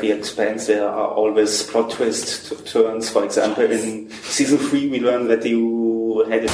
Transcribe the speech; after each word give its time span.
With 0.00 0.10
a 0.10 0.14
like 0.14 0.18
The 0.18 0.18
Expanse, 0.18 0.66
there 0.66 0.88
are 0.88 1.08
always 1.08 1.62
plot 1.64 1.90
twist 1.90 2.66
turns. 2.66 3.10
For 3.10 3.24
example, 3.24 3.64
in 3.64 4.10
season 4.10 4.58
three, 4.58 4.88
we 4.88 5.00
learned 5.00 5.30
that 5.30 5.44
you 5.44 6.24
had 6.30 6.44
a 6.44 6.48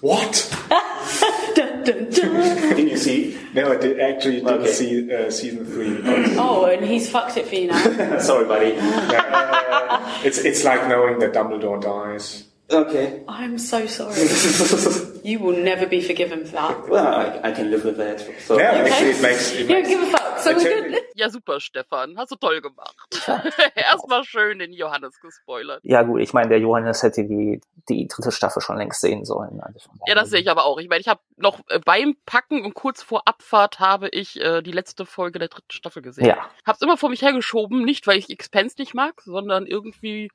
What? 0.00 0.48
dun, 1.54 1.84
dun, 1.84 2.10
dun. 2.10 2.76
Did 2.76 2.88
you 2.90 2.96
see? 2.96 3.36
No, 3.54 3.72
I 3.72 3.76
did 3.76 4.00
actually 4.00 4.40
didn't 4.40 4.60
Okay. 4.60 4.72
see 4.72 5.12
uh, 5.12 5.30
season 5.30 5.64
three. 5.66 6.00
Oh, 6.38 6.64
and 6.66 6.84
he's 6.84 7.08
fucked 7.10 7.36
it 7.36 7.46
for 7.46 7.54
you 7.54 7.66
now. 7.68 8.18
Sorry, 8.18 8.44
buddy. 8.46 8.74
Uh, 8.78 10.20
it's 10.24 10.38
it's 10.38 10.64
like 10.64 10.86
knowing 10.88 11.18
that 11.20 11.32
Dumbledore 11.32 11.80
dies. 11.80 12.44
Okay. 12.72 13.22
I'm 13.28 13.58
so 13.58 13.86
sorry. 13.86 14.14
You 15.22 15.38
will 15.38 15.62
never 15.62 15.86
be 15.86 16.00
forgiven 16.00 16.46
for 16.46 16.52
that. 16.52 16.88
Well, 16.88 17.06
I, 17.06 17.50
I 17.50 17.52
can 17.52 17.70
live 17.70 17.84
with 17.84 17.98
that. 17.98 18.20
So, 18.46 18.58
Yeah, 18.58 18.70
Okay. 18.80 18.90
actually, 18.90 19.10
it 19.10 19.20
makes 19.22 19.52
it 19.52 19.58
You 19.60 19.66
don't 19.68 19.76
makes. 19.76 19.88
give 19.90 20.02
a 20.02 20.06
fuck. 20.06 20.38
So 20.38 20.54
good. 20.54 20.96
Ja, 21.14 21.28
super, 21.28 21.60
Stefan. 21.60 22.16
Hast 22.16 22.30
du 22.32 22.36
toll 22.36 22.62
gemacht. 22.62 22.96
Erstmal 23.74 24.24
schön 24.24 24.58
den 24.60 24.72
Johannes 24.72 25.20
gespoilert. 25.20 25.80
Ja 25.84 26.02
gut, 26.04 26.22
ich 26.22 26.32
meine, 26.32 26.48
der 26.48 26.58
Johannes 26.60 27.02
hätte 27.02 27.24
die, 27.24 27.60
die 27.90 28.08
dritte 28.08 28.32
Staffel 28.32 28.62
schon 28.62 28.78
längst 28.78 29.02
sehen 29.02 29.26
sollen. 29.26 29.60
Also 29.60 29.90
Ja, 30.06 30.14
das 30.14 30.30
sehe 30.30 30.40
ich 30.40 30.48
aber 30.50 30.64
auch. 30.64 30.78
Ich 30.78 30.88
meine, 30.88 31.00
ich 31.02 31.08
habe 31.08 31.20
noch 31.36 31.60
äh, 31.68 31.80
beim 31.84 32.16
Packen 32.24 32.64
und 32.64 32.72
kurz 32.72 33.02
vor 33.02 33.28
Abfahrt 33.28 33.78
habe 33.78 34.08
ich 34.08 34.40
äh, 34.40 34.62
die 34.62 34.72
letzte 34.72 35.04
Folge 35.04 35.38
der 35.38 35.48
dritten 35.48 35.70
Staffel 35.70 36.00
gesehen. 36.00 36.24
Ja, 36.24 36.48
Hab's 36.64 36.80
immer 36.80 36.96
vor 36.96 37.10
mich 37.10 37.20
hergeschoben, 37.20 37.84
nicht 37.84 38.06
weil 38.06 38.16
ich 38.16 38.30
Expense 38.30 38.76
nicht 38.78 38.94
mag, 38.94 39.20
sondern 39.20 39.66
irgendwie 39.66 40.30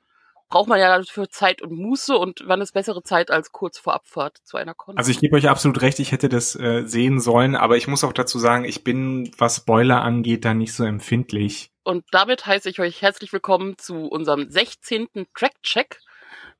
braucht 0.48 0.68
man 0.68 0.78
ja 0.78 0.96
dafür 0.96 1.28
Zeit 1.28 1.62
und 1.62 1.72
Muße 1.72 2.16
und 2.16 2.42
wann 2.46 2.60
ist 2.60 2.72
bessere 2.72 3.02
Zeit 3.02 3.30
als 3.30 3.52
kurz 3.52 3.78
vor 3.78 3.94
Abfahrt 3.94 4.38
zu 4.44 4.56
einer 4.56 4.74
Con? 4.74 4.96
Also 4.96 5.10
ich 5.10 5.18
gebe 5.18 5.36
euch 5.36 5.48
absolut 5.48 5.82
recht, 5.82 5.98
ich 5.98 6.12
hätte 6.12 6.28
das 6.28 6.54
äh, 6.56 6.84
sehen 6.86 7.20
sollen, 7.20 7.56
aber 7.56 7.76
ich 7.76 7.88
muss 7.88 8.04
auch 8.04 8.12
dazu 8.12 8.38
sagen, 8.38 8.64
ich 8.64 8.84
bin, 8.84 9.30
was 9.38 9.56
Spoiler 9.56 10.02
angeht, 10.02 10.44
da 10.44 10.54
nicht 10.54 10.72
so 10.72 10.84
empfindlich. 10.84 11.70
Und 11.84 12.04
damit 12.10 12.46
heiße 12.46 12.68
ich 12.68 12.80
euch 12.80 13.02
herzlich 13.02 13.32
willkommen 13.32 13.78
zu 13.78 14.06
unserem 14.06 14.50
16. 14.50 15.08
Track-Check. 15.34 16.00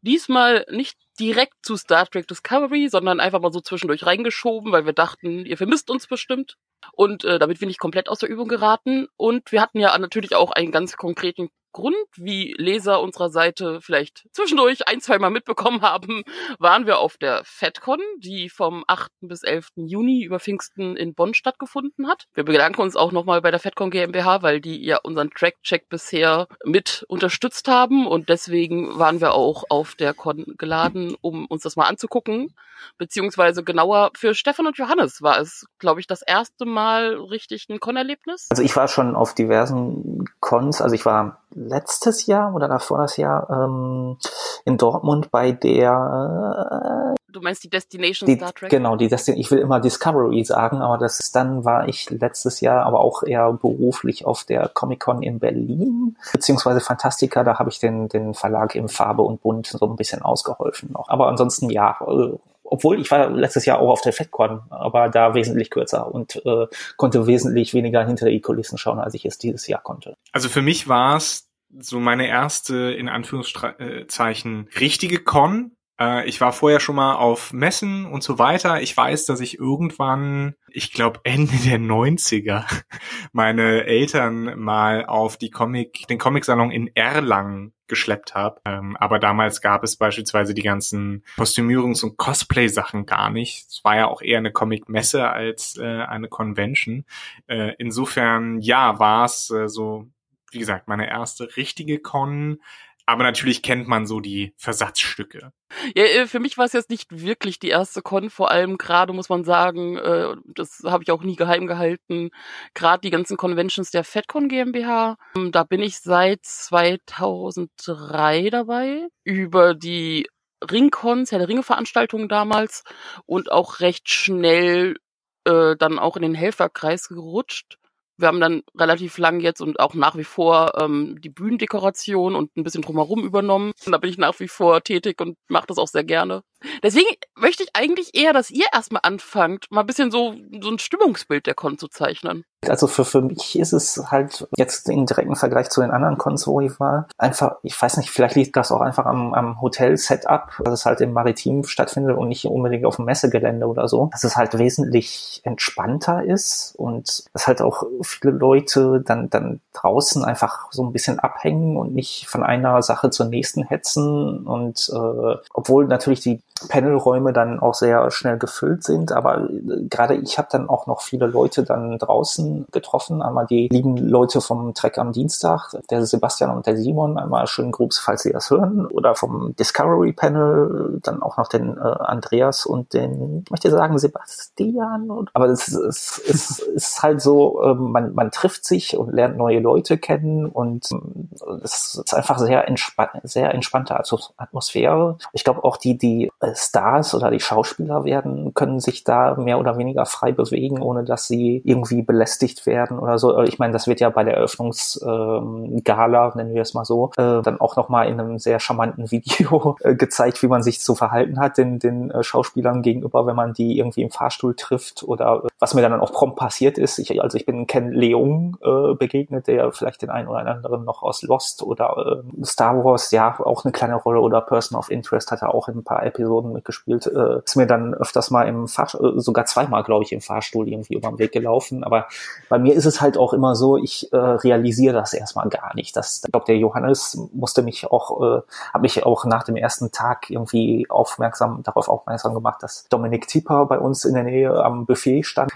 Diesmal 0.00 0.66
nicht 0.70 0.96
direkt 1.18 1.54
zu 1.62 1.76
Star 1.76 2.06
Trek 2.06 2.28
Discovery, 2.28 2.88
sondern 2.88 3.18
einfach 3.18 3.40
mal 3.40 3.52
so 3.52 3.60
zwischendurch 3.60 4.06
reingeschoben, 4.06 4.70
weil 4.70 4.86
wir 4.86 4.92
dachten, 4.92 5.44
ihr 5.44 5.56
vermisst 5.56 5.90
uns 5.90 6.06
bestimmt. 6.06 6.56
Und 6.92 7.24
äh, 7.24 7.38
damit 7.40 7.60
wir 7.60 7.66
nicht 7.66 7.80
komplett 7.80 8.08
aus 8.08 8.20
der 8.20 8.28
Übung 8.28 8.46
geraten. 8.46 9.08
Und 9.16 9.50
wir 9.50 9.60
hatten 9.60 9.80
ja 9.80 9.96
natürlich 9.98 10.36
auch 10.36 10.52
einen 10.52 10.70
ganz 10.70 10.96
konkreten 10.96 11.48
Grund, 11.76 11.94
wie 12.16 12.54
Leser 12.56 13.02
unserer 13.02 13.28
Seite 13.28 13.82
vielleicht 13.82 14.26
zwischendurch 14.32 14.88
ein, 14.88 15.02
zwei 15.02 15.18
mitbekommen 15.18 15.82
haben, 15.82 16.22
waren 16.58 16.86
wir 16.86 17.00
auf 17.00 17.18
der 17.18 17.42
FedCon, 17.44 18.00
die 18.16 18.48
vom 18.48 18.82
8. 18.86 19.10
bis 19.20 19.42
11. 19.42 19.72
Juni 19.76 20.22
über 20.22 20.40
Pfingsten 20.40 20.96
in 20.96 21.12
Bonn 21.12 21.34
stattgefunden 21.34 22.08
hat. 22.08 22.28
Wir 22.32 22.44
bedanken 22.44 22.80
uns 22.80 22.96
auch 22.96 23.12
nochmal 23.12 23.42
bei 23.42 23.50
der 23.50 23.60
FedCon 23.60 23.90
GmbH, 23.90 24.40
weil 24.40 24.62
die 24.62 24.82
ja 24.82 25.00
unseren 25.02 25.30
Track-Check 25.30 25.90
bisher 25.90 26.48
mit 26.64 27.04
unterstützt 27.08 27.68
haben 27.68 28.06
und 28.06 28.30
deswegen 28.30 28.98
waren 28.98 29.20
wir 29.20 29.34
auch 29.34 29.64
auf 29.68 29.96
der 29.96 30.14
Con 30.14 30.46
geladen, 30.56 31.14
um 31.20 31.44
uns 31.44 31.62
das 31.62 31.76
mal 31.76 31.84
anzugucken. 31.84 32.54
Beziehungsweise 32.96 33.64
genauer 33.64 34.12
für 34.14 34.34
Stefan 34.34 34.66
und 34.66 34.78
Johannes 34.78 35.20
war 35.20 35.40
es, 35.40 35.66
glaube 35.78 36.00
ich, 36.00 36.06
das 36.06 36.22
erste 36.22 36.64
Mal 36.64 37.16
richtig 37.16 37.68
ein 37.68 37.80
Con-Erlebnis. 37.80 38.46
also 38.50 38.62
ich 38.62 38.74
war 38.76 38.88
schon 38.88 39.14
auf 39.14 39.34
diversen 39.34 40.24
Cons, 40.40 40.80
also 40.80 40.94
ich 40.94 41.04
war 41.04 41.42
letztes 41.56 42.26
Jahr 42.26 42.54
oder 42.54 42.68
davor 42.68 42.98
das 42.98 43.16
Jahr 43.16 43.48
ähm, 43.50 44.18
in 44.64 44.76
Dortmund 44.76 45.30
bei 45.30 45.52
der 45.52 47.14
äh, 47.14 47.16
Du 47.32 47.42
meinst 47.42 47.64
die 47.64 47.68
Destination 47.68 48.26
die, 48.26 48.36
Star 48.36 48.54
Trek? 48.54 48.70
genau 48.70 48.96
die 48.96 49.08
Destin 49.08 49.36
ich 49.36 49.50
will 49.50 49.58
immer 49.58 49.80
Discovery 49.80 50.42
sagen, 50.44 50.80
aber 50.80 50.96
das 50.96 51.20
ist, 51.20 51.36
dann 51.36 51.64
war 51.64 51.88
ich 51.88 52.08
letztes 52.08 52.60
Jahr 52.60 52.86
aber 52.86 53.00
auch 53.00 53.22
eher 53.22 53.52
beruflich 53.52 54.24
auf 54.24 54.44
der 54.44 54.68
Comic 54.68 55.00
Con 55.00 55.22
in 55.22 55.38
Berlin 55.38 56.16
beziehungsweise 56.32 56.80
Fantastica, 56.80 57.44
da 57.44 57.58
habe 57.58 57.70
ich 57.70 57.78
den 57.78 58.08
den 58.08 58.34
Verlag 58.34 58.74
im 58.74 58.88
Farbe 58.88 59.22
und 59.22 59.42
Bunt 59.42 59.66
so 59.66 59.86
ein 59.86 59.96
bisschen 59.96 60.22
ausgeholfen 60.22 60.92
noch. 60.92 61.08
Aber 61.08 61.28
ansonsten 61.28 61.68
ja, 61.70 61.96
äh, 62.06 62.38
obwohl 62.68 63.00
ich 63.00 63.10
war 63.10 63.30
letztes 63.30 63.64
Jahr 63.66 63.78
auch 63.78 63.90
auf 63.90 64.00
der 64.00 64.12
FedCon, 64.12 64.62
aber 64.70 65.08
da 65.08 65.34
wesentlich 65.34 65.70
kürzer 65.70 66.12
und 66.12 66.44
äh, 66.44 66.66
konnte 66.96 67.26
wesentlich 67.26 67.74
weniger 67.74 68.04
hinter 68.04 68.28
die 68.28 68.40
Kulissen 68.40 68.78
schauen, 68.78 68.98
als 68.98 69.14
ich 69.14 69.24
es 69.24 69.38
dieses 69.38 69.66
Jahr 69.66 69.82
konnte. 69.82 70.16
Also 70.32 70.48
für 70.48 70.62
mich 70.62 70.88
war 70.88 71.16
es 71.16 71.45
so 71.80 72.00
meine 72.00 72.26
erste, 72.28 72.92
in 72.92 73.08
Anführungszeichen, 73.08 74.68
richtige 74.80 75.18
Con. 75.18 75.72
Äh, 75.98 76.28
Ich 76.28 76.40
war 76.40 76.52
vorher 76.52 76.80
schon 76.80 76.96
mal 76.96 77.14
auf 77.14 77.52
Messen 77.52 78.06
und 78.06 78.22
so 78.22 78.38
weiter. 78.38 78.80
Ich 78.82 78.96
weiß, 78.96 79.26
dass 79.26 79.40
ich 79.40 79.58
irgendwann, 79.58 80.54
ich 80.70 80.92
glaube 80.92 81.20
Ende 81.24 81.56
der 81.64 81.78
90er, 81.78 82.64
meine 83.32 83.84
Eltern 83.84 84.58
mal 84.58 85.06
auf 85.06 85.36
die 85.36 85.50
Comic, 85.50 86.06
den 86.08 86.18
Comicsalon 86.18 86.70
in 86.70 86.90
Erlangen 86.94 87.72
geschleppt 87.88 88.34
habe. 88.34 88.60
Ähm, 88.64 88.96
aber 88.96 89.18
damals 89.20 89.60
gab 89.60 89.84
es 89.84 89.96
beispielsweise 89.96 90.54
die 90.54 90.62
ganzen 90.62 91.24
Kostümierungs- 91.38 92.02
und 92.04 92.16
Cosplay-Sachen 92.16 93.06
gar 93.06 93.30
nicht. 93.30 93.66
Es 93.68 93.84
war 93.84 93.96
ja 93.96 94.06
auch 94.08 94.22
eher 94.22 94.38
eine 94.38 94.50
Comic-Messe 94.52 95.28
als 95.30 95.76
äh, 95.78 95.84
eine 96.02 96.28
Convention. 96.28 97.04
Äh, 97.46 97.74
insofern, 97.78 98.58
ja, 98.60 98.98
war 98.98 99.24
es 99.26 99.50
äh, 99.50 99.68
so, 99.68 100.08
wie 100.56 100.60
gesagt, 100.60 100.88
meine 100.88 101.08
erste 101.08 101.56
richtige 101.56 102.00
Con. 102.00 102.60
Aber 103.08 103.22
natürlich 103.22 103.62
kennt 103.62 103.86
man 103.86 104.06
so 104.06 104.18
die 104.18 104.52
Versatzstücke. 104.56 105.52
Ja, 105.94 106.04
äh, 106.04 106.26
für 106.26 106.40
mich 106.40 106.58
war 106.58 106.64
es 106.64 106.72
jetzt 106.72 106.90
nicht 106.90 107.20
wirklich 107.20 107.60
die 107.60 107.68
erste 107.68 108.02
Con, 108.02 108.30
vor 108.30 108.50
allem 108.50 108.78
gerade 108.78 109.12
muss 109.12 109.28
man 109.28 109.44
sagen, 109.44 109.96
äh, 109.96 110.34
das 110.46 110.82
habe 110.84 111.04
ich 111.04 111.12
auch 111.12 111.22
nie 111.22 111.36
geheim 111.36 111.68
gehalten, 111.68 112.30
gerade 112.74 113.02
die 113.02 113.10
ganzen 113.10 113.36
Conventions 113.36 113.92
der 113.92 114.02
FedCon 114.02 114.48
GmbH, 114.48 115.18
ähm, 115.36 115.52
da 115.52 115.62
bin 115.62 115.82
ich 115.82 116.00
seit 116.00 116.44
2003 116.44 118.50
dabei, 118.50 119.06
über 119.22 119.74
die 119.74 120.26
Ringcons, 120.68 121.30
ja, 121.30 121.38
der 121.38 121.48
Ringe-Veranstaltungen 121.48 122.28
damals 122.28 122.82
und 123.26 123.52
auch 123.52 123.78
recht 123.78 124.08
schnell 124.08 124.96
äh, 125.44 125.76
dann 125.76 126.00
auch 126.00 126.16
in 126.16 126.22
den 126.22 126.34
Helferkreis 126.34 127.08
gerutscht. 127.08 127.78
Wir 128.18 128.28
haben 128.28 128.40
dann 128.40 128.62
relativ 128.78 129.18
lang 129.18 129.40
jetzt 129.40 129.60
und 129.60 129.78
auch 129.80 129.94
nach 129.94 130.16
wie 130.16 130.24
vor 130.24 130.72
ähm, 130.78 131.20
die 131.20 131.28
Bühnendekoration 131.28 132.34
und 132.34 132.56
ein 132.56 132.64
bisschen 132.64 132.82
drumherum 132.82 133.24
übernommen. 133.24 133.72
Und 133.84 133.92
da 133.92 133.98
bin 133.98 134.10
ich 134.10 134.18
nach 134.18 134.38
wie 134.40 134.48
vor 134.48 134.82
tätig 134.82 135.20
und 135.20 135.36
mache 135.48 135.66
das 135.66 135.78
auch 135.78 135.88
sehr 135.88 136.04
gerne. 136.04 136.42
Deswegen 136.82 137.06
möchte 137.34 137.62
ich 137.62 137.70
eigentlich 137.74 138.14
eher, 138.14 138.32
dass 138.32 138.50
ihr 138.50 138.66
erstmal 138.72 139.02
anfangt, 139.04 139.66
mal 139.70 139.80
ein 139.80 139.86
bisschen 139.86 140.10
so, 140.10 140.34
so 140.60 140.70
ein 140.70 140.78
Stimmungsbild 140.78 141.46
der 141.46 141.54
Con 141.54 141.78
zu 141.78 141.88
zeichnen. 141.88 142.44
Also 142.68 142.86
für, 142.86 143.04
für 143.04 143.20
mich 143.20 143.58
ist 143.58 143.72
es 143.72 144.10
halt 144.10 144.48
jetzt 144.56 144.88
im 144.88 145.06
direkten 145.06 145.36
Vergleich 145.36 145.68
zu 145.70 145.80
den 145.80 145.90
anderen 145.90 146.18
Cons, 146.18 146.46
wo 146.46 146.60
ich 146.60 146.78
war, 146.80 147.06
einfach, 147.18 147.56
ich 147.62 147.80
weiß 147.80 147.98
nicht, 147.98 148.10
vielleicht 148.10 148.34
liegt 148.34 148.56
das 148.56 148.72
auch 148.72 148.80
einfach 148.80 149.06
am, 149.06 149.34
am 149.34 149.60
Hotel-Setup, 149.60 150.50
dass 150.64 150.80
es 150.80 150.86
halt 150.86 151.00
im 151.00 151.12
Maritim 151.12 151.64
stattfindet 151.64 152.16
und 152.16 152.28
nicht 152.28 152.46
unbedingt 152.46 152.84
auf 152.84 152.96
dem 152.96 153.04
Messegelände 153.04 153.66
oder 153.66 153.88
so, 153.88 154.08
dass 154.10 154.24
es 154.24 154.36
halt 154.36 154.58
wesentlich 154.58 155.40
entspannter 155.44 156.24
ist 156.24 156.74
und 156.76 157.24
dass 157.32 157.46
halt 157.46 157.62
auch 157.62 157.84
viele 158.02 158.32
Leute 158.32 159.02
dann, 159.04 159.30
dann 159.30 159.60
draußen 159.72 160.24
einfach 160.24 160.72
so 160.72 160.84
ein 160.84 160.92
bisschen 160.92 161.20
abhängen 161.20 161.76
und 161.76 161.94
nicht 161.94 162.26
von 162.26 162.42
einer 162.42 162.82
Sache 162.82 163.10
zur 163.10 163.26
nächsten 163.26 163.64
hetzen 163.64 164.46
und 164.46 164.90
äh, 164.92 165.36
obwohl 165.52 165.86
natürlich 165.86 166.20
die 166.20 166.40
Panelräume 166.68 167.32
dann 167.32 167.60
auch 167.60 167.74
sehr 167.74 168.10
schnell 168.10 168.38
gefüllt 168.38 168.84
sind, 168.84 169.12
aber 169.12 169.48
äh, 169.50 169.86
gerade 169.88 170.14
ich 170.14 170.38
habe 170.38 170.48
dann 170.50 170.68
auch 170.68 170.86
noch 170.86 171.02
viele 171.02 171.26
Leute 171.26 171.62
dann 171.62 171.98
draußen 171.98 172.66
getroffen. 172.72 173.22
Einmal 173.22 173.46
die 173.46 173.68
lieben 173.68 173.96
Leute 173.96 174.40
vom 174.40 174.74
Trek 174.74 174.98
am 174.98 175.12
Dienstag, 175.12 175.70
der 175.90 176.04
Sebastian 176.06 176.50
und 176.50 176.66
der 176.66 176.76
Simon, 176.76 177.18
einmal 177.18 177.46
schönen 177.46 177.72
Gruß, 177.72 177.98
falls 177.98 178.22
sie 178.22 178.32
das 178.32 178.50
hören, 178.50 178.86
oder 178.86 179.14
vom 179.14 179.54
Discovery 179.56 180.12
Panel, 180.12 180.98
dann 181.02 181.22
auch 181.22 181.36
noch 181.36 181.48
den 181.48 181.76
äh, 181.76 181.80
Andreas 181.80 182.66
und 182.66 182.92
den, 182.94 183.42
ich 183.44 183.50
möchte 183.50 183.70
sagen, 183.70 183.98
Sebastian. 183.98 185.26
Aber 185.32 185.46
es, 185.46 185.68
es, 185.68 186.20
es 186.26 186.58
ist 186.74 187.02
halt 187.02 187.20
so, 187.20 187.62
äh, 187.62 187.74
man, 187.74 188.14
man 188.14 188.30
trifft 188.30 188.64
sich 188.64 188.96
und 188.96 189.12
lernt 189.12 189.36
neue 189.36 189.60
Leute 189.60 189.98
kennen 189.98 190.46
und 190.46 190.90
äh, 190.90 191.52
es 191.62 192.00
ist 192.02 192.14
einfach 192.14 192.38
sehr, 192.38 192.66
entspann 192.68 193.08
sehr 193.22 193.52
entspannte 193.54 193.98
Atmos- 193.98 194.32
Atmosphäre. 194.36 195.18
Ich 195.32 195.44
glaube 195.44 195.64
auch 195.64 195.76
die, 195.76 195.98
die 195.98 196.30
Stars 196.54 197.14
oder 197.14 197.30
die 197.30 197.40
Schauspieler 197.40 198.04
werden, 198.04 198.54
können 198.54 198.80
sich 198.80 199.04
da 199.04 199.34
mehr 199.34 199.58
oder 199.58 199.78
weniger 199.78 200.06
frei 200.06 200.32
bewegen, 200.32 200.80
ohne 200.80 201.04
dass 201.04 201.26
sie 201.26 201.62
irgendwie 201.64 202.02
belästigt 202.02 202.66
werden 202.66 202.98
oder 202.98 203.18
so. 203.18 203.40
Ich 203.42 203.58
meine, 203.58 203.72
das 203.72 203.86
wird 203.86 204.00
ja 204.00 204.10
bei 204.10 204.24
der 204.24 204.34
Eröffnungsgala, 204.34 206.26
ähm, 206.26 206.32
nennen 206.34 206.54
wir 206.54 206.62
es 206.62 206.74
mal 206.74 206.84
so, 206.84 207.10
äh, 207.16 207.42
dann 207.42 207.60
auch 207.60 207.76
nochmal 207.76 208.08
in 208.08 208.20
einem 208.20 208.38
sehr 208.38 208.60
charmanten 208.60 209.10
Video 209.10 209.76
äh, 209.80 209.94
gezeigt, 209.94 210.42
wie 210.42 210.48
man 210.48 210.62
sich 210.62 210.80
zu 210.80 210.94
verhalten 210.94 211.38
hat, 211.38 211.58
den, 211.58 211.78
den 211.78 212.10
äh, 212.10 212.22
Schauspielern 212.22 212.82
gegenüber, 212.82 213.26
wenn 213.26 213.36
man 213.36 213.52
die 213.52 213.78
irgendwie 213.78 214.02
im 214.02 214.10
Fahrstuhl 214.10 214.54
trifft 214.54 215.02
oder 215.02 215.42
äh, 215.44 215.48
was 215.58 215.74
mir 215.74 215.82
dann 215.82 216.00
auch 216.00 216.12
prompt 216.12 216.36
passiert 216.36 216.78
ist. 216.78 216.98
Ich, 216.98 217.22
also 217.22 217.36
ich 217.36 217.46
bin 217.46 217.66
Ken 217.66 217.92
Leung 217.92 218.56
äh, 218.62 218.94
begegnet, 218.94 219.46
der 219.46 219.72
vielleicht 219.72 220.02
den 220.02 220.10
einen 220.10 220.28
oder 220.28 220.46
anderen 220.46 220.84
noch 220.84 221.02
aus 221.02 221.22
Lost 221.22 221.62
oder 221.62 222.22
äh, 222.24 222.44
Star 222.44 222.84
Wars, 222.84 223.10
ja, 223.10 223.38
auch 223.40 223.64
eine 223.64 223.72
kleine 223.72 223.96
Rolle 223.96 224.20
oder 224.20 224.40
Person 224.40 224.78
of 224.78 224.90
Interest 224.90 225.30
hat 225.30 225.42
er 225.42 225.54
auch 225.54 225.68
in 225.68 225.78
ein 225.78 225.84
paar 225.84 226.04
Episoden 226.04 226.35
Star-Lord 226.36 226.52
mitgespielt, 226.52 227.06
äh, 227.06 227.40
ist 227.44 227.56
mir 227.56 227.66
dann 227.66 227.94
öfters 227.94 228.30
mal 228.30 228.46
im 228.48 228.68
Fahrstuhl, 228.68 229.18
äh, 229.18 229.20
sogar 229.20 229.46
zweimal, 229.46 229.82
glaube 229.84 230.04
ich, 230.04 230.12
im 230.12 230.20
Fahrstuhl 230.20 230.68
irgendwie 230.68 230.94
über 230.94 231.08
den 231.08 231.18
Weg 231.18 231.32
gelaufen. 231.32 231.84
Aber 231.84 232.06
bei 232.48 232.58
mir 232.58 232.74
ist 232.74 232.86
es 232.86 233.00
halt 233.00 233.18
auch 233.18 233.32
immer 233.32 233.54
so, 233.54 233.76
ich 233.76 234.12
äh, 234.12 234.16
realisiere 234.16 234.94
das 234.94 235.12
erstmal 235.12 235.48
gar 235.48 235.74
nicht. 235.74 235.96
Das, 235.96 236.22
ich 236.24 236.32
glaube, 236.32 236.46
der 236.46 236.58
Johannes 236.58 237.18
musste 237.32 237.62
mich 237.62 237.90
auch, 237.90 238.20
äh, 238.20 238.42
habe 238.72 238.82
mich 238.82 239.04
auch 239.04 239.24
nach 239.24 239.44
dem 239.44 239.56
ersten 239.56 239.90
Tag 239.92 240.30
irgendwie 240.30 240.86
aufmerksam, 240.88 241.62
darauf 241.62 241.88
aufmerksam 241.88 242.34
gemacht, 242.34 242.62
dass 242.62 242.86
Dominik 242.88 243.26
Tipper 243.28 243.66
bei 243.66 243.78
uns 243.78 244.04
in 244.04 244.14
der 244.14 244.24
Nähe 244.24 244.64
am 244.64 244.86
Buffet 244.86 245.22
stand. 245.22 245.52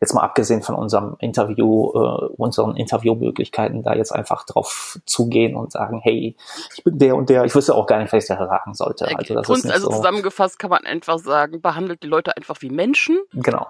Jetzt 0.00 0.14
mal 0.14 0.22
abgesehen 0.22 0.62
von 0.62 0.74
unserem 0.74 1.16
Interview, 1.18 1.90
äh, 1.94 2.26
unseren 2.36 2.76
Interviewmöglichkeiten, 2.76 3.82
da 3.82 3.94
jetzt 3.94 4.12
einfach 4.12 4.44
drauf 4.44 4.98
zugehen 5.04 5.56
und 5.56 5.72
sagen, 5.72 6.00
hey, 6.02 6.36
ich 6.74 6.84
bin 6.84 6.98
der 6.98 7.16
und 7.16 7.28
der, 7.28 7.44
ich 7.44 7.54
wüsste 7.54 7.74
auch 7.74 7.86
gar 7.86 7.98
nicht, 7.98 8.12
was 8.12 8.24
ich 8.24 8.28
da 8.28 8.46
sagen 8.46 8.74
sollte. 8.74 9.08
Also, 9.16 9.34
das 9.34 9.46
Kunst, 9.46 9.64
ist 9.64 9.70
also 9.70 9.90
so. 9.90 10.02
Zusammengefasst 10.18 10.58
kann 10.58 10.70
man 10.70 10.84
einfach 10.84 11.18
sagen, 11.18 11.60
behandelt 11.60 12.02
die 12.02 12.08
Leute 12.08 12.36
einfach 12.36 12.60
wie 12.60 12.70
Menschen. 12.70 13.18
Genau. 13.32 13.68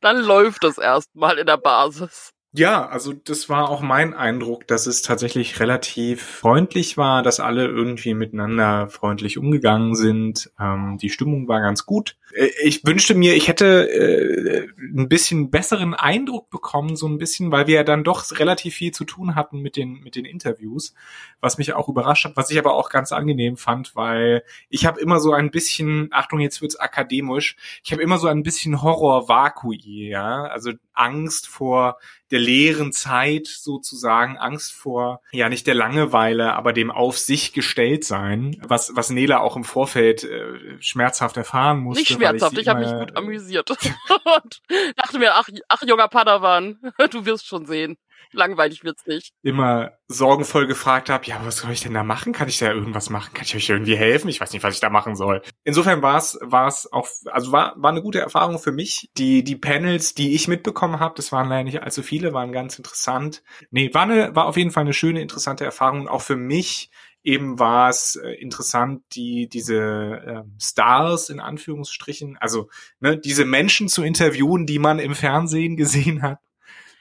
Dann 0.00 0.18
läuft 0.18 0.64
es 0.64 0.78
erstmal 0.78 1.38
in 1.38 1.46
der 1.46 1.56
Basis. 1.56 2.32
Ja, 2.54 2.86
also 2.86 3.14
das 3.14 3.48
war 3.48 3.70
auch 3.70 3.80
mein 3.80 4.12
Eindruck, 4.12 4.66
dass 4.66 4.86
es 4.86 5.00
tatsächlich 5.00 5.58
relativ 5.58 6.22
freundlich 6.22 6.98
war, 6.98 7.22
dass 7.22 7.40
alle 7.40 7.66
irgendwie 7.66 8.12
miteinander 8.12 8.88
freundlich 8.88 9.38
umgegangen 9.38 9.94
sind. 9.94 10.50
Ähm, 10.60 10.98
die 11.00 11.08
Stimmung 11.08 11.48
war 11.48 11.60
ganz 11.60 11.86
gut. 11.86 12.16
Äh, 12.34 12.50
ich 12.62 12.84
wünschte 12.84 13.14
mir, 13.14 13.34
ich 13.34 13.48
hätte 13.48 13.90
äh, 13.90 14.68
ein 14.78 15.08
bisschen 15.08 15.50
besseren 15.50 15.94
Eindruck 15.94 16.50
bekommen, 16.50 16.96
so 16.96 17.06
ein 17.06 17.18
bisschen, 17.18 17.52
weil 17.52 17.66
wir 17.66 17.76
ja 17.76 17.84
dann 17.84 18.04
doch 18.04 18.24
relativ 18.38 18.74
viel 18.74 18.92
zu 18.92 19.04
tun 19.04 19.34
hatten 19.34 19.60
mit 19.60 19.76
den 19.76 20.00
mit 20.00 20.16
den 20.16 20.24
Interviews, 20.24 20.94
was 21.40 21.58
mich 21.58 21.74
auch 21.74 21.88
überrascht 21.88 22.24
hat, 22.24 22.36
was 22.36 22.50
ich 22.50 22.58
aber 22.58 22.74
auch 22.74 22.90
ganz 22.90 23.12
angenehm 23.12 23.56
fand, 23.56 23.94
weil 23.94 24.42
ich 24.68 24.86
habe 24.86 25.00
immer 25.00 25.20
so 25.20 25.32
ein 25.32 25.50
bisschen, 25.50 26.08
Achtung, 26.12 26.40
jetzt 26.40 26.62
wird's 26.62 26.76
akademisch, 26.76 27.56
ich 27.84 27.92
habe 27.92 28.02
immer 28.02 28.18
so 28.18 28.28
ein 28.28 28.42
bisschen 28.42 28.82
Horror-Vakui, 28.82 30.08
ja, 30.08 30.44
also 30.44 30.72
Angst 30.94 31.46
vor 31.46 31.98
der 32.30 32.40
leeren 32.40 32.92
Zeit 32.92 33.46
sozusagen, 33.46 34.38
Angst 34.38 34.72
vor, 34.72 35.20
ja 35.32 35.50
nicht 35.50 35.66
der 35.66 35.74
Langeweile, 35.74 36.54
aber 36.54 36.72
dem 36.72 36.90
auf 36.90 37.18
sich 37.18 37.52
gestellt 37.52 38.04
sein, 38.04 38.56
was, 38.62 38.92
was 38.94 39.10
Nela 39.10 39.40
auch 39.40 39.54
im 39.54 39.64
Vorfeld 39.64 40.24
äh, 40.24 40.80
schmerzhaft 40.80 41.36
erfahren 41.36 41.80
musste. 41.80 42.02
Schmerzhaft, 42.28 42.54
ich, 42.54 42.60
ich 42.60 42.68
habe 42.68 42.80
mich 42.80 42.92
gut 42.92 43.16
amüsiert. 43.16 43.70
und 44.36 44.60
dachte 44.96 45.18
mir, 45.18 45.34
ach, 45.34 45.48
ach 45.68 45.82
junger 45.82 46.08
Padawan, 46.08 46.78
du 47.10 47.24
wirst 47.24 47.46
schon 47.46 47.66
sehen 47.66 47.96
langweilig 48.32 48.84
wird's 48.84 49.06
nicht. 49.06 49.32
Immer 49.42 49.92
sorgenvoll 50.08 50.66
gefragt 50.66 51.10
habe, 51.10 51.26
ja, 51.26 51.40
was 51.44 51.58
soll 51.58 51.70
ich 51.70 51.80
denn 51.80 51.94
da 51.94 52.02
machen? 52.02 52.32
Kann 52.32 52.48
ich 52.48 52.58
da 52.58 52.72
irgendwas 52.72 53.10
machen? 53.10 53.32
Kann 53.34 53.44
ich 53.44 53.54
euch 53.54 53.68
irgendwie 53.68 53.96
helfen? 53.96 54.28
Ich 54.28 54.40
weiß 54.40 54.52
nicht, 54.52 54.62
was 54.62 54.74
ich 54.74 54.80
da 54.80 54.90
machen 54.90 55.16
soll. 55.16 55.42
Insofern 55.64 56.02
war 56.02 56.18
es 56.18 56.38
war 56.42 56.66
es 56.66 56.90
auch, 56.92 57.08
also 57.26 57.52
war 57.52 57.74
war 57.76 57.90
eine 57.90 58.02
gute 58.02 58.20
Erfahrung 58.20 58.58
für 58.58 58.72
mich. 58.72 59.10
Die 59.16 59.44
die 59.44 59.56
Panels, 59.56 60.14
die 60.14 60.34
ich 60.34 60.48
mitbekommen 60.48 61.00
habe, 61.00 61.14
das 61.16 61.32
waren 61.32 61.48
leider 61.48 61.64
nicht 61.64 61.82
allzu 61.82 62.02
viele, 62.02 62.32
waren 62.32 62.52
ganz 62.52 62.78
interessant. 62.78 63.42
Nee, 63.70 63.92
war 63.94 64.02
eine 64.02 64.34
war 64.34 64.46
auf 64.46 64.56
jeden 64.56 64.70
Fall 64.70 64.82
eine 64.82 64.94
schöne 64.94 65.20
interessante 65.20 65.64
Erfahrung 65.64 66.08
auch 66.08 66.22
für 66.22 66.36
mich 66.36 66.90
eben 67.22 67.58
war 67.58 67.88
es 67.88 68.16
äh, 68.16 68.30
interessant, 68.32 69.02
die 69.12 69.48
diese 69.48 69.76
äh, 69.76 70.42
Stars 70.60 71.30
in 71.30 71.40
Anführungsstrichen, 71.40 72.36
also 72.38 72.68
ne, 73.00 73.18
diese 73.18 73.44
Menschen 73.44 73.88
zu 73.88 74.02
interviewen, 74.02 74.66
die 74.66 74.78
man 74.78 74.98
im 74.98 75.14
Fernsehen 75.14 75.76
gesehen 75.76 76.22
hat 76.22 76.38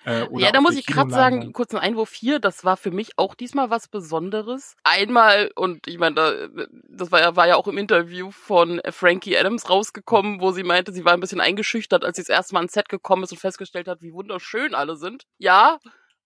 äh, 0.06 0.28
ja, 0.40 0.52
da 0.52 0.62
muss 0.62 0.76
ich 0.76 0.86
gerade 0.86 1.12
sagen, 1.12 1.54
kurz 1.54 1.74
ein 1.74 1.80
Einwurf 1.80 2.14
hier, 2.14 2.40
das 2.40 2.66
war 2.66 2.76
für 2.76 2.92
mich 2.92 3.12
auch 3.18 3.36
diesmal 3.36 3.70
was 3.70 3.88
Besonderes. 3.88 4.76
Einmal, 4.84 5.52
und 5.56 5.88
ich 5.88 6.00
meine, 6.00 6.16
da, 6.16 6.34
das 6.90 7.12
war 7.12 7.20
ja, 7.20 7.36
war 7.36 7.48
ja 7.48 7.56
auch 7.56 7.68
im 7.68 7.78
Interview 7.78 8.32
von 8.32 8.82
Frankie 8.90 9.38
Adams 9.38 9.70
rausgekommen, 9.70 10.42
wo 10.42 10.52
sie 10.52 10.64
meinte, 10.64 10.92
sie 10.92 11.06
war 11.06 11.14
ein 11.14 11.20
bisschen 11.20 11.42
eingeschüchtert, 11.42 12.04
als 12.04 12.16
sie 12.16 12.24
das 12.24 12.30
erste 12.30 12.54
Mal 12.54 12.62
ans 12.62 12.74
Set 12.74 12.90
gekommen 12.90 13.24
ist 13.24 13.32
und 13.32 13.38
festgestellt 13.38 13.88
hat, 13.88 14.02
wie 14.02 14.14
wunderschön 14.14 14.74
alle 14.74 14.96
sind. 14.96 15.26
Ja, 15.38 15.80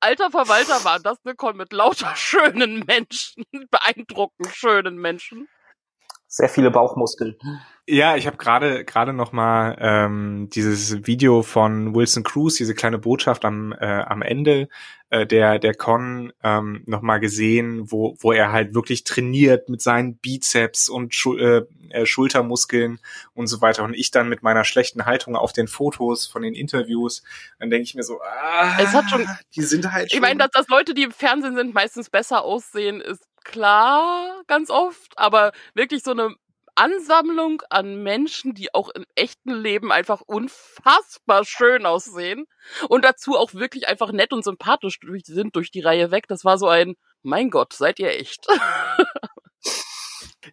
alter 0.06 0.30
Verwalter 0.30 0.84
war 0.84 1.00
das 1.00 1.18
eine 1.25 1.36
Con 1.36 1.57
mit 1.57 1.74
lauter 1.74 2.16
schönen 2.16 2.86
Menschen, 2.86 3.46
beeindruckend 3.72 4.56
schönen 4.56 4.98
Menschen 4.98 5.48
sehr 6.36 6.50
viele 6.50 6.70
Bauchmuskeln. 6.70 7.38
Ja, 7.88 8.18
ich 8.18 8.28
habe 8.28 8.36
gerade 8.36 8.84
gerade 8.84 9.14
noch 9.14 9.32
mal 9.32 9.78
ähm, 9.80 10.50
dieses 10.52 11.08
Video 11.08 11.44
von 11.44 11.96
Wilson 11.96 12.24
Cruz, 12.24 12.56
diese 12.56 12.76
kleine 12.76 12.98
Botschaft 12.98 13.46
am 13.46 13.72
äh, 13.72 13.86
am 13.86 14.22
Ende 14.22 14.68
äh, 15.12 15.26
der 15.26 15.60
der 15.60 15.76
Con 15.76 16.34
ähm, 16.44 16.84
noch 16.88 17.02
mal 17.02 17.20
gesehen, 17.20 17.90
wo 17.90 18.18
wo 18.20 18.34
er 18.34 18.52
halt 18.52 18.74
wirklich 18.76 19.06
trainiert 19.06 19.70
mit 19.70 19.82
seinen 19.82 20.18
Bizeps 20.18 20.90
und 20.90 21.16
Schul 21.16 21.40
äh, 21.40 22.02
äh, 22.02 22.06
Schultermuskeln 22.06 23.00
und 23.34 23.48
so 23.48 23.62
weiter 23.62 23.86
und 23.86 23.94
ich 23.94 24.12
dann 24.12 24.28
mit 24.28 24.44
meiner 24.44 24.66
schlechten 24.66 25.06
Haltung 25.06 25.38
auf 25.38 25.54
den 25.54 25.70
Fotos 25.70 26.28
von 26.28 26.42
den 26.42 26.54
Interviews, 26.54 27.24
dann 27.60 27.70
denke 27.70 27.84
ich 27.84 27.96
mir 27.96 28.04
so, 28.04 28.20
ah, 28.20 28.78
es 28.81 28.92
hat 28.94 29.10
schon, 29.10 29.26
die 29.56 29.62
sind 29.62 29.90
halt. 29.90 30.12
Schon, 30.12 30.18
ich 30.18 30.22
meine, 30.22 30.40
dass, 30.40 30.52
dass 30.52 30.68
Leute, 30.68 30.94
die 30.94 31.04
im 31.04 31.12
Fernsehen 31.12 31.56
sind, 31.56 31.74
meistens 31.74 32.10
besser 32.10 32.44
aussehen, 32.44 33.00
ist 33.00 33.24
klar, 33.45 34.44
ganz 34.47 34.69
oft, 34.69 35.18
aber 35.18 35.53
wirklich 35.74 36.03
so 36.03 36.12
eine 36.12 36.36
Ansammlung 36.75 37.62
an 37.69 38.03
Menschen, 38.03 38.53
die 38.53 38.74
auch 38.74 38.89
im 38.89 39.06
echten 39.15 39.53
Leben 39.53 39.94
einfach 39.94 40.21
unfassbar 40.21 41.45
schön 41.45 41.86
aussehen 41.86 42.47
und 42.89 43.06
dazu 43.06 43.38
auch 43.38 43.53
wirklich 43.53 43.88
einfach 43.88 44.12
nett 44.12 44.33
und 44.33 44.44
sympathisch 44.44 45.00
durch, 45.00 45.24
sind 45.25 45.56
durch 45.56 45.71
die 45.71 45.80
Reihe 45.80 46.12
weg. 46.12 46.27
Das 46.27 46.44
war 46.44 46.57
so 46.57 46.68
ein, 46.68 46.95
mein 47.24 47.50
Gott, 47.50 47.71
seid 47.71 48.00
ihr 48.00 48.09
echt. 48.09 48.45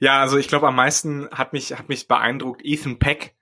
ja, 0.00 0.20
also 0.20 0.38
ich 0.38 0.46
glaube, 0.46 0.68
am 0.68 0.76
meisten 0.76 1.28
hat 1.32 1.52
mich, 1.52 1.76
hat 1.76 1.88
mich 1.88 2.06
beeindruckt 2.06 2.60
Ethan 2.64 3.00
Peck, 3.00 3.34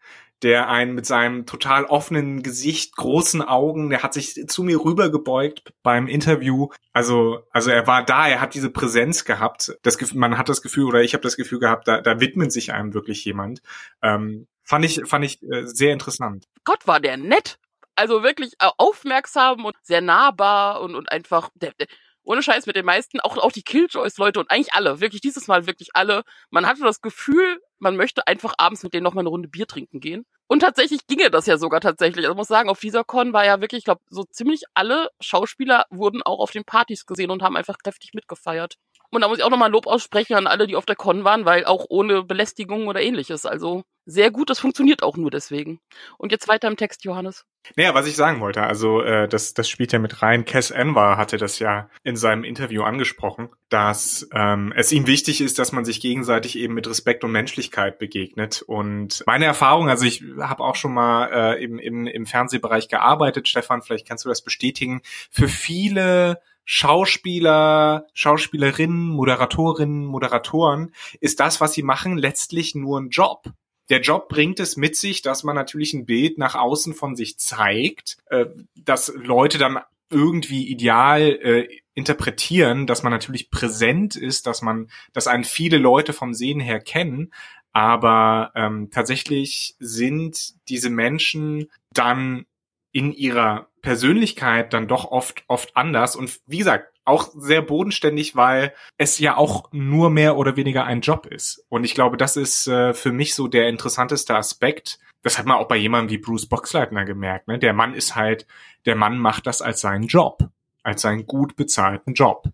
der 0.43 0.69
einen 0.69 0.95
mit 0.95 1.07
seinem 1.07 1.47
total 1.47 1.85
offenen 1.85 2.43
Gesicht, 2.43 2.97
großen 2.97 3.43
Augen, 3.43 3.91
der 3.91 4.03
hat 4.03 4.15
sich 4.15 4.35
zu 4.49 4.63
mir 4.63 4.83
rübergebeugt 4.83 5.73
beim 5.83 6.07
Interview. 6.07 6.69
Also, 6.93 7.41
also 7.51 7.71
er 7.71 7.87
war 7.87 8.05
da, 8.05 8.29
er 8.29 8.41
hat 8.41 8.55
diese 8.55 8.71
Präsenz 8.71 9.25
gehabt. 9.25 9.77
Das, 9.83 10.15
man 10.15 10.39
hat 10.39 10.49
das 10.49 10.63
Gefühl, 10.63 10.85
oder 10.85 11.03
ich 11.03 11.15
habe 11.15 11.23
das 11.23 11.37
Gefühl 11.37 11.61
gehabt, 11.61 11.89
da, 11.89 12.01
da 12.01 12.21
widmet 12.21 12.53
sich 12.53 12.73
einem 12.73 12.95
wirklich 12.95 13.25
jemand. 13.25 13.61
Ähm, 14.03 14.47
fand 14.65 14.85
ich, 14.85 15.03
fand 15.05 15.25
ich 15.25 15.43
äh, 15.43 15.67
sehr 15.67 15.93
interessant. 15.93 16.47
Gott, 16.65 16.87
war 16.87 17.01
der 17.01 17.17
nett. 17.17 17.59
Also 17.97 18.23
wirklich 18.23 18.55
äh, 18.61 18.71
aufmerksam 18.79 19.65
und 19.65 19.77
sehr 19.83 20.01
nahbar 20.01 20.81
und, 20.81 20.95
und 20.95 21.13
einfach, 21.13 21.51
der, 21.55 21.73
der, 21.79 21.87
ohne 22.23 22.43
Scheiß 22.43 22.67
mit 22.67 22.77
den 22.77 22.85
meisten, 22.85 23.21
auch, 23.21 23.37
auch 23.39 23.53
die 23.53 23.63
Killjoys-Leute 23.63 24.41
und 24.41 24.51
eigentlich 24.51 24.73
alle, 24.73 25.01
wirklich 25.01 25.21
dieses 25.21 25.49
Mal 25.49 25.67
wirklich 25.67 25.91
alle. 25.95 26.23
Man 26.51 26.67
hatte 26.67 26.83
das 26.83 27.01
Gefühl, 27.01 27.61
man 27.79 27.97
möchte 27.97 28.27
einfach 28.27 28.55
abends 28.59 28.83
mit 28.83 28.95
denen 28.95 29.05
nochmal 29.05 29.23
eine 29.23 29.31
Runde 29.31 29.49
Bier 29.49 29.67
trinken 29.67 30.01
gehen. 30.01 30.25
Und 30.51 30.61
tatsächlich 30.63 31.07
ginge 31.07 31.31
das 31.31 31.47
ja 31.47 31.59
sogar 31.59 31.81
tatsächlich. 31.81 32.25
Also 32.25 32.33
ich 32.33 32.37
muss 32.37 32.49
sagen, 32.49 32.71
auf 32.71 32.81
dieser 32.81 33.05
Con 33.05 33.33
war 33.33 33.45
ja 33.45 33.61
wirklich, 33.61 33.79
ich 33.79 33.85
glaube, 33.85 34.01
so 34.11 34.25
ziemlich 34.25 34.65
alle 34.75 35.09
Schauspieler 35.21 35.85
wurden 35.91 36.25
auch 36.25 36.41
auf 36.41 36.51
den 36.51 36.65
Partys 36.65 37.07
gesehen 37.07 37.31
und 37.31 37.41
haben 37.41 37.57
einfach 37.57 37.79
kräftig 37.79 38.15
mitgefeiert. 38.15 38.75
Und 39.13 39.21
da 39.21 39.29
muss 39.29 39.39
ich 39.39 39.45
auch 39.45 39.51
nochmal 39.51 39.71
Lob 39.71 39.87
aussprechen 39.87 40.35
an 40.35 40.49
alle, 40.49 40.67
die 40.67 40.75
auf 40.75 40.87
der 40.87 40.97
Con 40.97 41.23
waren, 41.23 41.45
weil 41.45 41.67
auch 41.67 41.87
ohne 41.89 42.25
Belästigung 42.25 42.89
oder 42.89 43.01
ähnliches. 43.01 43.47
Also 43.47 43.85
sehr 44.11 44.31
gut, 44.31 44.51
das 44.51 44.59
funktioniert 44.59 45.03
auch 45.03 45.17
nur 45.17 45.31
deswegen. 45.31 45.81
Und 46.19 46.33
jetzt 46.33 46.49
weiter 46.49 46.69
im 46.69 46.77
Text, 46.77 47.05
Johannes. 47.05 47.45
Naja, 47.77 47.95
was 47.95 48.07
ich 48.07 48.17
sagen 48.17 48.41
wollte, 48.41 48.63
also 48.63 49.03
äh, 49.03 49.29
das, 49.29 49.55
das 49.55 49.69
spielt 49.69 49.93
ja 49.93 49.99
mit 49.99 50.23
rein. 50.23 50.45
Cass 50.45 50.73
Anwar 50.73 51.17
hatte 51.17 51.37
das 51.37 51.59
ja 51.59 51.91
in 52.03 52.17
seinem 52.17 52.43
Interview 52.43 52.83
angesprochen, 52.83 53.51
dass 53.69 54.29
ähm, 54.33 54.73
es 54.75 54.93
ihm 54.93 55.07
wichtig 55.07 55.41
ist, 55.41 55.59
dass 55.59 55.73
man 55.73 55.85
sich 55.85 56.01
gegenseitig 56.01 56.59
eben 56.59 56.75
mit 56.75 56.89
Respekt 56.89 57.23
und 57.23 57.33
Menschlichkeit 57.33 57.99
begegnet. 57.99 58.63
Und 58.63 59.23
meine 59.27 59.45
Erfahrung, 59.45 59.89
also 59.89 60.07
ich 60.07 60.25
habe 60.41 60.65
auch 60.65 60.75
schon 60.75 60.95
mal 60.95 61.27
äh, 61.33 61.63
im, 61.63 61.79
im, 61.79 62.07
im 62.07 62.27
Fernsehbereich 62.27 62.89
gearbeitet, 62.89 63.49
Stefan, 63.49 63.83
vielleicht 63.83 64.09
kannst 64.09 64.25
du 64.25 64.29
das 64.29 64.43
bestätigen. 64.43 65.03
Für 65.31 65.49
viele 65.49 66.41
Schauspieler, 66.65 68.07
Schauspielerinnen, 68.15 69.09
Moderatorinnen, 69.09 70.05
Moderatoren 70.05 70.95
ist 71.21 71.41
das, 71.41 71.61
was 71.61 71.73
sie 71.73 71.83
machen, 71.83 72.17
letztlich 72.17 72.75
nur 72.75 73.01
ein 73.01 73.09
Job. 73.11 73.45
Der 73.91 74.01
Job 74.01 74.29
bringt 74.29 74.61
es 74.61 74.77
mit 74.77 74.97
sich, 74.97 75.21
dass 75.21 75.45
man 75.45 75.57
natürlich 75.57 75.93
ein 75.93 76.07
Bild 76.07 76.39
nach 76.39 76.55
außen 76.55 76.95
von 76.95 77.17
sich 77.17 77.39
zeigt, 77.39 78.17
äh, 78.27 78.47
dass 78.77 79.13
Leute 79.15 79.59
dann 79.59 79.81
irgendwie 80.11 80.69
ideal 80.69 81.23
äh, 81.23 81.69
interpretieren, 81.95 82.87
dass 82.87 83.03
man 83.03 83.13
natürlich 83.13 83.51
präsent 83.51 84.17
ist, 84.17 84.47
dass 84.47 84.63
man, 84.63 84.91
dass 85.13 85.27
einen 85.27 85.45
viele 85.45 85.79
Leute 85.79 86.13
vom 86.13 86.35
Sehen 86.35 86.61
her 86.61 86.81
kennen, 86.81 87.33
aber 87.73 88.51
ähm, 88.55 88.91
tatsächlich 88.91 89.77
sind 89.79 90.55
diese 90.69 90.91
Menschen 90.91 91.69
dann 91.93 92.47
in 92.93 93.13
ihrer 93.13 93.69
Persönlichkeit 93.83 94.73
dann 94.73 94.89
doch 94.89 95.05
oft, 95.07 95.45
oft 95.47 95.77
anders. 95.77 96.17
Und 96.17 96.41
wie 96.47 96.59
gesagt, 96.59 96.93
auch 97.05 97.31
sehr 97.35 97.63
bodenständig, 97.63 98.37
weil 98.37 98.75
es 98.97 99.19
ja 99.19 99.37
auch 99.37 99.71
nur 99.73 100.11
mehr 100.11 100.37
oder 100.37 100.57
weniger 100.57 100.85
ein 100.85 101.01
Job 101.01 101.27
ist. 101.27 101.65
Und 101.69 101.85
ich 101.85 101.95
glaube, 101.95 102.17
das 102.17 102.37
ist 102.37 102.67
äh, 102.67 102.95
für 102.95 103.13
mich 103.13 103.35
so 103.35 103.49
der 103.49 103.69
interessanteste 103.69 104.37
Aspekt. 104.37 104.99
Das 105.23 105.39
hat 105.39 105.47
man 105.47 105.57
auch 105.57 105.69
bei 105.69 105.77
jemandem 105.77 106.11
wie 106.11 106.23
Bruce 106.23 106.47
Boxleitner 106.47 107.05
gemerkt. 107.05 107.49
Ne? 107.49 107.59
Der 107.59 107.73
Mann 107.73 107.95
ist 107.95 108.17
halt, 108.17 108.47
der 108.87 108.97
Mann 108.97 109.19
macht 109.19 109.47
das 109.47 109.63
als 109.63 109.81
seinen 109.81 110.07
Job, 110.07 110.51
als 110.83 111.03
seinen 111.03 111.27
gut 111.27 111.57
bezahlten 111.57 112.15
Job. 112.15 112.45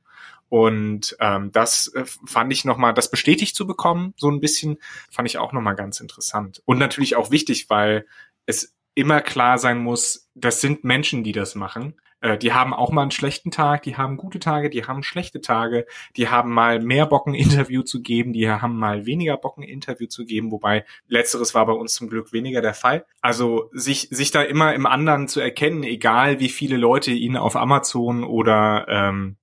Und 0.48 1.16
ähm, 1.20 1.50
das 1.52 1.88
äh, 1.88 2.04
fand 2.04 2.52
ich 2.52 2.64
nochmal, 2.64 2.94
das 2.94 3.10
bestätigt 3.10 3.56
zu 3.56 3.66
bekommen, 3.66 4.14
so 4.16 4.30
ein 4.30 4.40
bisschen, 4.40 4.78
fand 5.10 5.28
ich 5.28 5.38
auch 5.38 5.52
nochmal 5.52 5.74
ganz 5.74 6.00
interessant. 6.00 6.62
Und 6.64 6.78
natürlich 6.78 7.16
auch 7.16 7.30
wichtig, 7.30 7.68
weil 7.68 8.06
es 8.46 8.75
immer 8.96 9.20
klar 9.20 9.58
sein 9.58 9.78
muss, 9.78 10.28
das 10.34 10.60
sind 10.60 10.82
Menschen, 10.82 11.22
die 11.22 11.32
das 11.32 11.54
machen. 11.54 11.94
Äh, 12.20 12.38
die 12.38 12.52
haben 12.52 12.72
auch 12.74 12.90
mal 12.90 13.02
einen 13.02 13.10
schlechten 13.10 13.50
Tag, 13.50 13.82
die 13.82 13.96
haben 13.96 14.16
gute 14.16 14.38
Tage, 14.38 14.70
die 14.70 14.84
haben 14.84 15.02
schlechte 15.02 15.40
Tage, 15.40 15.86
die 16.16 16.28
haben 16.28 16.50
mal 16.50 16.80
mehr 16.80 17.06
Bock 17.06 17.26
ein 17.26 17.34
Interview 17.34 17.82
zu 17.82 18.00
geben, 18.02 18.32
die 18.32 18.48
haben 18.50 18.78
mal 18.78 19.06
weniger 19.06 19.36
Bock 19.36 19.58
ein 19.58 19.62
Interview 19.62 20.06
zu 20.06 20.24
geben, 20.24 20.50
wobei 20.50 20.84
letzteres 21.08 21.54
war 21.54 21.66
bei 21.66 21.74
uns 21.74 21.94
zum 21.94 22.08
Glück 22.08 22.32
weniger 22.32 22.62
der 22.62 22.74
Fall. 22.74 23.04
Also 23.20 23.68
sich, 23.72 24.08
sich 24.10 24.30
da 24.30 24.42
immer 24.42 24.74
im 24.74 24.86
anderen 24.86 25.28
zu 25.28 25.40
erkennen, 25.40 25.82
egal 25.82 26.40
wie 26.40 26.48
viele 26.48 26.78
Leute 26.78 27.12
ihn 27.12 27.36
auf 27.36 27.54
Amazon 27.54 28.24
oder 28.24 28.86
ähm, 28.88 29.36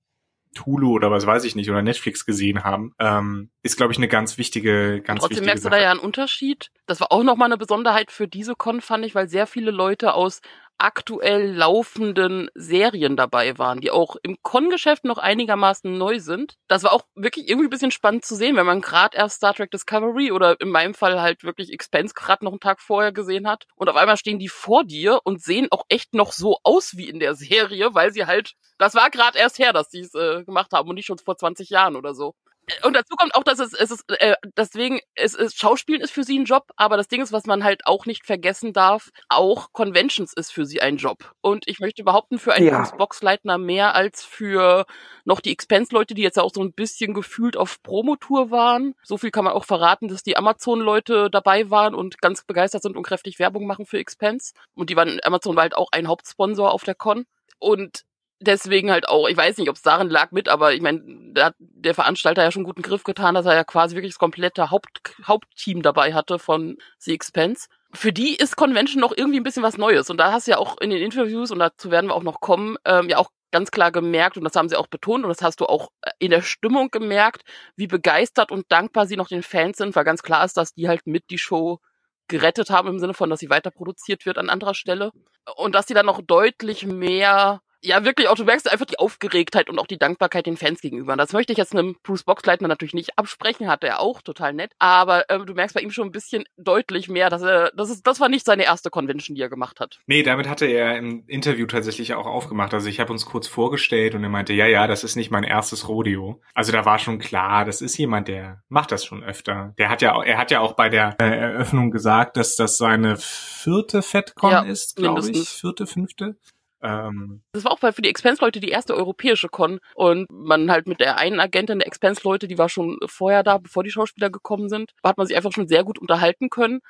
Hulu 0.64 0.92
oder 0.92 1.10
was 1.10 1.26
weiß 1.26 1.44
ich 1.44 1.54
nicht 1.54 1.70
oder 1.70 1.82
Netflix 1.82 2.26
gesehen 2.26 2.64
haben, 2.64 2.94
ähm, 2.98 3.50
ist 3.62 3.76
glaube 3.76 3.92
ich 3.92 3.98
eine 3.98 4.08
ganz 4.08 4.38
wichtige, 4.38 5.00
ganz 5.00 5.20
Trotzdem 5.20 5.30
wichtige 5.30 5.46
merkst 5.46 5.62
Sache. 5.64 5.74
du 5.74 5.76
da 5.78 5.82
ja 5.82 5.90
einen 5.90 6.00
Unterschied. 6.00 6.70
Das 6.86 7.00
war 7.00 7.12
auch 7.12 7.22
nochmal 7.22 7.46
eine 7.46 7.56
Besonderheit 7.56 8.10
für 8.10 8.28
diese 8.28 8.54
Con, 8.54 8.80
fand 8.80 9.04
ich, 9.04 9.14
weil 9.14 9.28
sehr 9.28 9.46
viele 9.46 9.70
Leute 9.70 10.14
aus 10.14 10.40
aktuell 10.78 11.52
laufenden 11.52 12.50
Serien 12.54 13.16
dabei 13.16 13.58
waren, 13.58 13.80
die 13.80 13.90
auch 13.90 14.16
im 14.22 14.36
Con-Geschäft 14.42 15.04
noch 15.04 15.18
einigermaßen 15.18 15.96
neu 15.96 16.18
sind. 16.18 16.56
Das 16.68 16.82
war 16.82 16.92
auch 16.92 17.02
wirklich 17.14 17.48
irgendwie 17.48 17.66
ein 17.66 17.70
bisschen 17.70 17.90
spannend 17.90 18.24
zu 18.24 18.34
sehen, 18.34 18.56
wenn 18.56 18.66
man 18.66 18.80
gerade 18.80 19.16
erst 19.16 19.36
Star 19.36 19.54
Trek 19.54 19.70
Discovery 19.70 20.32
oder 20.32 20.60
in 20.60 20.70
meinem 20.70 20.94
Fall 20.94 21.20
halt 21.20 21.44
wirklich 21.44 21.72
Expense 21.72 22.14
gerade 22.14 22.44
noch 22.44 22.52
einen 22.52 22.60
Tag 22.60 22.80
vorher 22.80 23.12
gesehen 23.12 23.46
hat 23.48 23.66
und 23.76 23.88
auf 23.88 23.96
einmal 23.96 24.16
stehen 24.16 24.38
die 24.38 24.48
vor 24.48 24.84
dir 24.84 25.20
und 25.24 25.42
sehen 25.42 25.68
auch 25.70 25.84
echt 25.88 26.14
noch 26.14 26.32
so 26.32 26.58
aus 26.62 26.96
wie 26.96 27.08
in 27.08 27.18
der 27.18 27.34
Serie, 27.34 27.94
weil 27.94 28.12
sie 28.12 28.26
halt, 28.26 28.54
das 28.78 28.94
war 28.94 29.10
gerade 29.10 29.38
erst 29.38 29.58
her, 29.58 29.72
dass 29.72 29.90
sie 29.90 30.00
es 30.00 30.14
äh, 30.14 30.44
gemacht 30.44 30.72
haben 30.72 30.88
und 30.88 30.96
nicht 30.96 31.06
schon 31.06 31.18
vor 31.18 31.36
20 31.36 31.70
Jahren 31.70 31.96
oder 31.96 32.14
so. 32.14 32.34
Und 32.82 32.94
dazu 32.94 33.14
kommt 33.16 33.34
auch, 33.34 33.44
dass 33.44 33.58
es, 33.58 33.72
es 33.74 33.90
ist, 33.90 34.04
äh, 34.08 34.34
deswegen, 34.56 35.00
es 35.14 35.34
ist, 35.34 35.58
Schauspielen 35.58 36.00
ist 36.00 36.12
für 36.12 36.24
sie 36.24 36.38
ein 36.38 36.44
Job, 36.44 36.70
aber 36.76 36.96
das 36.96 37.08
Ding 37.08 37.22
ist, 37.22 37.32
was 37.32 37.44
man 37.44 37.64
halt 37.64 37.86
auch 37.86 38.06
nicht 38.06 38.24
vergessen 38.24 38.72
darf, 38.72 39.10
auch 39.28 39.72
Conventions 39.72 40.32
ist 40.32 40.52
für 40.52 40.64
sie 40.64 40.80
ein 40.80 40.96
Job. 40.96 41.34
Und 41.40 41.64
ich 41.68 41.80
möchte 41.80 42.04
behaupten, 42.04 42.38
für 42.38 42.54
einen 42.54 42.66
Ja. 42.66 42.90
Boxleitner 42.96 43.58
mehr 43.58 43.94
als 43.94 44.24
für 44.24 44.86
noch 45.24 45.40
die 45.40 45.52
Expense-Leute, 45.52 46.14
die 46.14 46.22
jetzt 46.22 46.38
auch 46.38 46.52
so 46.52 46.62
ein 46.62 46.72
bisschen 46.72 47.14
gefühlt 47.14 47.56
auf 47.56 47.82
Promotour 47.82 48.50
waren. 48.50 48.94
So 49.02 49.18
viel 49.18 49.30
kann 49.30 49.44
man 49.44 49.52
auch 49.54 49.64
verraten, 49.64 50.08
dass 50.08 50.22
die 50.22 50.36
Amazon-Leute 50.36 51.30
dabei 51.30 51.70
waren 51.70 51.94
und 51.94 52.20
ganz 52.20 52.44
begeistert 52.44 52.82
sind 52.82 52.96
und 52.96 53.02
kräftig 53.02 53.38
Werbung 53.38 53.66
machen 53.66 53.86
für 53.86 53.98
Expense. 53.98 54.52
Und 54.74 54.90
die 54.90 54.96
waren, 54.96 55.18
Amazon 55.24 55.56
war 55.56 55.62
halt 55.62 55.76
auch 55.76 55.88
ein 55.92 56.08
Hauptsponsor 56.08 56.72
auf 56.72 56.84
der 56.84 56.94
Con. 56.94 57.26
Und 57.58 58.04
deswegen 58.40 58.90
halt 58.90 59.08
auch, 59.08 59.28
ich 59.28 59.36
weiß 59.36 59.58
nicht, 59.58 59.68
ob 59.68 59.76
es 59.76 59.82
darin 59.82 60.10
lag 60.10 60.30
mit, 60.32 60.48
aber 60.48 60.74
ich 60.74 60.80
meine, 60.80 61.02
da 61.32 61.46
hat 61.46 61.54
der 61.58 61.94
Veranstalter 61.94 62.42
ja 62.42 62.50
schon 62.50 62.64
guten 62.64 62.82
Griff 62.82 63.04
getan, 63.04 63.34
dass 63.34 63.46
er 63.46 63.54
ja 63.54 63.64
quasi 63.64 63.96
wirklich 63.96 64.12
das 64.12 64.18
komplette 64.18 64.70
Haupt, 64.70 65.14
Hauptteam 65.24 65.82
dabei 65.82 66.14
hatte 66.14 66.38
von 66.38 66.76
The 66.98 67.14
Expense. 67.14 67.68
Für 67.92 68.12
die 68.12 68.34
ist 68.34 68.56
Convention 68.56 69.00
noch 69.00 69.16
irgendwie 69.16 69.38
ein 69.38 69.44
bisschen 69.44 69.62
was 69.62 69.78
Neues. 69.78 70.10
Und 70.10 70.18
da 70.18 70.32
hast 70.32 70.46
du 70.46 70.52
ja 70.52 70.58
auch 70.58 70.78
in 70.80 70.90
den 70.90 71.02
Interviews, 71.02 71.50
und 71.50 71.58
dazu 71.58 71.90
werden 71.90 72.08
wir 72.08 72.14
auch 72.14 72.22
noch 72.22 72.40
kommen, 72.40 72.76
ähm, 72.84 73.08
ja 73.08 73.18
auch 73.18 73.30
ganz 73.52 73.70
klar 73.70 73.92
gemerkt, 73.92 74.36
und 74.36 74.44
das 74.44 74.56
haben 74.56 74.68
sie 74.68 74.76
auch 74.76 74.88
betont, 74.88 75.24
und 75.24 75.28
das 75.28 75.42
hast 75.42 75.60
du 75.60 75.66
auch 75.66 75.88
äh, 76.02 76.10
in 76.18 76.30
der 76.30 76.42
Stimmung 76.42 76.90
gemerkt, 76.90 77.42
wie 77.76 77.86
begeistert 77.86 78.50
und 78.50 78.66
dankbar 78.70 79.06
sie 79.06 79.16
noch 79.16 79.28
den 79.28 79.44
Fans 79.44 79.76
sind, 79.78 79.94
weil 79.94 80.04
ganz 80.04 80.22
klar 80.22 80.44
ist, 80.44 80.56
dass 80.56 80.74
die 80.74 80.88
halt 80.88 81.06
mit 81.06 81.30
die 81.30 81.38
Show 81.38 81.78
gerettet 82.26 82.70
haben 82.70 82.88
im 82.88 82.98
Sinne 82.98 83.14
von, 83.14 83.30
dass 83.30 83.40
sie 83.40 83.50
weiter 83.50 83.70
produziert 83.70 84.26
wird 84.26 84.38
an 84.38 84.50
anderer 84.50 84.74
Stelle. 84.74 85.12
Und 85.56 85.74
dass 85.74 85.86
sie 85.86 85.94
dann 85.94 86.06
noch 86.06 86.20
deutlich 86.22 86.86
mehr, 86.86 87.60
ja 87.84 88.04
wirklich 88.04 88.28
auch, 88.28 88.34
du 88.34 88.44
merkst 88.44 88.70
einfach 88.70 88.86
die 88.86 88.98
Aufgeregtheit 88.98 89.68
und 89.70 89.78
auch 89.78 89.86
die 89.86 89.98
Dankbarkeit 89.98 90.46
den 90.46 90.56
Fans 90.56 90.80
gegenüber. 90.80 91.16
Das 91.16 91.32
möchte 91.32 91.52
ich 91.52 91.58
jetzt 91.58 91.72
einem 91.74 91.96
Bruce 92.02 92.24
Boxleitner 92.24 92.68
natürlich 92.68 92.94
nicht 92.94 93.18
absprechen, 93.18 93.68
hat 93.68 93.84
er 93.84 94.00
auch, 94.00 94.22
total 94.22 94.52
nett. 94.54 94.72
Aber 94.78 95.24
ähm, 95.30 95.46
du 95.46 95.54
merkst 95.54 95.74
bei 95.74 95.80
ihm 95.82 95.90
schon 95.90 96.08
ein 96.08 96.12
bisschen 96.12 96.44
deutlich 96.56 97.08
mehr, 97.08 97.30
dass 97.30 97.42
er, 97.42 97.70
das 97.76 97.90
ist, 97.90 98.06
das 98.06 98.20
war 98.20 98.28
nicht 98.28 98.46
seine 98.46 98.64
erste 98.64 98.90
Convention, 98.90 99.34
die 99.34 99.42
er 99.42 99.48
gemacht 99.48 99.80
hat. 99.80 100.00
Nee, 100.06 100.22
damit 100.22 100.48
hatte 100.48 100.66
er 100.66 100.96
im 100.96 101.24
Interview 101.26 101.66
tatsächlich 101.66 102.14
auch 102.14 102.26
aufgemacht. 102.26 102.72
Also 102.74 102.88
ich 102.88 103.00
habe 103.00 103.12
uns 103.12 103.26
kurz 103.26 103.46
vorgestellt 103.46 104.14
und 104.14 104.22
er 104.22 104.30
meinte, 104.30 104.52
ja, 104.52 104.66
ja, 104.66 104.86
das 104.86 105.04
ist 105.04 105.16
nicht 105.16 105.30
mein 105.30 105.44
erstes 105.44 105.88
Rodeo. 105.88 106.40
Also 106.54 106.72
da 106.72 106.84
war 106.84 106.98
schon 106.98 107.18
klar, 107.18 107.64
das 107.64 107.82
ist 107.82 107.96
jemand, 107.98 108.28
der 108.28 108.62
macht 108.68 108.92
das 108.92 109.04
schon 109.04 109.22
öfter. 109.22 109.74
Der 109.78 109.88
hat 109.90 110.02
ja, 110.02 110.14
auch- 110.14 110.24
er 110.24 110.38
hat 110.38 110.50
ja 110.50 110.60
auch 110.60 110.72
bei 110.72 110.88
der 110.88 111.16
äh, 111.20 111.24
Eröffnung 111.24 111.90
gesagt, 111.90 112.36
dass 112.36 112.56
das 112.56 112.78
seine 112.78 113.16
vierte 113.18 114.02
FedCon 114.02 114.50
Ja, 114.50 114.62
ist, 114.62 114.96
glaube 114.96 115.28
ich, 115.30 115.48
vierte, 115.48 115.86
fünfte. 115.86 116.36
Ähm, 116.84 117.42
Das 117.52 117.64
war 117.64 117.72
auch 117.72 117.78
für 117.78 118.02
die 118.02 118.10
Expense-Leute 118.10 118.60
die 118.60 118.68
erste 118.68 118.94
europäische 118.94 119.48
Con. 119.48 119.80
Und 119.94 120.26
man 120.30 120.70
halt 120.70 120.86
mit 120.86 121.00
der 121.00 121.16
einen 121.16 121.40
Agentin 121.40 121.78
der 121.78 121.88
Expense-Leute, 121.88 122.46
die 122.46 122.58
war 122.58 122.68
schon 122.68 122.98
vorher 123.06 123.42
da, 123.42 123.58
bevor 123.58 123.82
die 123.82 123.90
Schauspieler 123.90 124.30
gekommen 124.30 124.68
sind, 124.68 124.92
hat 125.02 125.16
man 125.16 125.26
sich 125.26 125.36
einfach 125.36 125.52
schon 125.52 125.66
sehr 125.66 125.82
gut 125.82 125.98
unterhalten 125.98 126.50
können. 126.50 126.80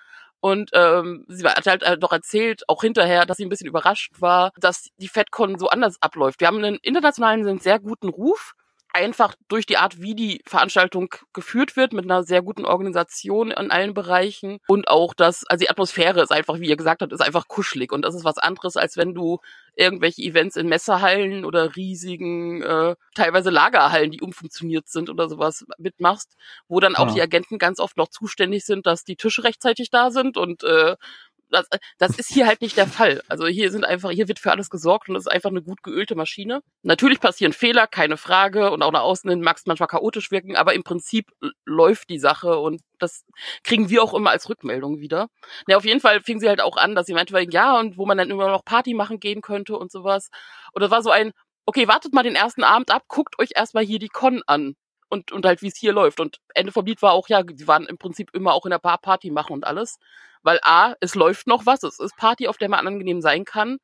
Und 0.40 0.70
ähm, 0.74 1.24
sie 1.28 1.46
hat 1.46 1.66
halt 1.66 1.82
äh, 1.84 1.96
doch 1.96 2.12
erzählt, 2.12 2.68
auch 2.68 2.82
hinterher, 2.82 3.24
dass 3.24 3.38
sie 3.38 3.46
ein 3.46 3.48
bisschen 3.48 3.68
überrascht 3.68 4.12
war, 4.20 4.50
dass 4.58 4.88
die 4.98 5.08
FedCon 5.08 5.58
so 5.58 5.68
anders 5.68 5.96
abläuft. 6.02 6.40
Wir 6.40 6.48
haben 6.48 6.58
einen 6.58 6.76
internationalen, 6.82 7.46
einen 7.46 7.60
sehr 7.60 7.78
guten 7.78 8.08
Ruf, 8.10 8.52
einfach 8.94 9.34
durch 9.48 9.66
die 9.66 9.76
Art, 9.76 10.00
wie 10.00 10.14
die 10.14 10.40
Veranstaltung 10.46 11.14
geführt 11.32 11.76
wird, 11.76 11.92
mit 11.92 12.04
einer 12.04 12.24
sehr 12.24 12.42
guten 12.42 12.64
Organisation 12.64 13.50
in 13.50 13.70
allen 13.70 13.92
Bereichen 13.94 14.58
und 14.68 14.88
auch 14.88 15.14
das, 15.14 15.44
also 15.46 15.62
die 15.64 15.70
Atmosphäre 15.70 16.22
ist 16.22 16.32
einfach, 16.32 16.60
wie 16.60 16.68
ihr 16.68 16.76
gesagt 16.76 17.02
habt, 17.02 17.12
ist 17.12 17.20
einfach 17.20 17.48
kuschelig 17.48 17.92
und 17.92 18.02
das 18.02 18.14
ist 18.14 18.24
was 18.24 18.38
anderes, 18.38 18.76
als 18.76 18.96
wenn 18.96 19.14
du 19.14 19.40
irgendwelche 19.76 20.22
Events 20.22 20.56
in 20.56 20.68
Messerhallen 20.68 21.44
oder 21.44 21.74
riesigen, 21.76 22.62
äh, 22.62 22.94
teilweise 23.14 23.50
Lagerhallen, 23.50 24.12
die 24.12 24.20
umfunktioniert 24.20 24.88
sind 24.88 25.10
oder 25.10 25.28
sowas 25.28 25.64
mitmachst, 25.78 26.36
wo 26.68 26.78
dann 26.80 26.94
auch 26.96 27.08
Ja. 27.08 27.14
die 27.14 27.22
Agenten 27.22 27.58
ganz 27.58 27.80
oft 27.80 27.96
noch 27.96 28.08
zuständig 28.08 28.64
sind, 28.64 28.86
dass 28.86 29.04
die 29.04 29.16
Tische 29.16 29.44
rechtzeitig 29.44 29.90
da 29.90 30.10
sind 30.12 30.36
und 30.36 30.62
äh, 30.62 30.96
das, 31.54 31.68
das 31.98 32.18
ist 32.18 32.28
hier 32.28 32.46
halt 32.46 32.60
nicht 32.60 32.76
der 32.76 32.86
Fall. 32.86 33.22
Also 33.28 33.46
hier 33.46 33.70
sind 33.70 33.84
einfach, 33.84 34.10
hier 34.10 34.28
wird 34.28 34.38
für 34.38 34.50
alles 34.50 34.70
gesorgt 34.70 35.08
und 35.08 35.16
es 35.16 35.26
ist 35.26 35.32
einfach 35.32 35.50
eine 35.50 35.62
gut 35.62 35.82
geölte 35.82 36.14
Maschine. 36.14 36.60
Natürlich 36.82 37.20
passieren 37.20 37.52
Fehler, 37.52 37.86
keine 37.86 38.16
Frage, 38.16 38.70
und 38.70 38.82
auch 38.82 38.92
nach 38.92 39.02
außen 39.02 39.30
hin 39.30 39.40
mag 39.40 39.56
es 39.56 39.66
manchmal 39.66 39.88
chaotisch 39.88 40.30
wirken, 40.30 40.56
aber 40.56 40.74
im 40.74 40.82
Prinzip 40.82 41.30
läuft 41.64 42.10
die 42.10 42.18
Sache 42.18 42.58
und 42.58 42.82
das 42.98 43.24
kriegen 43.62 43.88
wir 43.90 44.02
auch 44.02 44.14
immer 44.14 44.30
als 44.30 44.48
Rückmeldung 44.48 45.00
wieder. 45.00 45.28
Na, 45.66 45.76
auf 45.76 45.84
jeden 45.84 46.00
Fall 46.00 46.22
fing 46.22 46.40
sie 46.40 46.48
halt 46.48 46.60
auch 46.60 46.76
an, 46.76 46.94
dass 46.94 47.06
sie 47.06 47.14
meinte, 47.14 47.38
ja, 47.50 47.78
und 47.78 47.96
wo 47.96 48.06
man 48.06 48.18
dann 48.18 48.30
immer 48.30 48.48
noch 48.48 48.64
Party 48.64 48.94
machen 48.94 49.20
gehen 49.20 49.40
könnte 49.42 49.76
und 49.76 49.90
sowas. 49.90 50.30
Und 50.72 50.82
das 50.82 50.90
war 50.90 51.02
so 51.02 51.10
ein, 51.10 51.32
okay, 51.66 51.88
wartet 51.88 52.12
mal 52.12 52.22
den 52.22 52.36
ersten 52.36 52.64
Abend 52.64 52.90
ab, 52.90 53.04
guckt 53.08 53.38
euch 53.38 53.50
erstmal 53.54 53.84
hier 53.84 53.98
die 53.98 54.08
Con 54.08 54.42
an. 54.46 54.74
Und, 55.14 55.30
und 55.30 55.46
halt, 55.46 55.62
wie 55.62 55.68
es 55.68 55.76
hier 55.76 55.92
läuft. 55.92 56.18
Und 56.18 56.40
Ende 56.54 56.72
vom 56.72 56.84
Lied 56.84 57.00
war 57.00 57.12
auch, 57.12 57.28
ja, 57.28 57.42
die 57.42 57.68
waren 57.68 57.86
im 57.86 57.98
Prinzip 57.98 58.30
immer 58.34 58.52
auch 58.52 58.66
in 58.66 58.70
der 58.70 58.80
Bar 58.80 58.98
Party 58.98 59.30
machen 59.30 59.52
und 59.52 59.64
alles. 59.64 59.98
Weil 60.42 60.58
A, 60.62 60.94
es 61.00 61.14
läuft 61.14 61.46
noch 61.46 61.66
was, 61.66 61.84
es 61.84 62.00
ist 62.00 62.16
Party, 62.16 62.48
auf 62.48 62.58
der 62.58 62.68
man 62.68 62.86
angenehm 62.86 63.20
sein 63.20 63.44
kann. 63.44 63.78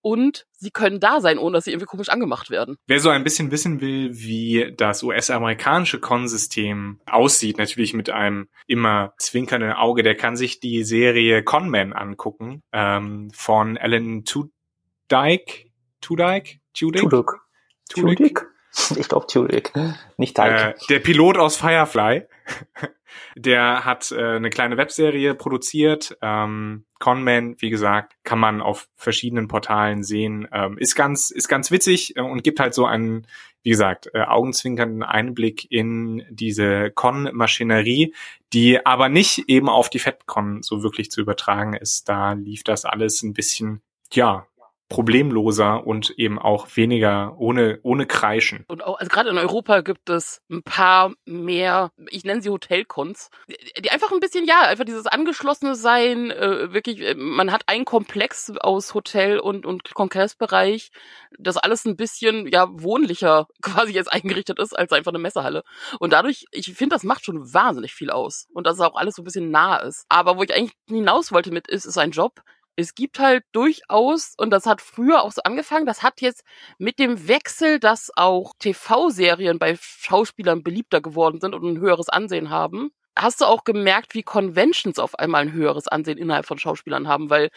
Und 0.00 0.46
sie 0.50 0.72
können 0.72 0.98
da 0.98 1.20
sein, 1.20 1.38
ohne 1.38 1.54
dass 1.54 1.64
sie 1.64 1.70
irgendwie 1.70 1.86
komisch 1.86 2.08
angemacht 2.08 2.50
werden. 2.50 2.76
Wer 2.88 2.98
so 2.98 3.10
ein 3.10 3.22
bisschen 3.22 3.52
wissen 3.52 3.80
will, 3.80 4.10
wie 4.12 4.74
das 4.76 5.04
US-amerikanische 5.04 6.00
Con-System 6.00 7.00
aussieht, 7.06 7.58
natürlich 7.58 7.94
mit 7.94 8.10
einem 8.10 8.48
immer 8.66 9.14
zwinkernden 9.18 9.72
Auge, 9.72 10.02
der 10.02 10.16
kann 10.16 10.34
sich 10.34 10.58
die 10.58 10.82
Serie 10.82 11.44
Conman 11.44 11.92
angucken 11.92 12.64
ähm, 12.72 13.30
von 13.32 13.78
Alan 13.78 14.24
Tudyk. 14.24 15.70
Tudyk? 16.00 16.60
Tudyk? 16.74 17.04
Tudyk? 17.04 17.40
Tudyk? 17.88 18.51
Ich 18.96 19.08
glaube 19.08 19.26
Tudyk. 19.26 19.72
Nicht 20.16 20.36
Teig. 20.36 20.74
Äh, 20.74 20.86
der 20.88 21.00
Pilot 21.00 21.38
aus 21.38 21.56
Firefly, 21.56 22.26
der 23.36 23.84
hat 23.84 24.10
äh, 24.12 24.36
eine 24.36 24.50
kleine 24.50 24.76
Webserie 24.76 25.34
produziert. 25.34 26.16
Ähm, 26.22 26.84
Conman, 26.98 27.56
wie 27.58 27.70
gesagt, 27.70 28.14
kann 28.22 28.38
man 28.38 28.60
auf 28.60 28.88
verschiedenen 28.96 29.48
Portalen 29.48 30.02
sehen. 30.02 30.48
Ähm, 30.52 30.78
ist 30.78 30.94
ganz, 30.94 31.30
ist 31.30 31.48
ganz 31.48 31.70
witzig 31.70 32.16
äh, 32.16 32.20
und 32.20 32.44
gibt 32.44 32.60
halt 32.60 32.74
so 32.74 32.86
einen, 32.86 33.26
wie 33.62 33.70
gesagt, 33.70 34.10
äh, 34.14 34.22
augenzwinkernden 34.22 35.02
Einblick 35.02 35.70
in 35.70 36.24
diese 36.30 36.90
Con-Maschinerie, 36.90 38.14
die 38.52 38.84
aber 38.84 39.08
nicht 39.08 39.48
eben 39.48 39.68
auf 39.68 39.90
die 39.90 39.98
FedCon 39.98 40.62
so 40.62 40.82
wirklich 40.82 41.10
zu 41.10 41.20
übertragen 41.20 41.74
ist. 41.74 42.08
Da 42.08 42.32
lief 42.32 42.64
das 42.64 42.84
alles 42.84 43.22
ein 43.22 43.34
bisschen, 43.34 43.82
ja, 44.12 44.46
problemloser 44.92 45.86
und 45.86 46.10
eben 46.18 46.38
auch 46.38 46.66
weniger 46.74 47.34
ohne, 47.38 47.80
ohne 47.82 48.04
Kreischen. 48.04 48.66
Und 48.68 48.84
auch, 48.84 48.98
also 48.98 49.08
gerade 49.08 49.30
in 49.30 49.38
Europa 49.38 49.80
gibt 49.80 50.10
es 50.10 50.42
ein 50.50 50.62
paar 50.62 51.14
mehr, 51.24 51.90
ich 52.10 52.24
nenne 52.24 52.42
sie 52.42 52.50
Hotelcons, 52.50 53.30
die- 53.48 53.88
einfach 53.90 54.12
ein 54.12 54.20
bisschen, 54.20 54.44
ja, 54.44 54.60
einfach 54.60 54.84
dieses 54.84 55.06
angeschlossene 55.06 55.76
Sein, 55.76 56.30
äh, 56.30 56.74
wirklich, 56.74 57.00
äh, 57.00 57.14
man 57.14 57.50
hat 57.52 57.62
einen 57.68 57.86
Komplex 57.86 58.52
aus 58.60 58.92
Hotel 58.92 59.38
und, 59.38 59.64
und 59.64 59.94
Kongressbereich, 59.94 60.90
das 61.38 61.56
alles 61.56 61.86
ein 61.86 61.96
bisschen, 61.96 62.46
ja, 62.46 62.68
wohnlicher 62.70 63.46
quasi 63.62 63.92
jetzt 63.94 64.12
eingerichtet 64.12 64.58
ist, 64.58 64.78
als 64.78 64.92
einfach 64.92 65.10
eine 65.12 65.18
Messehalle. 65.20 65.62
Und 66.00 66.12
dadurch, 66.12 66.44
ich 66.50 66.66
finde, 66.74 66.94
das 66.96 67.02
macht 67.02 67.24
schon 67.24 67.54
wahnsinnig 67.54 67.94
viel 67.94 68.10
aus. 68.10 68.46
Und 68.52 68.66
dass 68.66 68.74
es 68.74 68.80
auch 68.82 68.94
alles 68.96 69.14
so 69.14 69.22
ein 69.22 69.24
bisschen 69.24 69.50
nah 69.50 69.78
ist. 69.78 70.04
Aber 70.10 70.36
wo 70.36 70.42
ich 70.42 70.54
eigentlich 70.54 70.74
hinaus 70.86 71.32
wollte 71.32 71.50
mit, 71.50 71.66
ist, 71.66 71.86
ist 71.86 71.96
ein 71.96 72.10
Job, 72.10 72.42
es 72.76 72.94
gibt 72.94 73.18
halt 73.18 73.44
durchaus, 73.52 74.34
und 74.38 74.50
das 74.50 74.66
hat 74.66 74.80
früher 74.80 75.22
auch 75.22 75.32
so 75.32 75.42
angefangen, 75.42 75.86
das 75.86 76.02
hat 76.02 76.20
jetzt 76.20 76.42
mit 76.78 76.98
dem 76.98 77.28
Wechsel, 77.28 77.78
dass 77.78 78.10
auch 78.16 78.54
TV-Serien 78.58 79.58
bei 79.58 79.76
Schauspielern 79.80 80.62
beliebter 80.62 81.00
geworden 81.00 81.40
sind 81.40 81.54
und 81.54 81.64
ein 81.64 81.80
höheres 81.80 82.08
Ansehen 82.08 82.50
haben, 82.50 82.90
hast 83.16 83.40
du 83.40 83.44
auch 83.44 83.64
gemerkt, 83.64 84.14
wie 84.14 84.22
Conventions 84.22 84.98
auf 84.98 85.18
einmal 85.18 85.42
ein 85.42 85.52
höheres 85.52 85.88
Ansehen 85.88 86.18
innerhalb 86.18 86.46
von 86.46 86.58
Schauspielern 86.58 87.08
haben, 87.08 87.30
weil 87.30 87.50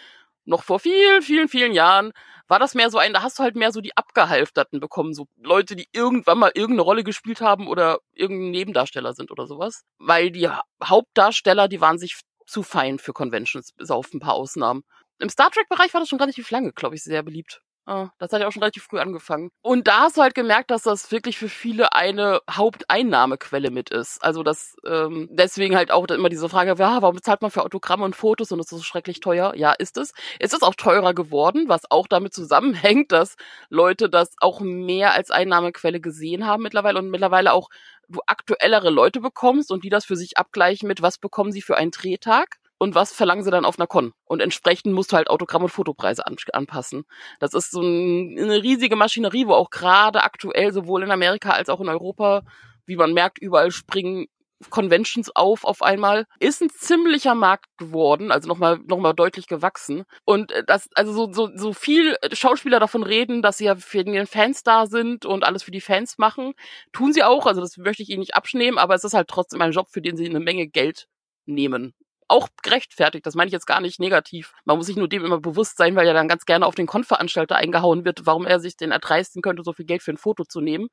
noch 0.45 0.63
vor 0.63 0.79
vielen, 0.79 1.21
vielen, 1.21 1.47
vielen 1.47 1.73
Jahren 1.73 2.11
war 2.47 2.59
das 2.59 2.75
mehr 2.75 2.91
so 2.91 2.99
ein, 2.99 3.13
da 3.13 3.23
hast 3.23 3.39
du 3.39 3.43
halt 3.43 3.55
mehr 3.55 3.71
so 3.71 3.81
die 3.81 3.97
Abgehalfterten 3.97 4.79
bekommen, 4.79 5.13
so 5.13 5.25
Leute, 5.37 5.75
die 5.75 5.87
irgendwann 5.91 6.37
mal 6.37 6.51
irgendeine 6.53 6.83
Rolle 6.83 7.03
gespielt 7.03 7.41
haben 7.41 7.67
oder 7.67 7.99
irgendein 8.13 8.51
Nebendarsteller 8.51 9.13
sind 9.13 9.31
oder 9.31 9.47
sowas. 9.47 9.83
Weil 9.97 10.29
die 10.29 10.47
Hauptdarsteller, 10.83 11.67
die 11.67 11.81
waren 11.81 11.97
sich 11.97 12.19
zu 12.45 12.61
fein 12.61 12.99
für 12.99 13.13
Conventions, 13.13 13.71
bis 13.71 13.89
auf 13.89 14.13
ein 14.13 14.19
paar 14.19 14.35
Ausnahmen. 14.35 14.83
Im 15.19 15.29
Star 15.29 15.49
Trek-Bereich 15.51 15.93
war 15.93 16.01
das 16.01 16.09
schon 16.09 16.19
relativ 16.19 16.49
lange, 16.51 16.73
glaube 16.73 16.95
ich, 16.95 17.03
sehr 17.03 17.23
beliebt. 17.23 17.61
Ah, 17.87 18.09
das 18.17 18.31
hat 18.31 18.41
ja 18.41 18.47
auch 18.47 18.51
schon 18.51 18.63
relativ 18.63 18.83
früh 18.83 18.97
angefangen. 18.97 19.51
Und 19.61 19.87
da 19.87 20.01
hast 20.01 20.17
du 20.17 20.21
halt 20.23 20.33
gemerkt, 20.33 20.71
dass 20.71 20.81
das 20.81 21.11
wirklich 21.11 21.37
für 21.37 21.49
viele 21.49 21.93
eine 21.93 22.41
Haupteinnahmequelle 22.49 23.69
mit 23.69 23.91
ist. 23.91 24.23
Also 24.23 24.41
das 24.41 24.75
ähm, 24.87 25.27
deswegen 25.31 25.75
halt 25.75 25.91
auch 25.91 26.07
immer 26.07 26.29
diese 26.29 26.49
Frage, 26.49 26.71
ja, 26.79 27.01
warum 27.03 27.15
bezahlt 27.15 27.43
man 27.43 27.51
für 27.51 27.63
Autogramme 27.63 28.03
und 28.03 28.15
Fotos 28.15 28.51
und 28.51 28.59
ist 28.59 28.71
das 28.71 28.79
so 28.79 28.83
schrecklich 28.83 29.19
teuer? 29.19 29.53
Ja, 29.55 29.71
ist 29.71 29.97
es. 29.97 30.13
Es 30.39 30.51
ist 30.53 30.63
auch 30.63 30.73
teurer 30.73 31.13
geworden, 31.13 31.65
was 31.67 31.83
auch 31.91 32.07
damit 32.07 32.33
zusammenhängt, 32.33 33.11
dass 33.11 33.35
Leute 33.69 34.09
das 34.09 34.31
auch 34.39 34.61
mehr 34.61 35.13
als 35.13 35.29
Einnahmequelle 35.29 35.99
gesehen 35.99 36.47
haben 36.47 36.63
mittlerweile 36.63 36.97
und 36.97 37.11
mittlerweile 37.11 37.53
auch 37.53 37.69
du 38.09 38.19
aktuellere 38.25 38.89
Leute 38.89 39.19
bekommst 39.19 39.71
und 39.71 39.83
die 39.83 39.89
das 39.89 40.05
für 40.05 40.15
sich 40.15 40.37
abgleichen 40.39 40.87
mit, 40.87 41.03
was 41.03 41.19
bekommen 41.19 41.51
sie 41.51 41.61
für 41.61 41.77
einen 41.77 41.91
Drehtag 41.91 42.57
und 42.77 42.95
was 42.95 43.13
verlangen 43.13 43.43
sie 43.43 43.51
dann 43.51 43.65
auf 43.65 43.79
einer 43.79 43.87
Con. 43.87 44.13
Und 44.25 44.41
entsprechend 44.41 44.93
musst 44.93 45.11
du 45.11 45.15
halt 45.17 45.29
Autogramm- 45.29 45.63
und 45.63 45.69
Fotopreise 45.69 46.25
an, 46.27 46.35
anpassen. 46.53 47.03
Das 47.39 47.53
ist 47.53 47.71
so 47.71 47.81
ein, 47.81 48.37
eine 48.39 48.61
riesige 48.61 48.95
Maschinerie, 48.95 49.47
wo 49.47 49.53
auch 49.53 49.69
gerade 49.69 50.23
aktuell 50.23 50.73
sowohl 50.73 51.03
in 51.03 51.11
Amerika 51.11 51.51
als 51.51 51.69
auch 51.69 51.81
in 51.81 51.89
Europa, 51.89 52.43
wie 52.85 52.97
man 52.97 53.13
merkt, 53.13 53.39
überall 53.39 53.71
springen 53.71 54.27
Conventions 54.69 55.35
auf 55.35 55.65
auf 55.65 55.81
einmal 55.81 56.25
ist 56.39 56.61
ein 56.61 56.69
ziemlicher 56.69 57.35
Markt 57.35 57.65
geworden, 57.77 58.31
also 58.31 58.47
nochmal 58.47 58.79
noch 58.85 58.99
mal 58.99 59.13
deutlich 59.13 59.47
gewachsen 59.47 60.05
und 60.23 60.51
äh, 60.51 60.63
das 60.65 60.87
also 60.95 61.11
so 61.11 61.31
so 61.33 61.51
so 61.55 61.73
viel 61.73 62.15
Schauspieler 62.31 62.79
davon 62.79 63.03
reden, 63.03 63.41
dass 63.41 63.57
sie 63.57 63.65
ja 63.65 63.75
für 63.75 64.03
den 64.03 64.27
Fans 64.27 64.63
da 64.63 64.85
sind 64.87 65.25
und 65.25 65.43
alles 65.43 65.63
für 65.63 65.71
die 65.71 65.81
Fans 65.81 66.17
machen, 66.17 66.53
tun 66.93 67.11
sie 67.11 67.23
auch, 67.23 67.45
also 67.45 67.59
das 67.61 67.77
möchte 67.77 68.01
ich 68.03 68.09
ihnen 68.09 68.21
nicht 68.21 68.35
abschnehmen, 68.35 68.79
aber 68.79 68.95
es 68.95 69.03
ist 69.03 69.13
halt 69.13 69.27
trotzdem 69.27 69.61
ein 69.61 69.73
Job, 69.73 69.87
für 69.91 70.01
den 70.01 70.15
sie 70.15 70.27
eine 70.27 70.39
Menge 70.39 70.67
Geld 70.67 71.07
nehmen 71.45 71.93
auch 72.27 72.47
gerechtfertigt. 72.63 73.25
Das 73.25 73.35
meine 73.35 73.47
ich 73.47 73.53
jetzt 73.53 73.67
gar 73.67 73.81
nicht 73.81 73.99
negativ. 73.99 74.53
Man 74.65 74.77
muss 74.77 74.87
sich 74.87 74.95
nur 74.95 75.07
dem 75.07 75.25
immer 75.25 75.39
bewusst 75.39 75.77
sein, 75.77 75.95
weil 75.95 76.07
ja 76.07 76.13
dann 76.13 76.27
ganz 76.27 76.45
gerne 76.45 76.65
auf 76.65 76.75
den 76.75 76.87
Konveranstalter 76.87 77.55
eingehauen 77.55 78.05
wird, 78.05 78.25
warum 78.25 78.45
er 78.45 78.59
sich 78.59 78.77
den 78.77 78.91
erdreisten 78.91 79.41
könnte, 79.41 79.63
so 79.63 79.73
viel 79.73 79.85
Geld 79.85 80.01
für 80.03 80.11
ein 80.11 80.17
Foto 80.17 80.43
zu 80.43 80.61
nehmen. 80.61 80.87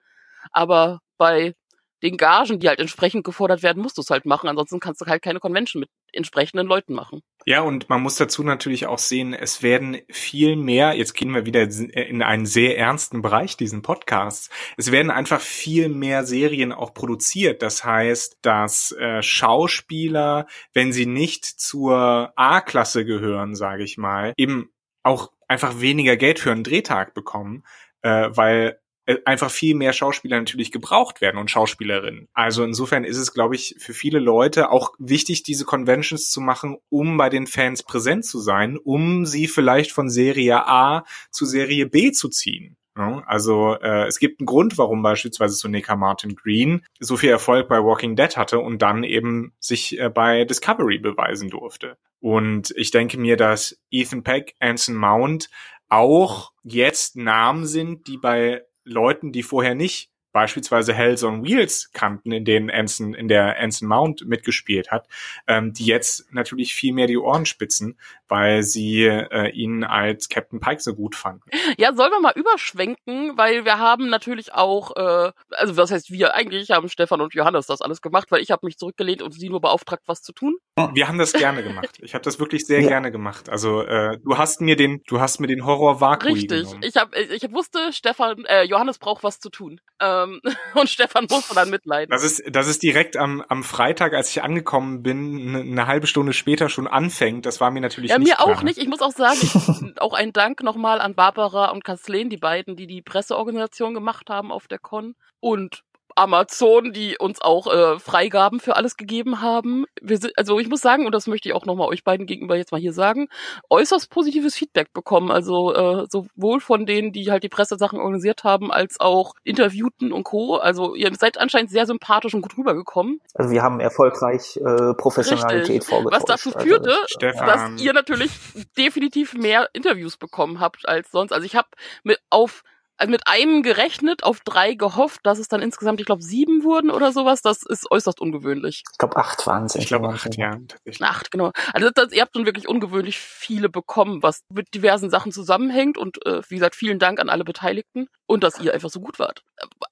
Aber 0.50 1.00
bei 1.18 1.54
den 2.02 2.16
Gagen, 2.16 2.58
die 2.58 2.68
halt 2.68 2.80
entsprechend 2.80 3.24
gefordert 3.24 3.62
werden, 3.62 3.82
musst 3.82 3.96
du 3.96 4.02
es 4.02 4.10
halt 4.10 4.26
machen. 4.26 4.48
Ansonsten 4.48 4.80
kannst 4.80 5.00
du 5.00 5.06
halt 5.06 5.22
keine 5.22 5.40
Convention 5.40 5.80
mit 5.80 5.90
entsprechenden 6.12 6.66
Leuten 6.66 6.94
machen. 6.94 7.22
Ja, 7.44 7.62
und 7.62 7.88
man 7.88 8.02
muss 8.02 8.16
dazu 8.16 8.44
natürlich 8.44 8.86
auch 8.86 8.98
sehen, 8.98 9.34
es 9.34 9.62
werden 9.62 9.98
viel 10.08 10.54
mehr, 10.54 10.94
jetzt 10.94 11.14
gehen 11.14 11.34
wir 11.34 11.44
wieder 11.44 11.62
in 11.62 12.22
einen 12.22 12.46
sehr 12.46 12.78
ernsten 12.78 13.20
Bereich 13.20 13.56
diesen 13.56 13.82
Podcasts, 13.82 14.48
es 14.76 14.92
werden 14.92 15.10
einfach 15.10 15.40
viel 15.40 15.88
mehr 15.88 16.24
Serien 16.24 16.72
auch 16.72 16.94
produziert. 16.94 17.62
Das 17.62 17.84
heißt, 17.84 18.38
dass 18.42 18.92
äh, 18.92 19.22
Schauspieler, 19.22 20.46
wenn 20.72 20.92
sie 20.92 21.06
nicht 21.06 21.44
zur 21.44 22.32
A-Klasse 22.36 23.04
gehören, 23.04 23.56
sage 23.56 23.82
ich 23.82 23.98
mal, 23.98 24.34
eben 24.36 24.70
auch 25.02 25.32
einfach 25.48 25.80
weniger 25.80 26.16
Geld 26.16 26.38
für 26.38 26.52
einen 26.52 26.64
Drehtag 26.64 27.12
bekommen, 27.12 27.64
äh, 28.02 28.30
weil 28.32 28.78
einfach 29.24 29.50
viel 29.50 29.74
mehr 29.74 29.92
Schauspieler 29.92 30.38
natürlich 30.38 30.70
gebraucht 30.70 31.20
werden 31.20 31.38
und 31.38 31.50
Schauspielerinnen. 31.50 32.28
Also 32.32 32.64
insofern 32.64 33.04
ist 33.04 33.18
es, 33.18 33.32
glaube 33.32 33.54
ich, 33.54 33.74
für 33.78 33.94
viele 33.94 34.18
Leute 34.18 34.70
auch 34.70 34.92
wichtig, 34.98 35.42
diese 35.42 35.64
Conventions 35.64 36.30
zu 36.30 36.40
machen, 36.40 36.78
um 36.88 37.16
bei 37.16 37.28
den 37.28 37.46
Fans 37.46 37.82
präsent 37.82 38.24
zu 38.24 38.38
sein, 38.38 38.78
um 38.78 39.26
sie 39.26 39.48
vielleicht 39.48 39.92
von 39.92 40.08
Serie 40.08 40.66
A 40.66 41.04
zu 41.30 41.44
Serie 41.44 41.86
B 41.86 42.12
zu 42.12 42.28
ziehen. 42.28 42.76
Also 42.94 43.74
äh, 43.80 44.06
es 44.06 44.18
gibt 44.18 44.40
einen 44.40 44.46
Grund, 44.46 44.76
warum 44.76 45.02
beispielsweise 45.02 45.54
Sonika 45.54 45.96
Martin 45.96 46.34
Green 46.34 46.84
so 47.00 47.16
viel 47.16 47.30
Erfolg 47.30 47.68
bei 47.68 47.82
Walking 47.82 48.16
Dead 48.16 48.36
hatte 48.36 48.58
und 48.58 48.82
dann 48.82 49.02
eben 49.02 49.54
sich 49.58 49.98
äh, 49.98 50.10
bei 50.10 50.44
Discovery 50.44 50.98
beweisen 50.98 51.48
durfte. 51.48 51.96
Und 52.20 52.72
ich 52.76 52.90
denke 52.90 53.18
mir, 53.18 53.38
dass 53.38 53.80
Ethan 53.90 54.22
Peck, 54.22 54.54
Anson 54.60 54.94
Mount 54.94 55.48
auch 55.88 56.52
jetzt 56.62 57.16
Namen 57.16 57.66
sind, 57.66 58.06
die 58.08 58.18
bei 58.18 58.62
Leuten, 58.84 59.32
die 59.32 59.42
vorher 59.42 59.74
nicht 59.74 60.10
beispielsweise 60.32 60.94
Hells 60.94 61.22
on 61.22 61.44
Wheels 61.44 61.90
kannten, 61.92 62.32
in 62.32 62.44
denen 62.44 62.70
Anson, 62.70 63.14
in 63.14 63.28
der 63.28 63.58
Anson 63.58 63.88
Mount 63.88 64.26
mitgespielt 64.26 64.90
hat, 64.90 65.06
ähm, 65.46 65.72
die 65.72 65.84
jetzt 65.84 66.32
natürlich 66.32 66.74
viel 66.74 66.92
mehr 66.92 67.06
die 67.06 67.18
Ohren 67.18 67.46
spitzen, 67.46 67.98
weil 68.32 68.62
sie 68.62 69.04
äh, 69.04 69.50
ihn 69.50 69.84
als 69.84 70.30
Captain 70.30 70.58
Pike 70.58 70.80
so 70.80 70.94
gut 70.94 71.14
fanden. 71.14 71.42
Ja, 71.76 71.92
sollen 71.94 72.12
wir 72.12 72.20
mal 72.20 72.32
überschwenken, 72.34 73.36
weil 73.36 73.66
wir 73.66 73.78
haben 73.78 74.08
natürlich 74.08 74.54
auch, 74.54 74.96
äh, 74.96 75.32
also 75.50 75.76
was 75.76 75.90
heißt 75.90 76.10
wir, 76.10 76.34
eigentlich 76.34 76.70
haben 76.70 76.88
Stefan 76.88 77.20
und 77.20 77.34
Johannes 77.34 77.66
das 77.66 77.82
alles 77.82 78.00
gemacht, 78.00 78.30
weil 78.30 78.40
ich 78.40 78.50
habe 78.50 78.64
mich 78.64 78.78
zurückgelehnt 78.78 79.20
und 79.20 79.32
sie 79.32 79.50
nur 79.50 79.60
beauftragt, 79.60 80.04
was 80.06 80.22
zu 80.22 80.32
tun. 80.32 80.56
Wir 80.94 81.08
haben 81.08 81.18
das 81.18 81.34
gerne 81.34 81.62
gemacht. 81.62 81.98
Ich 82.00 82.14
habe 82.14 82.24
das 82.24 82.40
wirklich 82.40 82.64
sehr 82.64 82.80
ja. 82.80 82.88
gerne 82.88 83.12
gemacht. 83.12 83.50
Also 83.50 83.82
äh, 83.82 84.16
du 84.24 84.38
hast 84.38 84.62
mir 84.62 84.76
den, 84.76 85.02
du 85.06 85.20
hast 85.20 85.38
mir 85.38 85.46
den 85.46 85.66
Horror 85.66 86.00
Vakui 86.00 86.32
Richtig. 86.32 86.62
Genommen. 86.62 86.82
Ich 86.82 86.96
habe, 86.96 87.14
ich 87.20 87.52
wusste, 87.52 87.92
Stefan, 87.92 88.46
äh, 88.46 88.62
Johannes 88.62 88.98
braucht 88.98 89.22
was 89.22 89.40
zu 89.40 89.50
tun. 89.50 89.78
Ähm, 90.00 90.40
und 90.74 90.88
Stefan 90.88 91.26
musste 91.30 91.54
dann 91.54 91.68
mitleiden. 91.68 92.10
Das 92.10 92.24
ist, 92.24 92.42
das 92.50 92.66
ist 92.66 92.82
direkt 92.82 93.18
am, 93.18 93.44
am 93.46 93.62
Freitag, 93.62 94.14
als 94.14 94.30
ich 94.30 94.42
angekommen 94.42 95.02
bin, 95.02 95.48
eine, 95.48 95.60
eine 95.60 95.86
halbe 95.86 96.06
Stunde 96.06 96.32
später 96.32 96.70
schon 96.70 96.86
anfängt. 96.86 97.44
Das 97.44 97.60
war 97.60 97.70
mir 97.70 97.80
natürlich 97.80 98.10
ja, 98.10 98.18
nicht 98.18 98.21
mir 98.22 98.40
auch 98.40 98.62
nicht. 98.62 98.78
Ich 98.78 98.88
muss 98.88 99.02
auch 99.02 99.12
sagen, 99.12 99.38
ich, 99.40 99.54
auch 100.00 100.14
ein 100.14 100.32
Dank 100.32 100.62
nochmal 100.62 101.00
an 101.00 101.14
Barbara 101.14 101.70
und 101.70 101.84
Kathleen, 101.84 102.30
die 102.30 102.36
beiden, 102.36 102.76
die 102.76 102.86
die 102.86 103.02
Presseorganisation 103.02 103.94
gemacht 103.94 104.30
haben 104.30 104.50
auf 104.52 104.68
der 104.68 104.78
Con. 104.78 105.14
Und 105.40 105.82
Amazon, 106.16 106.92
die 106.92 107.16
uns 107.18 107.40
auch 107.40 107.66
äh, 107.72 107.98
Freigaben 107.98 108.60
für 108.60 108.76
alles 108.76 108.96
gegeben 108.96 109.40
haben. 109.40 109.84
Wir 110.00 110.18
sind, 110.18 110.36
also 110.36 110.58
ich 110.58 110.68
muss 110.68 110.80
sagen, 110.80 111.06
und 111.06 111.12
das 111.12 111.26
möchte 111.26 111.48
ich 111.48 111.54
auch 111.54 111.66
nochmal 111.66 111.88
euch 111.88 112.04
beiden 112.04 112.26
gegenüber 112.26 112.56
jetzt 112.56 112.72
mal 112.72 112.80
hier 112.80 112.92
sagen, 112.92 113.28
äußerst 113.70 114.10
positives 114.10 114.54
Feedback 114.54 114.92
bekommen. 114.92 115.30
Also 115.30 115.74
äh, 115.74 116.06
sowohl 116.08 116.60
von 116.60 116.86
denen, 116.86 117.12
die 117.12 117.30
halt 117.30 117.42
die 117.42 117.48
Pressesachen 117.48 117.98
organisiert 117.98 118.44
haben, 118.44 118.72
als 118.72 119.00
auch 119.00 119.34
Interviewten 119.44 120.12
und 120.12 120.24
Co. 120.24 120.56
Also 120.56 120.94
ihr 120.94 121.10
seid 121.14 121.38
anscheinend 121.38 121.70
sehr 121.70 121.86
sympathisch 121.86 122.34
und 122.34 122.42
gut 122.42 122.56
rübergekommen. 122.56 123.20
Also 123.34 123.50
wir 123.50 123.62
haben 123.62 123.80
erfolgreich 123.80 124.56
äh, 124.56 124.94
Professionalität 124.94 125.84
vorgetragen. 125.84 126.16
Was 126.16 126.24
dazu 126.24 126.54
also 126.54 126.66
führte, 126.66 126.96
also, 127.20 127.44
dass 127.44 127.82
ihr 127.82 127.92
natürlich 127.92 128.30
definitiv 128.76 129.34
mehr 129.34 129.68
Interviews 129.72 130.16
bekommen 130.16 130.60
habt 130.60 130.88
als 130.88 131.10
sonst. 131.10 131.32
Also 131.32 131.46
ich 131.46 131.56
habe 131.56 131.68
mit 132.02 132.18
auf 132.30 132.62
mit 133.06 133.26
einem 133.26 133.62
gerechnet, 133.62 134.22
auf 134.22 134.40
drei 134.40 134.74
gehofft, 134.74 135.20
dass 135.24 135.38
es 135.38 135.48
dann 135.48 135.62
insgesamt, 135.62 136.00
ich 136.00 136.06
glaube, 136.06 136.22
sieben 136.22 136.62
wurden 136.62 136.90
oder 136.90 137.12
sowas. 137.12 137.42
Das 137.42 137.62
ist 137.62 137.90
äußerst 137.90 138.20
ungewöhnlich. 138.20 138.84
Ich 138.92 138.98
glaube, 138.98 139.16
acht 139.16 139.46
waren 139.46 139.64
es. 139.64 139.74
Ich 139.74 139.86
glaube, 139.86 140.08
acht, 140.08 140.36
ja. 140.36 140.58
Acht, 141.00 141.30
genau. 141.30 141.50
Also 141.72 141.90
das, 141.92 142.12
ihr 142.12 142.22
habt 142.22 142.36
schon 142.36 142.46
wirklich 142.46 142.68
ungewöhnlich 142.68 143.18
viele 143.18 143.68
bekommen, 143.68 144.22
was 144.22 144.42
mit 144.50 144.72
diversen 144.74 145.10
Sachen 145.10 145.32
zusammenhängt. 145.32 145.98
Und 145.98 146.24
äh, 146.26 146.42
wie 146.48 146.56
gesagt, 146.56 146.76
vielen 146.76 146.98
Dank 146.98 147.18
an 147.20 147.28
alle 147.28 147.44
Beteiligten 147.44 148.08
und 148.26 148.44
dass 148.44 148.60
ihr 148.60 148.72
einfach 148.72 148.90
so 148.90 149.00
gut 149.00 149.18
wart. 149.18 149.42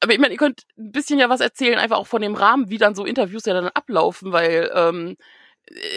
Aber 0.00 0.12
ich 0.12 0.18
meine, 0.18 0.34
ihr 0.34 0.38
könnt 0.38 0.62
ein 0.78 0.92
bisschen 0.92 1.18
ja 1.18 1.28
was 1.28 1.40
erzählen, 1.40 1.78
einfach 1.78 1.98
auch 1.98 2.06
von 2.06 2.22
dem 2.22 2.34
Rahmen, 2.34 2.70
wie 2.70 2.78
dann 2.78 2.94
so 2.94 3.04
Interviews 3.04 3.44
ja 3.44 3.54
dann 3.54 3.68
ablaufen, 3.68 4.32
weil 4.32 4.70
ähm, 4.74 5.16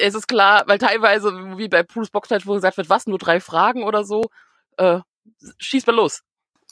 es 0.02 0.16
ist 0.16 0.28
klar, 0.28 0.63
weil 0.68 0.78
teilweise, 0.78 1.58
wie 1.58 1.68
bei 1.68 1.84
Bruce 1.84 2.10
Boxnight, 2.10 2.46
wo 2.46 2.54
gesagt 2.54 2.78
wird, 2.78 2.89
was, 2.89 3.08
nur 3.08 3.18
drei 3.18 3.39
Fragen 3.39 3.84
oder 3.84 4.04
so, 4.04 4.24
äh, 4.78 5.00
schießt 5.58 5.88
mal 5.88 5.96
los. 5.96 6.22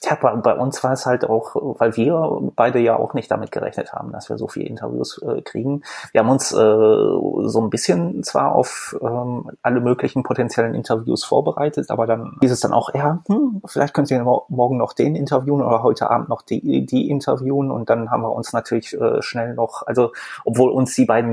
Ja, 0.03 0.17
bei, 0.19 0.35
bei 0.35 0.55
uns 0.55 0.83
war 0.83 0.93
es 0.93 1.05
halt 1.05 1.25
auch, 1.25 1.55
weil 1.55 1.95
wir 1.95 2.51
beide 2.55 2.79
ja 2.79 2.97
auch 2.97 3.13
nicht 3.13 3.29
damit 3.29 3.51
gerechnet 3.51 3.93
haben, 3.93 4.11
dass 4.11 4.29
wir 4.29 4.37
so 4.39 4.47
viele 4.47 4.65
Interviews 4.65 5.21
äh, 5.21 5.43
kriegen. 5.43 5.83
Wir 6.11 6.21
haben 6.21 6.29
uns 6.29 6.51
äh, 6.51 6.55
so 6.55 7.61
ein 7.61 7.69
bisschen 7.69 8.23
zwar 8.23 8.55
auf 8.55 8.97
ähm, 8.99 9.51
alle 9.61 9.79
möglichen 9.79 10.23
potenziellen 10.23 10.73
Interviews 10.73 11.23
vorbereitet, 11.23 11.91
aber 11.91 12.07
dann 12.07 12.37
hieß 12.41 12.51
es 12.51 12.61
dann 12.61 12.73
auch, 12.73 12.91
ja, 12.95 13.19
hm, 13.27 13.61
vielleicht 13.65 13.93
könnt 13.93 14.09
ihr 14.09 14.23
morgen 14.23 14.77
noch 14.77 14.93
den 14.93 15.15
interviewen 15.15 15.61
oder 15.61 15.83
heute 15.83 16.09
Abend 16.09 16.29
noch 16.29 16.41
die, 16.41 16.83
die 16.83 17.09
interviewen 17.09 17.69
und 17.69 17.91
dann 17.91 18.09
haben 18.09 18.23
wir 18.23 18.31
uns 18.31 18.53
natürlich 18.53 18.99
äh, 18.99 19.21
schnell 19.21 19.53
noch, 19.53 19.85
also 19.85 20.13
obwohl 20.45 20.71
uns 20.71 20.95
die 20.95 21.05
beiden 21.05 21.31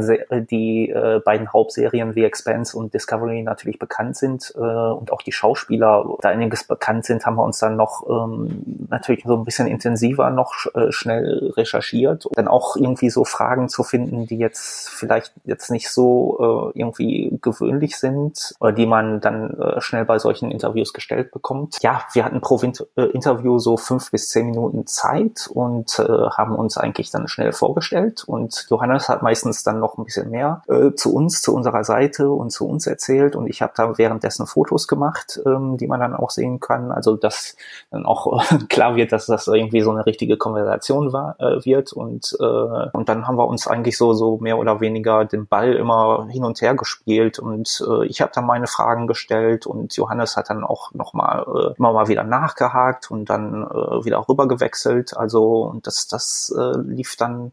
die 0.51 0.91
äh, 0.91 1.21
beiden 1.25 1.53
Hauptserien 1.55 2.15
wie 2.15 2.25
Expanse 2.25 2.77
und 2.77 2.93
Discovery 2.93 3.43
natürlich 3.43 3.79
bekannt 3.79 4.17
sind 4.17 4.53
äh, 4.57 4.61
und 4.61 5.11
auch 5.11 5.23
die 5.23 5.33
Schauspieler 5.33 6.05
da 6.21 6.29
einiges 6.29 6.65
bekannt 6.65 7.07
sind, 7.07 7.25
haben 7.25 7.37
wir 7.37 7.45
uns 7.45 7.59
dann 7.59 7.77
noch 7.77 8.07
ähm, 8.09 8.58
natürlich 8.89 9.25
so 9.25 9.37
ein 9.37 9.45
bisschen 9.45 9.67
intensiver 9.67 10.31
noch 10.31 10.55
äh, 10.75 10.91
schnell 10.91 11.53
recherchiert, 11.57 12.27
dann 12.35 12.49
auch 12.49 12.77
irgendwie 12.77 13.11
so 13.11 13.25
Fragen 13.25 13.69
zu 13.69 13.83
finden, 13.83 14.27
die 14.27 14.39
jetzt 14.39 14.89
vielleicht 14.89 15.33
jetzt 15.45 15.71
nicht 15.71 15.91
so 15.91 16.73
äh, 16.75 16.79
irgendwie 16.79 17.39
gewöhnlich 17.43 17.97
sind 17.97 18.55
oder 18.61 18.73
die 18.73 18.87
man 18.87 19.21
dann 19.21 19.51
äh, 19.59 19.81
schnell 19.81 20.05
bei 20.05 20.19
solchen 20.19 20.51
Interviews 20.51 20.93
gestellt 20.93 21.31
bekommt. 21.31 21.77
Ja, 21.83 22.03
wir 22.13 22.25
hatten 22.25 22.41
pro 22.41 22.61
Win 22.63 22.73
äh, 22.97 23.05
Interview 23.05 23.59
so 23.59 23.77
fünf 23.77 24.11
bis 24.11 24.29
zehn 24.29 24.47
Minuten 24.47 24.87
Zeit 24.87 25.49
und 25.53 25.99
äh, 25.99 26.03
haben 26.03 26.55
uns 26.55 26.79
eigentlich 26.79 27.11
dann 27.11 27.29
schnell 27.29 27.53
vorgestellt 27.53 28.25
und 28.25 28.67
Johannes 28.71 29.09
hat 29.09 29.23
meistens 29.23 29.63
dann 29.63 29.81
noch 29.81 29.99
ein 29.99 30.05
bisschen 30.05 30.31
mehr 30.31 30.63
äh, 30.69 30.93
zu 30.95 31.15
uns, 31.15 31.43
zu 31.43 31.55
unserer 31.55 31.85
Seite 31.85 32.31
und 32.31 32.51
zu 32.51 32.69
uns 32.69 32.87
erzählt 32.87 33.37
und 33.37 33.49
ich 33.49 33.63
habe 33.63 33.73
da 33.77 33.99
währenddessen 33.99 34.47
Fotos 34.47 34.89
gemacht, 34.89 35.41
ähm, 35.47 35.77
die 35.77 35.87
man 35.87 36.01
dann 36.01 36.15
auch 36.15 36.31
sehen 36.31 36.61
kann. 36.61 36.91
Also 36.91 37.17
dass 37.17 37.57
dann 37.91 38.07
auch 38.07 38.48
klar 38.69 38.97
wird, 38.97 39.13
dass 39.13 39.27
das 39.27 39.47
irgendwie 39.47 39.81
so 39.81 39.91
eine 39.91 40.07
richtige 40.07 40.37
Konversation 40.37 41.13
war, 41.13 41.37
äh, 41.39 41.65
wird 41.65 41.93
und 41.93 42.37
äh, 42.41 42.45
und 42.45 43.09
dann 43.09 43.27
haben 43.27 43.37
wir 43.37 43.47
uns 43.47 43.67
eigentlich 43.67 43.97
so 43.97 44.13
so 44.13 44.39
mehr 44.39 44.59
oder 44.59 44.81
weniger 44.81 45.25
den 45.25 45.47
Ball 45.47 45.75
immer 45.75 46.27
hin 46.31 46.45
und 46.45 46.61
her 46.61 46.75
gespielt 46.75 47.39
und 47.39 47.83
äh, 47.89 48.07
ich 48.07 48.21
habe 48.21 48.33
dann 48.35 48.47
meine 48.47 48.67
Fragen 48.67 49.07
gestellt 49.07 49.67
und 49.67 49.97
Johannes 49.97 50.37
hat 50.37 50.51
dann 50.51 50.65
auch 50.65 50.93
noch 50.95 51.15
mal 51.15 51.45
äh, 51.47 51.75
immer 51.79 51.93
mal 51.93 52.09
wieder 52.09 52.25
nachgehakt 52.25 53.11
und 53.11 53.31
dann 53.31 53.65
äh, 53.65 54.05
wieder 54.05 54.25
rüber 54.29 54.49
gewechselt. 54.49 55.17
Also 55.17 55.63
und 55.63 55.87
das 55.87 56.07
das 56.07 56.55
äh, 56.57 56.79
lief 56.79 57.17
dann 57.17 57.53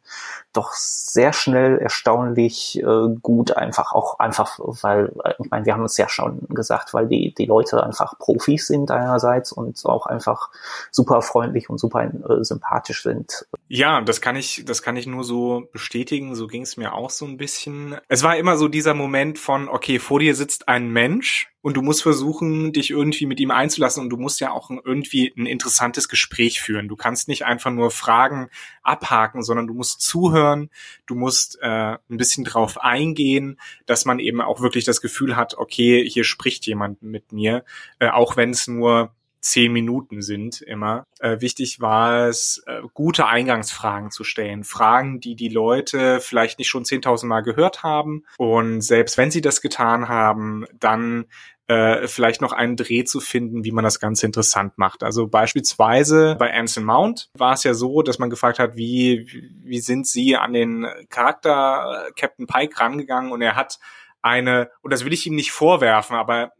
doch 0.53 0.71
sehr 0.73 1.33
schnell 1.33 1.77
erstaunlich 1.79 2.81
äh, 2.81 3.15
gut 3.21 3.55
einfach 3.57 3.93
auch 3.93 4.19
einfach 4.19 4.59
weil 4.59 5.11
ich 5.39 5.49
meine 5.51 5.65
wir 5.65 5.73
haben 5.73 5.85
es 5.85 5.97
ja 5.97 6.07
schon 6.09 6.47
gesagt 6.49 6.93
weil 6.93 7.07
die 7.07 7.33
die 7.33 7.45
Leute 7.45 7.83
einfach 7.83 8.17
Profis 8.17 8.67
sind 8.67 8.91
einerseits 8.91 9.51
und 9.51 9.85
auch 9.85 10.05
einfach 10.05 10.49
super 10.91 11.21
freundlich 11.21 11.69
und 11.69 11.79
super 11.79 12.03
äh, 12.03 12.43
sympathisch 12.43 13.03
sind. 13.03 13.45
Ja 13.67 14.01
das 14.01 14.21
kann 14.21 14.35
ich 14.35 14.63
das 14.65 14.81
kann 14.81 14.95
ich 14.95 15.07
nur 15.07 15.23
so 15.23 15.67
bestätigen. 15.71 16.35
So 16.35 16.47
ging 16.47 16.61
es 16.61 16.77
mir 16.77 16.93
auch 16.93 17.09
so 17.09 17.25
ein 17.25 17.37
bisschen. 17.37 17.97
Es 18.07 18.23
war 18.23 18.37
immer 18.37 18.57
so 18.57 18.67
dieser 18.67 18.93
Moment 18.93 19.39
von 19.39 19.67
okay 19.67 19.99
vor 19.99 20.19
dir 20.19 20.35
sitzt 20.35 20.67
ein 20.67 20.89
Mensch 20.89 21.51
und 21.65 21.75
du 21.75 21.81
musst 21.81 22.03
versuchen, 22.03 22.73
dich 22.73 22.91
irgendwie 22.91 23.25
mit 23.25 23.39
ihm 23.39 23.49
einzulassen 23.49 24.03
und 24.03 24.11
du 24.11 24.17
musst 24.17 24.39
ja 24.39 24.51
auch 24.51 24.69
irgendwie 24.69 25.33
ein 25.35 25.47
interessantes 25.47 26.07
Gespräch 26.09 26.61
führen. 26.61 26.87
Du 26.87 26.95
kannst 26.95 27.27
nicht 27.27 27.43
einfach 27.43 27.71
nur 27.71 27.89
Fragen 27.89 28.49
abhaken, 28.83 29.41
sondern 29.41 29.65
du 29.65 29.73
musst 29.73 30.01
zuhören, 30.01 30.69
du 31.07 31.15
musst 31.15 31.57
äh, 31.63 31.97
ein 31.97 32.17
bisschen 32.17 32.43
drauf 32.43 32.77
eingehen, 32.79 33.59
dass 33.87 34.05
man 34.05 34.19
eben 34.19 34.41
auch 34.41 34.61
wirklich 34.61 34.85
das 34.85 35.01
Gefühl 35.01 35.35
hat, 35.35 35.57
okay, 35.57 36.07
hier 36.07 36.23
spricht 36.23 36.67
jemand 36.67 37.01
mit 37.01 37.31
mir, 37.31 37.65
äh, 37.97 38.09
auch 38.09 38.37
wenn 38.37 38.51
es 38.51 38.67
nur 38.67 39.11
zehn 39.45 39.71
Minuten 39.71 40.23
sind 40.23 40.61
immer. 40.61 41.05
Äh, 41.19 41.39
wichtig 41.39 41.79
war 41.79 42.27
es, 42.27 42.63
äh, 42.65 42.81
gute 42.95 43.27
Eingangsfragen 43.27 44.09
zu 44.09 44.23
stellen. 44.23 44.63
Fragen, 44.63 45.19
die 45.19 45.35
die 45.35 45.49
Leute 45.49 46.19
vielleicht 46.19 46.57
nicht 46.57 46.67
schon 46.67 46.83
10.000 46.83 47.27
Mal 47.27 47.41
gehört 47.41 47.83
haben. 47.83 48.23
Und 48.39 48.81
selbst 48.81 49.19
wenn 49.19 49.29
sie 49.29 49.41
das 49.41 49.61
getan 49.61 50.09
haben, 50.09 50.65
dann 50.79 51.25
äh, 51.67 52.07
vielleicht 52.07 52.41
noch 52.41 52.53
einen 52.53 52.75
Dreh 52.75 53.03
zu 53.03 53.19
finden, 53.19 53.63
wie 53.63 53.71
man 53.71 53.83
das 53.83 53.99
Ganze 53.99 54.25
interessant 54.25 54.79
macht. 54.79 55.03
Also 55.03 55.27
beispielsweise 55.27 56.35
bei 56.39 56.51
Anson 56.51 56.83
Mount 56.83 57.29
war 57.37 57.53
es 57.53 57.63
ja 57.63 57.75
so, 57.75 58.01
dass 58.01 58.17
man 58.17 58.31
gefragt 58.31 58.57
hat, 58.57 58.75
wie, 58.75 59.27
wie 59.63 59.79
sind 59.79 60.07
Sie 60.07 60.35
an 60.35 60.53
den 60.53 60.87
Charakter 61.09 62.09
Captain 62.19 62.47
Pike 62.47 62.79
rangegangen 62.79 63.31
und 63.31 63.43
er 63.43 63.55
hat 63.55 63.77
eine, 64.23 64.71
und 64.81 64.91
das 64.91 65.05
will 65.05 65.13
ich 65.13 65.27
ihm 65.27 65.35
nicht 65.35 65.51
vorwerfen, 65.51 66.15
aber 66.15 66.51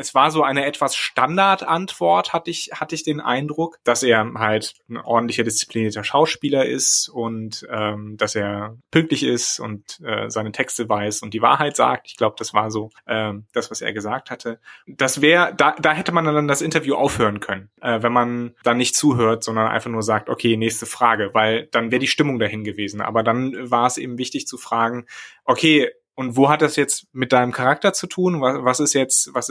es 0.00 0.14
war 0.14 0.30
so 0.30 0.42
eine 0.42 0.64
etwas 0.64 0.96
Standardantwort, 0.96 2.32
hatte 2.32 2.50
ich, 2.50 2.70
hatte 2.72 2.94
ich 2.94 3.02
den 3.02 3.20
Eindruck, 3.20 3.78
dass 3.84 4.02
er 4.02 4.32
halt 4.34 4.74
ein 4.88 4.96
ordentlicher, 4.96 5.44
disziplinierter 5.44 6.04
Schauspieler 6.04 6.64
ist 6.64 7.08
und 7.08 7.66
ähm, 7.70 8.16
dass 8.16 8.34
er 8.34 8.78
pünktlich 8.90 9.22
ist 9.22 9.60
und 9.60 10.00
äh, 10.02 10.30
seine 10.30 10.52
Texte 10.52 10.88
weiß 10.88 11.20
und 11.22 11.34
die 11.34 11.42
Wahrheit 11.42 11.76
sagt. 11.76 12.06
Ich 12.06 12.16
glaube, 12.16 12.36
das 12.38 12.54
war 12.54 12.70
so 12.70 12.90
ähm, 13.06 13.46
das, 13.52 13.70
was 13.70 13.82
er 13.82 13.92
gesagt 13.92 14.30
hatte. 14.30 14.58
Das 14.86 15.20
wäre, 15.20 15.54
da, 15.54 15.76
da 15.78 15.92
hätte 15.92 16.12
man 16.12 16.24
dann 16.24 16.48
das 16.48 16.62
Interview 16.62 16.94
aufhören 16.94 17.40
können, 17.40 17.68
äh, 17.82 18.02
wenn 18.02 18.12
man 18.12 18.54
dann 18.62 18.78
nicht 18.78 18.96
zuhört, 18.96 19.44
sondern 19.44 19.68
einfach 19.68 19.90
nur 19.90 20.02
sagt, 20.02 20.30
okay, 20.30 20.56
nächste 20.56 20.86
Frage, 20.86 21.30
weil 21.34 21.66
dann 21.72 21.90
wäre 21.90 22.00
die 22.00 22.06
Stimmung 22.06 22.38
dahin 22.38 22.64
gewesen. 22.64 23.02
Aber 23.02 23.22
dann 23.22 23.70
war 23.70 23.86
es 23.86 23.98
eben 23.98 24.16
wichtig 24.16 24.46
zu 24.46 24.56
fragen, 24.56 25.06
okay, 25.44 25.90
und 26.20 26.36
wo 26.36 26.50
hat 26.50 26.60
das 26.60 26.76
jetzt 26.76 27.06
mit 27.14 27.32
deinem 27.32 27.50
Charakter 27.50 27.94
zu 27.94 28.06
tun? 28.06 28.42
Was, 28.42 28.62
was 28.62 28.80
ist 28.80 28.92
jetzt, 28.92 29.32
was, 29.32 29.50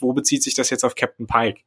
wo 0.00 0.14
bezieht 0.14 0.42
sich 0.42 0.54
das 0.54 0.70
jetzt 0.70 0.82
auf 0.82 0.94
Captain 0.94 1.26
Pike? 1.26 1.60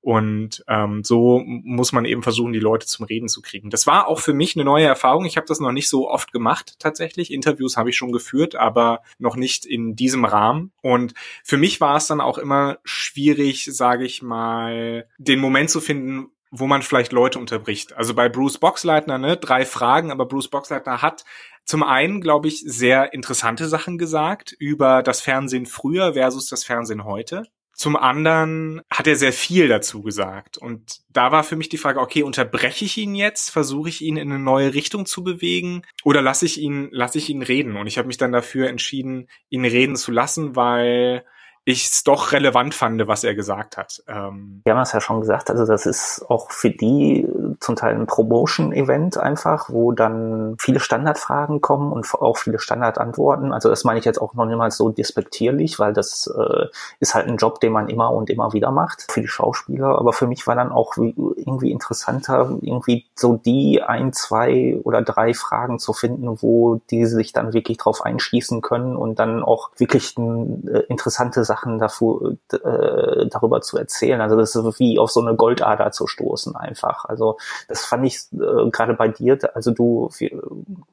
Und 0.00 0.64
ähm, 0.68 1.04
so 1.04 1.42
muss 1.44 1.92
man 1.92 2.06
eben 2.06 2.22
versuchen, 2.22 2.54
die 2.54 2.60
Leute 2.60 2.86
zum 2.86 3.04
Reden 3.04 3.28
zu 3.28 3.42
kriegen. 3.42 3.68
Das 3.68 3.86
war 3.86 4.08
auch 4.08 4.18
für 4.18 4.32
mich 4.32 4.56
eine 4.56 4.64
neue 4.64 4.86
Erfahrung. 4.86 5.26
Ich 5.26 5.36
habe 5.36 5.46
das 5.46 5.60
noch 5.60 5.72
nicht 5.72 5.90
so 5.90 6.08
oft 6.08 6.32
gemacht 6.32 6.76
tatsächlich. 6.78 7.30
Interviews 7.30 7.76
habe 7.76 7.90
ich 7.90 7.96
schon 7.98 8.10
geführt, 8.10 8.56
aber 8.56 9.02
noch 9.18 9.36
nicht 9.36 9.66
in 9.66 9.96
diesem 9.96 10.24
Rahmen. 10.24 10.72
Und 10.80 11.12
für 11.44 11.58
mich 11.58 11.82
war 11.82 11.96
es 11.96 12.06
dann 12.06 12.22
auch 12.22 12.38
immer 12.38 12.78
schwierig, 12.84 13.66
sage 13.66 14.06
ich 14.06 14.22
mal, 14.22 15.06
den 15.18 15.40
Moment 15.40 15.68
zu 15.68 15.82
finden, 15.82 16.30
wo 16.50 16.66
man 16.66 16.82
vielleicht 16.82 17.12
Leute 17.12 17.38
unterbricht. 17.38 17.92
Also 17.92 18.14
bei 18.14 18.28
Bruce 18.28 18.58
Boxleitner, 18.58 19.18
ne, 19.18 19.36
drei 19.36 19.64
Fragen, 19.64 20.10
aber 20.10 20.26
Bruce 20.26 20.48
Boxleitner 20.48 21.02
hat 21.02 21.24
zum 21.64 21.82
einen, 21.82 22.20
glaube 22.20 22.48
ich, 22.48 22.60
sehr 22.60 23.12
interessante 23.12 23.68
Sachen 23.68 23.98
gesagt 23.98 24.52
über 24.58 25.02
das 25.02 25.20
Fernsehen 25.20 25.66
früher 25.66 26.14
versus 26.14 26.48
das 26.48 26.64
Fernsehen 26.64 27.04
heute. 27.04 27.44
Zum 27.72 27.96
anderen 27.96 28.82
hat 28.90 29.06
er 29.06 29.16
sehr 29.16 29.32
viel 29.32 29.68
dazu 29.68 30.02
gesagt. 30.02 30.58
Und 30.58 31.00
da 31.08 31.32
war 31.32 31.44
für 31.44 31.56
mich 31.56 31.70
die 31.70 31.78
Frage, 31.78 32.00
okay, 32.00 32.22
unterbreche 32.22 32.84
ich 32.84 32.98
ihn 32.98 33.14
jetzt? 33.14 33.50
Versuche 33.50 33.88
ich 33.88 34.02
ihn 34.02 34.18
in 34.18 34.30
eine 34.30 34.38
neue 34.38 34.74
Richtung 34.74 35.06
zu 35.06 35.24
bewegen? 35.24 35.82
Oder 36.04 36.20
lasse 36.20 36.44
ich 36.44 36.60
ihn, 36.60 36.88
lasse 36.90 37.16
ich 37.16 37.30
ihn 37.30 37.42
reden? 37.42 37.76
Und 37.76 37.86
ich 37.86 37.96
habe 37.96 38.08
mich 38.08 38.18
dann 38.18 38.32
dafür 38.32 38.68
entschieden, 38.68 39.28
ihn 39.48 39.64
reden 39.64 39.96
zu 39.96 40.12
lassen, 40.12 40.56
weil 40.56 41.24
ich 41.64 41.86
es 41.86 42.02
doch 42.02 42.32
relevant 42.32 42.74
fand, 42.74 43.06
was 43.06 43.24
er 43.24 43.34
gesagt 43.34 43.76
hat. 43.76 44.02
Ähm 44.08 44.62
Wir 44.64 44.74
haben 44.74 44.82
es 44.82 44.92
ja 44.92 45.00
schon 45.00 45.20
gesagt, 45.20 45.50
also 45.50 45.66
das 45.66 45.86
ist 45.86 46.24
auch 46.28 46.50
für 46.50 46.70
die 46.70 47.26
zum 47.60 47.76
Teil 47.76 47.94
ein 47.94 48.06
Promotion-Event 48.06 49.18
einfach, 49.18 49.68
wo 49.68 49.92
dann 49.92 50.56
viele 50.58 50.80
Standardfragen 50.80 51.60
kommen 51.60 51.92
und 51.92 52.12
auch 52.14 52.38
viele 52.38 52.58
Standardantworten. 52.58 53.52
Also 53.52 53.68
das 53.68 53.84
meine 53.84 53.98
ich 53.98 54.06
jetzt 54.06 54.20
auch 54.20 54.32
noch 54.34 54.46
niemals 54.46 54.78
so 54.78 54.88
despektierlich, 54.88 55.78
weil 55.78 55.92
das 55.92 56.26
äh, 56.26 56.66
ist 57.00 57.14
halt 57.14 57.28
ein 57.28 57.36
Job, 57.36 57.60
den 57.60 57.72
man 57.72 57.88
immer 57.88 58.12
und 58.12 58.30
immer 58.30 58.54
wieder 58.54 58.70
macht 58.70 59.12
für 59.12 59.20
die 59.20 59.28
Schauspieler. 59.28 59.98
Aber 59.98 60.14
für 60.14 60.26
mich 60.26 60.46
war 60.46 60.54
dann 60.54 60.72
auch 60.72 60.96
irgendwie 60.96 61.70
interessanter, 61.70 62.58
irgendwie 62.62 63.04
so 63.14 63.36
die 63.36 63.82
ein, 63.82 64.14
zwei 64.14 64.80
oder 64.82 65.02
drei 65.02 65.34
Fragen 65.34 65.78
zu 65.78 65.92
finden, 65.92 66.40
wo 66.40 66.80
die 66.90 67.04
sich 67.04 67.34
dann 67.34 67.52
wirklich 67.52 67.76
drauf 67.76 68.02
einschießen 68.02 68.62
können 68.62 68.96
und 68.96 69.18
dann 69.18 69.42
auch 69.42 69.70
wirklich 69.76 70.16
äh, 70.16 70.80
interessante 70.88 71.44
Sachen 71.44 71.78
dafür, 71.78 72.36
äh, 72.52 73.26
darüber 73.26 73.60
zu 73.60 73.76
erzählen. 73.76 74.22
Also 74.22 74.36
das 74.36 74.54
ist 74.54 74.80
wie 74.80 74.98
auf 74.98 75.10
so 75.10 75.20
eine 75.20 75.36
Goldader 75.36 75.92
zu 75.92 76.06
stoßen 76.06 76.56
einfach. 76.56 77.04
Also 77.04 77.36
das 77.68 77.84
fand 77.84 78.04
ich 78.04 78.20
äh, 78.32 78.70
gerade 78.70 78.94
bei 78.94 79.08
dir, 79.08 79.38
also 79.54 79.70
du, 79.70 80.10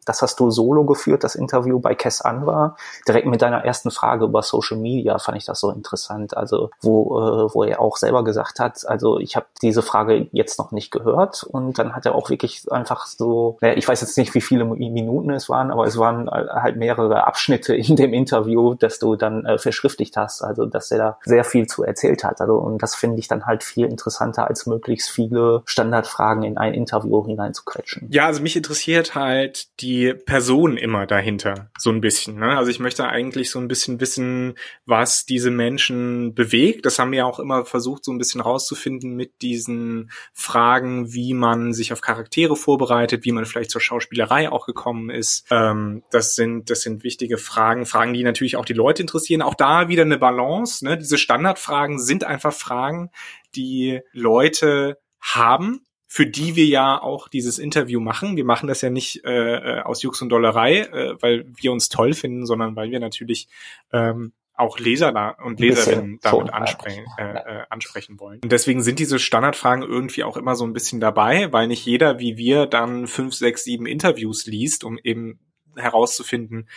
das 0.05 0.21
hast 0.21 0.39
du 0.39 0.51
solo 0.51 0.85
geführt, 0.85 1.23
das 1.23 1.35
Interview 1.35 1.79
bei 1.79 1.95
Kess 1.95 2.21
Anwar, 2.21 2.77
direkt 3.07 3.27
mit 3.27 3.41
deiner 3.41 3.63
ersten 3.63 3.91
Frage 3.91 4.25
über 4.25 4.41
Social 4.43 4.77
Media 4.77 5.19
fand 5.19 5.37
ich 5.37 5.45
das 5.45 5.59
so 5.59 5.71
interessant. 5.71 6.35
Also 6.35 6.69
wo, 6.81 7.19
äh, 7.19 7.53
wo 7.53 7.63
er 7.63 7.81
auch 7.81 7.97
selber 7.97 8.23
gesagt 8.23 8.59
hat, 8.59 8.87
also 8.87 9.19
ich 9.19 9.35
habe 9.35 9.45
diese 9.61 9.81
Frage 9.81 10.27
jetzt 10.31 10.59
noch 10.59 10.71
nicht 10.71 10.91
gehört 10.91 11.43
und 11.43 11.79
dann 11.79 11.95
hat 11.95 12.05
er 12.05 12.15
auch 12.15 12.29
wirklich 12.29 12.71
einfach 12.71 13.05
so, 13.05 13.57
naja, 13.61 13.75
ich 13.75 13.87
weiß 13.87 14.01
jetzt 14.01 14.17
nicht, 14.17 14.33
wie 14.33 14.41
viele 14.41 14.65
Minuten 14.65 15.29
es 15.31 15.49
waren, 15.49 15.71
aber 15.71 15.85
es 15.85 15.97
waren 15.97 16.29
halt 16.29 16.77
mehrere 16.77 17.25
Abschnitte 17.25 17.75
in 17.75 17.95
dem 17.95 18.13
Interview, 18.13 18.73
dass 18.75 18.99
du 18.99 19.15
dann 19.15 19.45
äh, 19.45 19.57
verschriftlicht 19.57 20.17
hast. 20.17 20.41
Also 20.41 20.65
dass 20.65 20.91
er 20.91 20.97
da 20.97 21.17
sehr 21.23 21.43
viel 21.43 21.67
zu 21.67 21.83
erzählt 21.83 22.23
hat. 22.23 22.41
Also 22.41 22.55
und 22.55 22.81
das 22.81 22.95
finde 22.95 23.19
ich 23.19 23.27
dann 23.27 23.45
halt 23.45 23.63
viel 23.63 23.87
interessanter 23.87 24.47
als 24.47 24.65
möglichst 24.65 25.09
viele 25.09 25.61
Standardfragen 25.65 26.43
in 26.47 26.57
ein 26.57 26.73
Interview 26.73 27.25
hineinzuquetschen. 27.25 28.07
Ja, 28.11 28.25
also 28.25 28.41
mich 28.41 28.55
interessiert 28.55 29.15
halt 29.15 29.67
die 29.81 30.13
Person 30.13 30.77
immer 30.77 31.05
dahinter 31.05 31.69
so 31.77 31.91
ein 31.91 32.01
bisschen. 32.01 32.39
Ne? 32.39 32.57
Also 32.57 32.71
ich 32.71 32.79
möchte 32.79 33.07
eigentlich 33.07 33.51
so 33.51 33.59
ein 33.59 33.67
bisschen 33.67 33.99
wissen, 33.99 34.55
was 34.85 35.25
diese 35.25 35.51
Menschen 35.51 36.33
bewegt. 36.33 36.85
Das 36.85 36.97
haben 36.97 37.11
wir 37.11 37.25
auch 37.25 37.39
immer 37.39 37.65
versucht, 37.65 38.05
so 38.05 38.11
ein 38.11 38.17
bisschen 38.17 38.41
rauszufinden 38.41 39.15
mit 39.15 39.41
diesen 39.41 40.11
Fragen, 40.33 41.13
wie 41.13 41.33
man 41.33 41.73
sich 41.73 41.93
auf 41.93 42.01
Charaktere 42.01 42.55
vorbereitet, 42.55 43.25
wie 43.25 43.31
man 43.31 43.45
vielleicht 43.45 43.71
zur 43.71 43.81
Schauspielerei 43.81 44.51
auch 44.51 44.65
gekommen 44.65 45.09
ist. 45.09 45.45
Ähm, 45.51 46.03
das 46.11 46.35
sind 46.35 46.69
das 46.69 46.81
sind 46.81 47.03
wichtige 47.03 47.37
Fragen, 47.37 47.85
Fragen, 47.85 48.13
die 48.13 48.23
natürlich 48.23 48.55
auch 48.55 48.65
die 48.65 48.73
Leute 48.73 49.01
interessieren. 49.01 49.41
Auch 49.41 49.55
da 49.55 49.89
wieder 49.89 50.03
eine 50.03 50.17
Balance. 50.17 50.85
Ne? 50.85 50.97
Diese 50.97 51.17
Standardfragen 51.17 51.99
sind 51.99 52.23
einfach 52.23 52.53
Fragen, 52.53 53.11
die 53.55 54.01
Leute 54.13 54.99
haben 55.19 55.86
für 56.07 56.25
die 56.25 56.55
wir 56.55 56.65
ja 56.65 57.01
auch 57.01 57.27
dieses 57.27 57.59
Interview 57.59 57.99
machen. 57.99 58.37
Wir 58.37 58.45
machen 58.45 58.67
das 58.67 58.81
ja 58.81 58.89
nicht 58.89 59.25
äh, 59.25 59.79
äh, 59.79 59.81
aus 59.81 60.01
Jux 60.01 60.21
und 60.21 60.29
Dollerei, 60.29 60.79
äh, 60.79 61.21
weil 61.21 61.45
wir 61.55 61.73
uns 61.73 61.89
toll 61.89 62.13
finden, 62.13 62.45
sondern 62.45 62.75
weil 62.77 62.89
wir 62.91 63.01
natürlich 63.01 63.49
ähm, 63.91 64.31
auch 64.55 64.79
Leser 64.79 65.11
da 65.11 65.29
und 65.29 65.59
Leserinnen 65.59 66.19
damit 66.23 66.51
ansprechen, 66.51 67.05
äh, 67.17 67.23
äh, 67.23 67.63
ansprechen 67.69 68.19
wollen. 68.19 68.39
Und 68.41 68.51
deswegen 68.51 68.81
sind 68.81 68.99
diese 68.99 69.19
Standardfragen 69.19 69.83
irgendwie 69.83 70.23
auch 70.23 70.37
immer 70.37 70.55
so 70.55 70.65
ein 70.65 70.73
bisschen 70.73 70.99
dabei, 70.99 71.51
weil 71.51 71.67
nicht 71.67 71.85
jeder 71.85 72.19
wie 72.19 72.37
wir 72.37 72.65
dann 72.65 73.05
fünf, 73.05 73.35
sechs, 73.35 73.65
sieben 73.65 73.85
Interviews 73.85 74.47
liest, 74.47 74.83
um 74.83 74.97
eben 75.03 75.39
herauszufinden, 75.75 76.69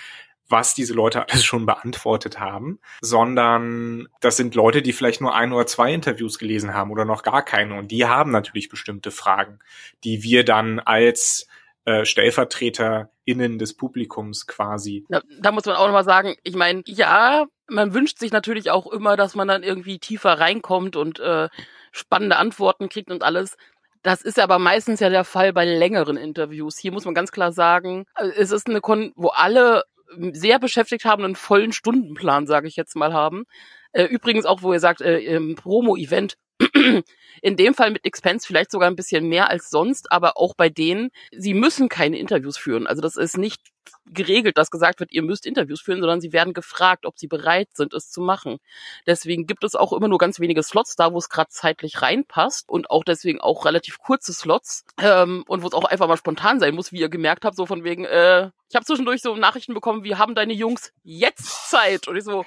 was 0.50 0.74
diese 0.74 0.94
Leute 0.94 1.28
alles 1.28 1.44
schon 1.44 1.66
beantwortet 1.66 2.40
haben, 2.40 2.80
sondern 3.00 4.08
das 4.20 4.36
sind 4.36 4.54
Leute, 4.54 4.82
die 4.82 4.92
vielleicht 4.92 5.20
nur 5.20 5.34
ein 5.34 5.52
oder 5.52 5.66
zwei 5.66 5.92
Interviews 5.92 6.38
gelesen 6.38 6.74
haben 6.74 6.90
oder 6.90 7.04
noch 7.04 7.22
gar 7.22 7.44
keine. 7.44 7.74
Und 7.74 7.90
die 7.90 8.06
haben 8.06 8.30
natürlich 8.30 8.68
bestimmte 8.68 9.10
Fragen, 9.10 9.60
die 10.04 10.22
wir 10.22 10.44
dann 10.44 10.80
als 10.80 11.46
äh, 11.84 12.04
StellvertreterInnen 12.04 13.58
des 13.58 13.74
Publikums 13.74 14.46
quasi. 14.46 15.06
Da, 15.08 15.22
da 15.40 15.52
muss 15.52 15.64
man 15.64 15.76
auch 15.76 15.86
nochmal 15.86 16.04
sagen, 16.04 16.34
ich 16.42 16.54
meine, 16.54 16.82
ja, 16.86 17.46
man 17.68 17.94
wünscht 17.94 18.18
sich 18.18 18.32
natürlich 18.32 18.70
auch 18.70 18.86
immer, 18.86 19.16
dass 19.16 19.34
man 19.34 19.48
dann 19.48 19.62
irgendwie 19.62 19.98
tiefer 19.98 20.40
reinkommt 20.40 20.96
und 20.96 21.20
äh, 21.20 21.48
spannende 21.92 22.36
Antworten 22.36 22.88
kriegt 22.88 23.10
und 23.10 23.22
alles. 23.22 23.56
Das 24.02 24.22
ist 24.22 24.38
aber 24.38 24.58
meistens 24.58 25.00
ja 25.00 25.10
der 25.10 25.24
Fall 25.24 25.52
bei 25.52 25.64
längeren 25.64 26.16
Interviews. 26.16 26.78
Hier 26.78 26.92
muss 26.92 27.04
man 27.04 27.14
ganz 27.14 27.32
klar 27.32 27.52
sagen, 27.52 28.06
äh, 28.16 28.28
es 28.36 28.50
ist 28.50 28.68
eine 28.68 28.80
Kon, 28.80 29.12
wo 29.16 29.28
alle 29.28 29.84
sehr 30.33 30.59
beschäftigt 30.59 31.05
haben, 31.05 31.25
einen 31.25 31.37
vollen 31.37 31.73
Stundenplan, 31.73 32.46
sage 32.46 32.68
ich 32.68 32.77
jetzt 32.77 32.96
mal 32.96 33.12
haben. 33.12 33.44
Äh, 33.92 34.05
übrigens 34.05 34.46
auch, 34.46 34.62
wo 34.62 34.73
ihr 34.73 34.81
sagt, 34.81 35.01
äh, 35.01 35.40
Promo-Event 35.55 36.37
in 37.42 37.57
dem 37.57 37.75
Fall 37.75 37.90
mit 37.90 38.05
Expense 38.05 38.46
vielleicht 38.46 38.70
sogar 38.70 38.88
ein 38.88 38.96
bisschen 38.96 39.29
mehr 39.29 39.49
als 39.49 39.70
sonst, 39.70 40.12
aber 40.12 40.37
auch 40.37 40.55
bei 40.55 40.68
denen, 40.68 41.11
sie 41.33 41.55
müssen 41.55 41.88
keine 41.88 42.18
Interviews 42.18 42.59
führen. 42.59 42.87
Also 42.87 43.01
das 43.03 43.16
ist 43.16 43.38
nicht 43.38 43.61
geregelt, 44.07 44.59
dass 44.59 44.70
gesagt 44.70 45.01
wird, 45.01 45.12
ihr 45.12 45.23
müsst 45.23 45.46
Interviews 45.46 45.81
führen, 45.81 46.01
sondern 46.01 46.20
sie 46.20 46.33
werden 46.33 46.53
gefragt, 46.53 47.07
ob 47.07 47.18
sie 47.18 47.29
bereit 47.29 47.68
sind, 47.75 47.94
es 47.94 48.11
zu 48.11 48.20
machen. 48.20 48.59
Deswegen 49.07 49.46
gibt 49.46 49.64
es 49.64 49.75
auch 49.75 49.92
immer 49.92 50.09
nur 50.09 50.18
ganz 50.18 50.40
wenige 50.40 50.62
Slots 50.62 50.96
da, 50.96 51.12
wo 51.12 51.18
es 51.18 51.29
gerade 51.29 51.51
zeitlich 51.51 52.03
reinpasst 52.03 52.68
und 52.68 52.90
auch 52.90 53.05
deswegen 53.05 53.40
auch 53.40 53.64
relativ 53.64 53.99
kurze 53.99 54.33
Slots 54.33 54.85
ähm, 55.01 55.44
und 55.46 55.62
wo 55.62 55.66
es 55.68 55.75
auch 55.75 55.85
einfach 55.85 56.09
mal 56.09 56.16
spontan 56.16 56.61
sein 56.61 56.75
muss, 56.75 56.92
wie 56.92 57.01
ihr 57.01 57.09
gemerkt 57.09 57.44
habt, 57.44 57.57
so 57.57 57.66
von 57.66 57.85
wegen, 57.85 58.05
äh, 58.05 58.51
ich 58.68 58.77
habe 58.77 58.85
zwischendurch 58.85 59.23
so 59.23 59.37
Nachrichten 59.37 59.75
bekommen, 59.75 60.05
wie 60.05 60.16
haben 60.16 60.35
deine 60.35 60.53
Jungs 60.53 60.92
jetzt 61.03 61.70
Zeit? 61.70 62.09
Und 62.09 62.16
ich 62.16 62.25
so, 62.25 62.44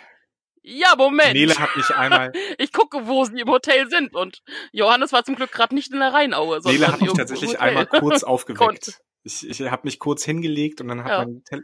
ja, 0.63 0.95
Moment. 0.97 1.33
Nele 1.33 1.59
hat 1.59 1.75
mich 1.75 1.89
einmal. 1.91 2.31
ich 2.57 2.71
gucke, 2.71 3.05
wo 3.05 3.25
sie 3.25 3.41
im 3.41 3.49
Hotel 3.49 3.89
sind. 3.89 4.15
Und 4.15 4.41
Johannes 4.71 5.11
war 5.11 5.25
zum 5.25 5.35
Glück 5.35 5.51
gerade 5.51 5.75
nicht 5.75 5.91
in 5.91 5.99
der 5.99 6.13
Rheinaue. 6.13 6.61
Nele 6.63 6.87
hat 6.87 7.01
mich 7.01 7.11
tatsächlich 7.13 7.59
einmal 7.59 7.85
kurz 7.85 8.23
aufgeweckt. 8.23 9.01
ich 9.23 9.47
ich 9.47 9.61
habe 9.61 9.81
mich 9.83 9.99
kurz 9.99 10.23
hingelegt 10.23 10.79
und 10.79 10.87
dann 10.87 11.03
hat 11.03 11.09
ja. 11.09 11.17
mein 11.19 11.43
Tel 11.43 11.63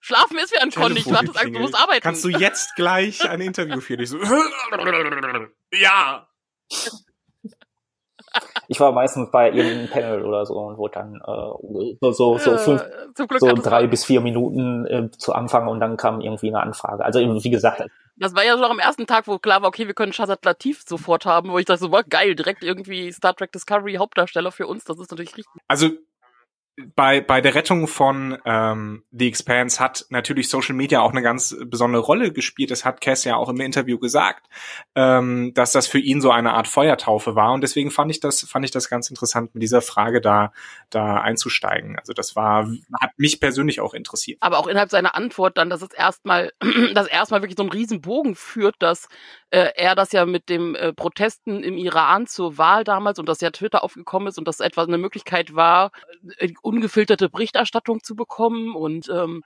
Schlafen 0.00 0.38
ist 0.38 0.52
wie 0.52 0.58
ein. 0.58 0.70
Du 0.70 0.80
hattest 0.80 1.38
Angst, 1.38 1.54
du 1.54 1.60
musst 1.60 1.74
arbeiten. 1.74 2.00
Kannst 2.00 2.24
du 2.24 2.30
jetzt 2.30 2.74
gleich 2.74 3.28
ein 3.28 3.42
Interview 3.42 3.80
führen? 3.80 4.00
Ich 4.00 4.08
so, 4.08 4.18
ja. 5.72 6.26
Ich 8.68 8.78
war 8.78 8.92
meistens 8.92 9.30
bei 9.30 9.50
irgendeinem 9.50 9.88
Panel 9.88 10.24
oder 10.24 10.46
so 10.46 10.54
und 10.54 10.78
wurde 10.78 10.94
dann 10.94 11.16
äh, 11.16 11.96
so, 12.00 12.12
so, 12.12 12.38
so, 12.38 12.56
fünf, 12.56 12.84
so 13.38 13.52
drei 13.54 13.86
bis 13.86 14.04
vier 14.04 14.20
Minuten 14.20 14.86
äh, 14.86 15.10
zu 15.10 15.32
Anfang 15.32 15.66
und 15.66 15.80
dann 15.80 15.96
kam 15.96 16.20
irgendwie 16.20 16.48
eine 16.48 16.60
Anfrage. 16.60 17.04
Also 17.04 17.18
wie 17.20 17.50
gesagt. 17.50 17.82
Das 18.16 18.34
war 18.34 18.44
ja 18.44 18.56
so 18.56 18.64
am 18.64 18.78
ersten 18.78 19.06
Tag, 19.06 19.26
wo 19.26 19.38
klar 19.38 19.62
war, 19.62 19.68
okay, 19.68 19.86
wir 19.86 19.94
können 19.94 20.12
Shazad 20.12 20.44
Latif 20.44 20.84
sofort 20.86 21.26
haben, 21.26 21.50
wo 21.50 21.58
ich 21.58 21.64
dachte, 21.64 21.80
so, 21.80 21.90
war 21.90 22.04
geil, 22.04 22.34
direkt 22.34 22.62
irgendwie 22.62 23.10
Star 23.12 23.34
Trek 23.34 23.50
Discovery 23.50 23.94
Hauptdarsteller 23.94 24.52
für 24.52 24.66
uns, 24.66 24.84
das 24.84 24.98
ist 24.98 25.10
natürlich 25.10 25.36
richtig. 25.36 25.62
Also 25.66 25.88
bei, 26.94 27.20
bei 27.20 27.40
der 27.40 27.54
Rettung 27.54 27.86
von 27.86 28.38
ähm, 28.44 29.02
The 29.10 29.28
Expanse 29.28 29.80
hat 29.80 30.06
natürlich 30.10 30.48
Social 30.48 30.74
Media 30.74 31.00
auch 31.00 31.12
eine 31.12 31.22
ganz 31.22 31.56
besondere 31.66 32.02
Rolle 32.02 32.32
gespielt. 32.32 32.70
Das 32.70 32.84
hat 32.84 33.00
Cass 33.00 33.24
ja 33.24 33.36
auch 33.36 33.48
im 33.48 33.60
Interview 33.60 33.98
gesagt, 33.98 34.46
ähm, 34.94 35.52
dass 35.54 35.72
das 35.72 35.86
für 35.86 35.98
ihn 35.98 36.20
so 36.20 36.30
eine 36.30 36.54
Art 36.54 36.68
Feuertaufe 36.68 37.34
war. 37.34 37.52
Und 37.52 37.62
deswegen 37.62 37.90
fand 37.90 38.10
ich 38.10 38.20
das, 38.20 38.40
fand 38.40 38.64
ich 38.64 38.70
das 38.70 38.88
ganz 38.88 39.10
interessant, 39.10 39.54
mit 39.54 39.62
dieser 39.62 39.82
Frage 39.82 40.20
da, 40.20 40.52
da 40.90 41.20
einzusteigen. 41.20 41.98
Also 41.98 42.12
das 42.12 42.36
war, 42.36 42.70
hat 43.00 43.10
mich 43.16 43.40
persönlich 43.40 43.80
auch 43.80 43.94
interessiert. 43.94 44.38
Aber 44.40 44.58
auch 44.58 44.66
innerhalb 44.66 44.90
seiner 44.90 45.14
Antwort 45.14 45.58
dann, 45.58 45.70
dass 45.70 45.82
es 45.82 45.92
erstmal, 45.92 46.52
dass 46.94 47.06
erstmal 47.06 47.42
wirklich 47.42 47.56
so 47.56 47.62
einen 47.62 47.72
riesen 47.72 48.00
Bogen 48.00 48.34
führt, 48.34 48.76
dass 48.78 49.08
äh, 49.50 49.72
er 49.74 49.94
das 49.94 50.12
ja 50.12 50.26
mit 50.26 50.48
dem 50.48 50.74
äh, 50.74 50.92
Protesten 50.92 51.62
im 51.62 51.76
Iran 51.76 52.26
zur 52.26 52.58
Wahl 52.58 52.84
damals 52.84 53.18
und 53.18 53.28
dass 53.28 53.40
ja 53.40 53.50
Twitter 53.50 53.82
aufgekommen 53.82 54.28
ist 54.28 54.38
und 54.38 54.46
das 54.46 54.60
etwas 54.60 54.88
eine 54.88 54.98
Möglichkeit 54.98 55.54
war, 55.54 55.90
äh, 56.38 56.52
ungefilterte 56.70 57.28
Berichterstattung 57.28 58.02
zu 58.02 58.14
bekommen 58.14 58.74
und 58.74 59.08
ähm, 59.08 59.42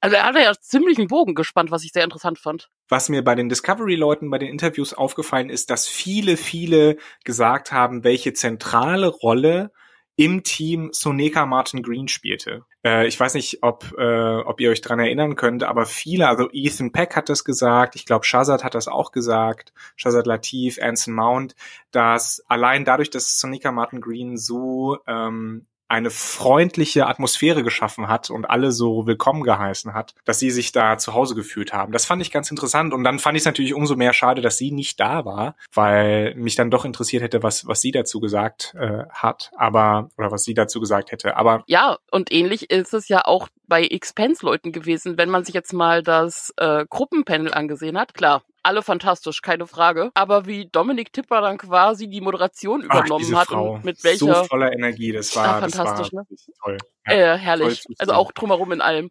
also 0.00 0.14
er 0.14 0.24
hat 0.24 0.36
ja 0.36 0.52
ziemlich 0.54 0.98
einen 0.98 1.08
Bogen 1.08 1.34
gespannt, 1.34 1.70
was 1.72 1.84
ich 1.84 1.92
sehr 1.92 2.04
interessant 2.04 2.38
fand. 2.38 2.70
Was 2.88 3.08
mir 3.08 3.24
bei 3.24 3.34
den 3.34 3.48
Discovery-Leuten 3.48 4.30
bei 4.30 4.38
den 4.38 4.48
Interviews 4.48 4.94
aufgefallen 4.94 5.50
ist, 5.50 5.70
dass 5.70 5.88
viele, 5.88 6.36
viele 6.36 6.98
gesagt 7.24 7.72
haben, 7.72 8.04
welche 8.04 8.32
zentrale 8.32 9.08
Rolle 9.08 9.72
im 10.14 10.42
Team 10.42 10.90
Soneka 10.92 11.46
Martin 11.46 11.82
Green 11.82 12.08
spielte. 12.08 12.64
Äh, 12.84 13.06
ich 13.06 13.18
weiß 13.18 13.34
nicht, 13.34 13.62
ob, 13.62 13.94
äh, 13.96 14.38
ob 14.38 14.60
ihr 14.60 14.70
euch 14.70 14.80
dran 14.80 14.98
erinnern 14.98 15.36
könnt, 15.36 15.62
aber 15.62 15.86
viele, 15.86 16.26
also 16.26 16.48
Ethan 16.52 16.90
Peck 16.90 17.14
hat 17.14 17.28
das 17.28 17.44
gesagt, 17.44 17.94
ich 17.94 18.04
glaube 18.04 18.24
Shazad 18.24 18.64
hat 18.64 18.74
das 18.74 18.88
auch 18.88 19.12
gesagt, 19.12 19.72
Shazad 19.94 20.26
Latif, 20.26 20.80
Anson 20.82 21.14
Mount, 21.14 21.54
dass 21.92 22.42
allein 22.48 22.84
dadurch, 22.84 23.10
dass 23.10 23.38
Sonika 23.38 23.70
Martin 23.70 24.00
Green 24.00 24.36
so 24.36 24.98
ähm, 25.06 25.66
eine 25.88 26.10
freundliche 26.10 27.06
Atmosphäre 27.06 27.62
geschaffen 27.62 28.08
hat 28.08 28.30
und 28.30 28.48
alle 28.48 28.72
so 28.72 29.06
willkommen 29.06 29.42
geheißen 29.42 29.94
hat, 29.94 30.14
dass 30.24 30.38
sie 30.38 30.50
sich 30.50 30.72
da 30.72 30.98
zu 30.98 31.14
Hause 31.14 31.34
gefühlt 31.34 31.72
haben. 31.72 31.92
Das 31.92 32.04
fand 32.04 32.22
ich 32.22 32.30
ganz 32.30 32.50
interessant 32.50 32.92
und 32.92 33.04
dann 33.04 33.18
fand 33.18 33.36
ich 33.36 33.42
es 33.42 33.46
natürlich 33.46 33.74
umso 33.74 33.96
mehr 33.96 34.12
schade, 34.12 34.42
dass 34.42 34.58
sie 34.58 34.70
nicht 34.70 35.00
da 35.00 35.24
war, 35.24 35.56
weil 35.72 36.34
mich 36.34 36.54
dann 36.56 36.70
doch 36.70 36.84
interessiert 36.84 37.22
hätte, 37.22 37.42
was 37.42 37.66
was 37.66 37.80
sie 37.80 37.90
dazu 37.90 38.20
gesagt 38.20 38.74
äh, 38.78 39.04
hat, 39.10 39.50
aber 39.56 40.10
oder 40.18 40.30
was 40.30 40.44
sie 40.44 40.54
dazu 40.54 40.80
gesagt 40.80 41.10
hätte. 41.10 41.36
Aber 41.36 41.64
ja, 41.66 41.98
und 42.10 42.30
ähnlich 42.32 42.70
ist 42.70 42.94
es 42.94 43.08
ja 43.08 43.24
auch 43.24 43.48
bei 43.66 43.84
Expense-Leuten 43.84 44.72
gewesen, 44.72 45.18
wenn 45.18 45.30
man 45.30 45.44
sich 45.44 45.54
jetzt 45.54 45.72
mal 45.72 46.02
das 46.02 46.52
äh, 46.56 46.86
Gruppenpanel 46.88 47.52
angesehen 47.52 47.98
hat. 47.98 48.14
Klar, 48.14 48.42
alle 48.68 48.82
fantastisch, 48.82 49.40
keine 49.40 49.66
Frage. 49.66 50.10
Aber 50.12 50.44
wie 50.44 50.66
Dominik 50.66 51.10
Tipper 51.12 51.40
dann 51.40 51.56
quasi 51.56 52.06
die 52.06 52.20
Moderation 52.20 52.82
übernommen 52.82 53.32
Ach, 53.34 53.40
hat 53.40 53.48
Frau. 53.48 53.74
und 53.74 53.84
mit 53.84 54.04
welcher. 54.04 54.34
So 54.34 54.44
voller 54.44 54.72
Energie, 54.72 55.10
das 55.10 55.34
war, 55.34 55.46
ah, 55.48 55.60
fantastisch, 55.60 56.10
das 56.10 56.12
war 56.12 56.22
ne? 56.22 56.36
toll. 56.62 56.78
Ja, 57.06 57.12
äh, 57.12 57.38
herrlich. 57.38 57.84
Toll 57.84 57.96
also 57.98 58.12
auch 58.12 58.30
drumherum 58.30 58.72
in 58.72 58.82
allem. 58.82 59.08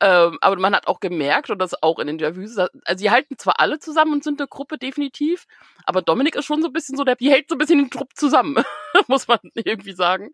Ähm, 0.00 0.38
aber 0.42 0.56
man 0.56 0.74
hat 0.74 0.86
auch 0.86 1.00
gemerkt, 1.00 1.48
und 1.48 1.58
das 1.58 1.82
auch 1.82 1.98
in 1.98 2.08
den 2.08 2.18
Interviews, 2.18 2.58
also 2.58 2.70
sie 2.96 3.10
halten 3.10 3.38
zwar 3.38 3.58
alle 3.58 3.78
zusammen 3.78 4.12
und 4.12 4.24
sind 4.24 4.38
eine 4.38 4.48
Gruppe 4.48 4.76
definitiv, 4.76 5.46
aber 5.86 6.02
Dominik 6.02 6.34
ist 6.34 6.44
schon 6.44 6.60
so 6.60 6.68
ein 6.68 6.72
bisschen 6.74 6.98
so 6.98 7.04
der, 7.04 7.16
die 7.16 7.30
hält 7.30 7.48
so 7.48 7.54
ein 7.54 7.58
bisschen 7.58 7.78
den 7.78 7.90
Trupp 7.90 8.10
zusammen, 8.14 8.56
muss 9.08 9.28
man 9.28 9.38
irgendwie 9.54 9.92
sagen. 9.92 10.30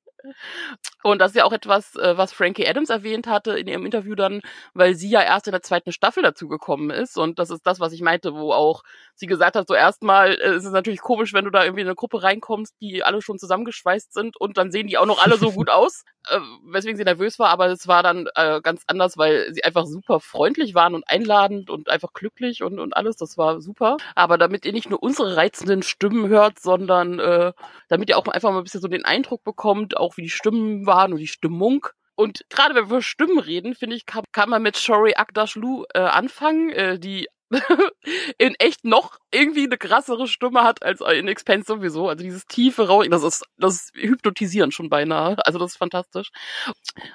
Und 1.02 1.18
das 1.18 1.30
ist 1.30 1.36
ja 1.36 1.44
auch 1.44 1.52
etwas, 1.52 1.96
äh, 1.96 2.16
was 2.16 2.32
Frankie 2.32 2.66
Adams 2.66 2.90
erwähnt 2.90 3.26
hatte 3.26 3.58
in 3.58 3.66
ihrem 3.66 3.86
Interview 3.86 4.14
dann, 4.14 4.42
weil 4.74 4.94
sie 4.94 5.08
ja 5.08 5.22
erst 5.22 5.46
in 5.46 5.52
der 5.52 5.62
zweiten 5.62 5.92
Staffel 5.92 6.22
dazu 6.22 6.46
gekommen 6.48 6.90
ist. 6.90 7.16
Und 7.16 7.38
das 7.38 7.50
ist 7.50 7.66
das, 7.66 7.80
was 7.80 7.92
ich 7.92 8.02
meinte, 8.02 8.34
wo 8.34 8.52
auch 8.52 8.82
sie 9.14 9.26
gesagt 9.26 9.56
hat, 9.56 9.66
so 9.66 9.74
erstmal 9.74 10.32
äh, 10.32 10.56
ist 10.56 10.64
es 10.64 10.72
natürlich 10.72 11.00
komisch, 11.00 11.32
wenn 11.32 11.44
du 11.44 11.50
da 11.50 11.64
irgendwie 11.64 11.82
in 11.82 11.86
eine 11.86 11.94
Gruppe 11.94 12.22
reinkommst, 12.22 12.74
die 12.80 13.02
alle 13.02 13.22
schon 13.22 13.38
zusammengeschweißt 13.38 14.12
sind 14.12 14.38
und 14.38 14.58
dann 14.58 14.70
sehen 14.70 14.88
die 14.88 14.98
auch 14.98 15.06
noch 15.06 15.22
alle 15.22 15.38
so 15.38 15.52
gut 15.52 15.70
aus, 15.70 16.04
äh, 16.28 16.38
weswegen 16.64 16.96
sie 16.96 17.04
nervös 17.04 17.38
war. 17.38 17.48
Aber 17.48 17.66
es 17.66 17.88
war 17.88 18.02
dann 18.02 18.28
ganz 18.62 18.82
anders, 18.86 19.16
weil 19.16 19.52
sie 19.52 19.64
einfach 19.64 19.86
super 19.86 20.20
freundlich 20.20 20.74
waren 20.74 20.94
und 20.94 21.04
einladend 21.08 21.70
und 21.70 21.88
einfach 21.88 22.12
glücklich 22.12 22.62
und, 22.62 22.78
und 22.78 22.96
alles. 22.96 23.16
Das 23.16 23.38
war 23.38 23.60
super. 23.60 23.96
Aber 24.14 24.38
damit 24.38 24.64
ihr 24.64 24.72
nicht 24.72 24.90
nur 24.90 25.02
unsere 25.02 25.36
reizenden 25.36 25.82
Stimmen 25.82 26.28
hört, 26.28 26.60
sondern 26.60 27.18
äh, 27.18 27.52
damit 27.88 28.08
ihr 28.08 28.18
auch 28.18 28.26
einfach 28.26 28.49
mal 28.52 28.60
ein 28.60 28.64
bisschen 28.64 28.80
so 28.80 28.88
den 28.88 29.04
Eindruck 29.04 29.44
bekommt, 29.44 29.96
auch 29.96 30.16
wie 30.16 30.22
die 30.22 30.30
Stimmen 30.30 30.86
waren 30.86 31.12
und 31.12 31.18
die 31.18 31.26
Stimmung. 31.26 31.86
Und 32.14 32.44
gerade 32.50 32.74
wenn 32.74 32.84
wir 32.84 32.96
über 32.96 33.02
Stimmen 33.02 33.38
reden, 33.38 33.74
finde 33.74 33.96
ich, 33.96 34.06
kann, 34.06 34.24
kann, 34.32 34.50
man 34.50 34.62
mit 34.62 34.76
Shori 34.76 35.14
Akdashlu 35.14 35.84
äh, 35.94 36.00
anfangen, 36.00 36.70
äh, 36.70 36.98
die 36.98 37.28
in 38.38 38.54
echt 38.56 38.84
noch 38.84 39.18
irgendwie 39.32 39.64
eine 39.64 39.76
krassere 39.76 40.28
Stimme 40.28 40.62
hat 40.62 40.82
als 40.82 41.00
in 41.00 41.28
Expense 41.28 41.66
sowieso. 41.66 42.08
Also 42.08 42.22
dieses 42.22 42.46
tiefe 42.46 42.86
Rauch, 42.86 43.04
das 43.08 43.22
ist, 43.24 43.44
das 43.56 43.74
ist 43.74 43.92
hypnotisierend 43.94 44.72
schon 44.72 44.88
beinahe. 44.88 45.36
Also 45.44 45.58
das 45.58 45.72
ist 45.72 45.76
fantastisch. 45.78 46.30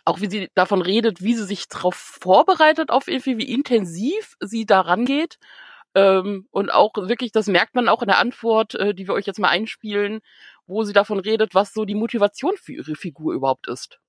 Auch 0.03 0.19
wie 0.21 0.29
sie 0.29 0.49
davon 0.55 0.81
redet, 0.81 1.21
wie 1.21 1.35
sie 1.35 1.45
sich 1.45 1.67
darauf 1.67 1.95
vorbereitet, 1.95 2.89
auf 2.89 3.07
irgendwie, 3.07 3.37
wie 3.37 3.53
intensiv 3.53 4.35
sie 4.41 4.65
daran 4.65 5.05
geht. 5.05 5.37
Ähm, 5.95 6.47
und 6.51 6.73
auch 6.73 6.91
wirklich, 6.95 7.31
das 7.31 7.47
merkt 7.47 7.73
man 7.73 7.87
auch 7.87 8.01
in 8.01 8.09
der 8.09 8.19
Antwort, 8.19 8.75
äh, 8.75 8.93
die 8.93 9.07
wir 9.07 9.13
euch 9.13 9.25
jetzt 9.25 9.39
mal 9.39 9.47
einspielen, 9.47 10.19
wo 10.67 10.83
sie 10.83 10.93
davon 10.93 11.19
redet, 11.19 11.53
was 11.53 11.73
so 11.73 11.85
die 11.85 11.95
Motivation 11.95 12.53
für 12.57 12.73
ihre 12.73 12.95
Figur 12.95 13.33
überhaupt 13.33 13.67
ist. 13.67 13.99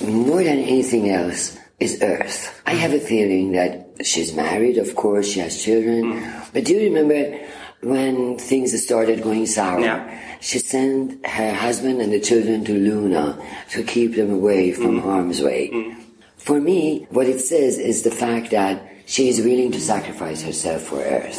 More 0.00 0.42
than 0.42 0.58
anything 0.58 1.10
else 1.10 1.58
is 1.78 2.00
Earth. 2.00 2.50
I 2.66 2.74
have 2.74 2.94
a 2.94 3.00
feeling 3.00 3.52
that 3.52 4.04
she's 4.04 4.34
married, 4.34 4.78
of 4.78 4.94
course, 4.94 5.32
she 5.32 5.40
has 5.40 5.62
children. 5.62 6.22
But 6.52 6.64
do 6.64 6.74
you 6.74 6.80
remember 6.80 7.38
when 7.82 8.38
things 8.38 8.72
started 8.82 9.22
going 9.22 9.46
sour? 9.46 9.80
Yeah. 9.80 10.08
She 10.40 10.58
sent 10.58 11.26
her 11.26 11.52
husband 11.52 12.00
and 12.00 12.12
the 12.12 12.20
children 12.20 12.64
to 12.64 12.72
Luna 12.72 13.38
to 13.70 13.82
keep 13.82 14.14
them 14.16 14.30
away 14.32 14.72
from 14.72 15.00
mm. 15.00 15.02
harm's 15.02 15.42
way. 15.42 15.70
Mm. 15.70 15.96
For 16.36 16.60
me, 16.60 17.06
what 17.10 17.26
it 17.26 17.40
says 17.40 17.78
is 17.78 18.02
the 18.02 18.10
fact 18.10 18.50
that 18.50 18.82
she 19.06 19.28
is 19.28 19.40
willing 19.40 19.72
to 19.72 19.80
sacrifice 19.80 20.42
herself 20.42 20.82
for 20.82 21.00
Earth. 21.00 21.38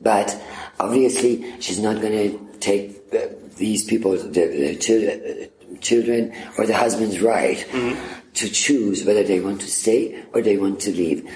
But 0.00 0.40
obviously, 0.78 1.60
she's 1.60 1.80
not 1.80 2.00
going 2.00 2.12
to 2.12 2.58
take 2.60 2.96
uh, 3.12 3.26
these 3.58 3.84
people, 3.84 4.12
the, 4.12 4.28
the 4.30 4.76
children, 4.76 5.48
children 5.80 6.32
or 6.56 6.66
the 6.66 6.76
husband's 6.76 7.20
right 7.20 7.58
mm-hmm. 7.58 8.32
to 8.34 8.48
choose 8.48 9.04
whether 9.04 9.22
they 9.22 9.40
want 9.40 9.60
to 9.60 9.68
stay 9.68 10.24
or 10.32 10.42
they 10.42 10.56
want 10.56 10.80
to 10.80 10.90
leave. 10.90 11.28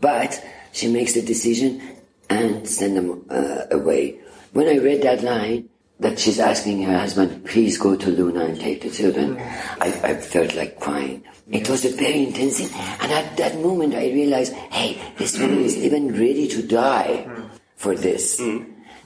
But 0.00 0.44
she 0.72 0.88
makes 0.92 1.14
the 1.14 1.22
decision 1.22 1.80
and 2.28 2.68
send 2.68 2.96
them 2.96 3.24
uh, 3.30 3.64
away. 3.70 4.20
When 4.52 4.68
I 4.68 4.78
read 4.78 5.02
that 5.02 5.22
line, 5.22 5.68
that 6.00 6.18
she's 6.18 6.38
asking 6.38 6.82
her 6.82 6.96
husband, 6.96 7.44
please 7.44 7.76
go 7.76 7.96
to 7.96 8.10
Luna 8.10 8.44
and 8.44 8.60
take 8.60 8.82
the 8.82 8.90
children, 8.90 9.34
mm-hmm. 9.34 9.82
I, 9.82 10.10
I 10.10 10.14
felt 10.14 10.54
like 10.54 10.78
crying. 10.78 11.24
It 11.50 11.68
was 11.68 11.84
a 11.84 11.90
very 11.90 12.24
intense 12.24 12.60
thing. 12.60 12.70
And 13.00 13.10
at 13.10 13.36
that 13.38 13.56
moment, 13.56 13.94
I 13.94 14.12
realized, 14.12 14.52
hey, 14.52 15.00
this 15.16 15.38
woman 15.38 15.60
is 15.60 15.76
even 15.76 16.12
ready 16.12 16.46
to 16.48 16.62
die 16.62 17.24
mm-hmm. 17.26 17.46
for 17.74 17.96
this. 17.96 18.40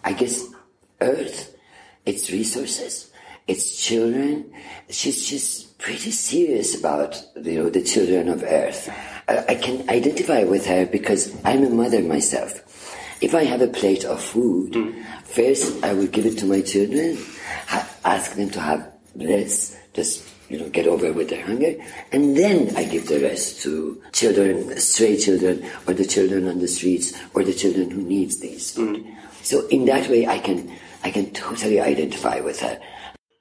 I 0.05 0.13
guess 0.13 0.45
Earth, 1.01 1.52
its 2.05 2.31
resources, 2.31 3.11
its 3.47 3.77
children, 3.85 4.53
she's 4.89 5.29
just 5.29 5.79
pretty 5.79 6.11
serious 6.11 6.79
about, 6.79 7.21
you 7.43 7.63
know, 7.63 7.71
the 7.71 7.83
children 7.83 8.29
of 8.29 8.43
Earth. 8.43 8.89
I, 9.29 9.45
I 9.49 9.55
can 9.57 9.89
identify 9.91 10.45
with 10.45 10.67
her 10.67 10.87
because 10.87 11.35
I'm 11.45 11.65
a 11.65 11.71
mother 11.71 12.01
myself. 12.03 12.61
If 13.21 13.35
I 13.35 13.45
have 13.45 13.61
a 13.61 13.69
plate 13.69 14.05
of 14.05 14.21
food, 14.21 14.75
hmm. 14.75 15.03
first 15.25 15.83
I 15.85 15.93
will 15.93 16.09
give 16.09 16.27
it 16.27 16.39
to 16.39 16.47
my 16.47 16.61
children, 16.61 17.19
ha- 17.67 17.89
ask 18.05 18.35
them 18.35 18.51
to 18.51 18.61
have 18.61 18.93
less, 19.15 19.77
just 19.93 20.29
you 20.49 20.59
know, 20.59 20.69
get 20.69 20.87
over 20.87 21.13
with 21.13 21.31
their 21.31 21.45
hunger, 21.47 21.75
and 22.11 22.37
then 22.37 22.77
I 22.77 22.85
give 22.85 23.09
the 23.09 23.21
rest 23.21 23.63
to 23.63 24.03
children, 24.13 24.77
stray 24.79 25.17
children, 25.17 25.65
or 25.87 25.95
the 25.95 26.05
children 26.05 26.49
on 26.49 26.59
the 26.59 26.69
streets, 26.69 27.15
or 27.33 27.43
the 27.43 27.55
children 27.55 27.91
who 27.91 28.03
needs 28.03 28.41
these 28.41 28.73
food. 28.73 29.03
Hmm. 29.03 29.15
So 29.43 29.67
in 29.69 29.87
that 29.87 30.09
way, 30.11 30.27
I 30.27 30.39
can 30.39 30.77
I 31.05 31.11
can 31.11 31.33
totally 31.33 31.81
identify 31.81 32.45
with 32.45 32.63
her. 32.63 32.81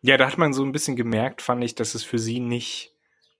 Ja, 0.01 0.17
da 0.17 0.27
hat 0.27 0.37
man 0.37 0.53
so 0.53 0.63
ein 0.63 0.71
bisschen 0.71 0.95
gemerkt, 0.95 1.41
fand 1.41 1.63
ich, 1.63 1.75
dass 1.75 1.93
es 1.93 2.03
für 2.03 2.17
sie 2.17 2.39
nicht 2.39 2.91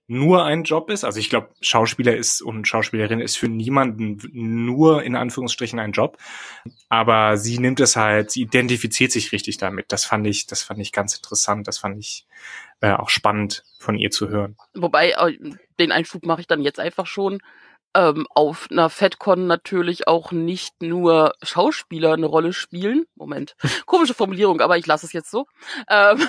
nur 0.06 0.44
ein 0.44 0.64
Job 0.64 0.90
ist. 0.90 1.04
Also 1.04 1.18
ich 1.18 1.30
glaube, 1.30 1.50
Schauspieler 1.60 2.16
ist 2.16 2.42
und 2.42 2.68
Schauspielerin 2.68 3.20
ist 3.20 3.38
für 3.38 3.48
niemanden 3.48 4.20
nur 4.32 5.02
in 5.02 5.16
Anführungsstrichen 5.16 5.78
ein 5.78 5.92
Job. 5.92 6.18
Aber 6.88 7.36
sie 7.36 7.58
nimmt 7.58 7.80
es 7.80 7.96
halt, 7.96 8.30
sie 8.30 8.42
identifiziert 8.42 9.10
sich 9.10 9.32
richtig 9.32 9.56
damit. 9.56 9.86
Das 9.90 10.04
fand 10.04 10.26
ich, 10.26 10.46
das 10.46 10.62
fand 10.62 10.80
ich 10.80 10.92
ganz 10.92 11.16
interessant. 11.16 11.66
Das 11.66 11.78
fand 11.78 11.98
ich 11.98 12.26
äh, 12.80 12.92
auch 12.92 13.08
spannend 13.08 13.64
von 13.78 13.96
ihr 13.96 14.10
zu 14.10 14.28
hören. 14.28 14.56
Wobei, 14.74 15.12
äh, 15.12 15.38
den 15.78 15.92
Einschub 15.92 16.26
mache 16.26 16.42
ich 16.42 16.46
dann 16.46 16.62
jetzt 16.62 16.80
einfach 16.80 17.06
schon. 17.06 17.38
Ähm, 17.94 18.26
auf 18.30 18.68
einer 18.70 18.88
FedCon 18.88 19.46
natürlich 19.46 20.08
auch 20.08 20.32
nicht 20.32 20.80
nur 20.80 21.34
Schauspieler 21.42 22.14
eine 22.14 22.26
Rolle 22.26 22.52
spielen. 22.52 23.04
Moment, 23.16 23.54
komische 23.86 24.14
Formulierung, 24.14 24.60
aber 24.60 24.78
ich 24.78 24.86
lasse 24.86 25.04
es 25.04 25.12
jetzt 25.12 25.30
so. 25.30 25.46
Ähm, 25.90 26.26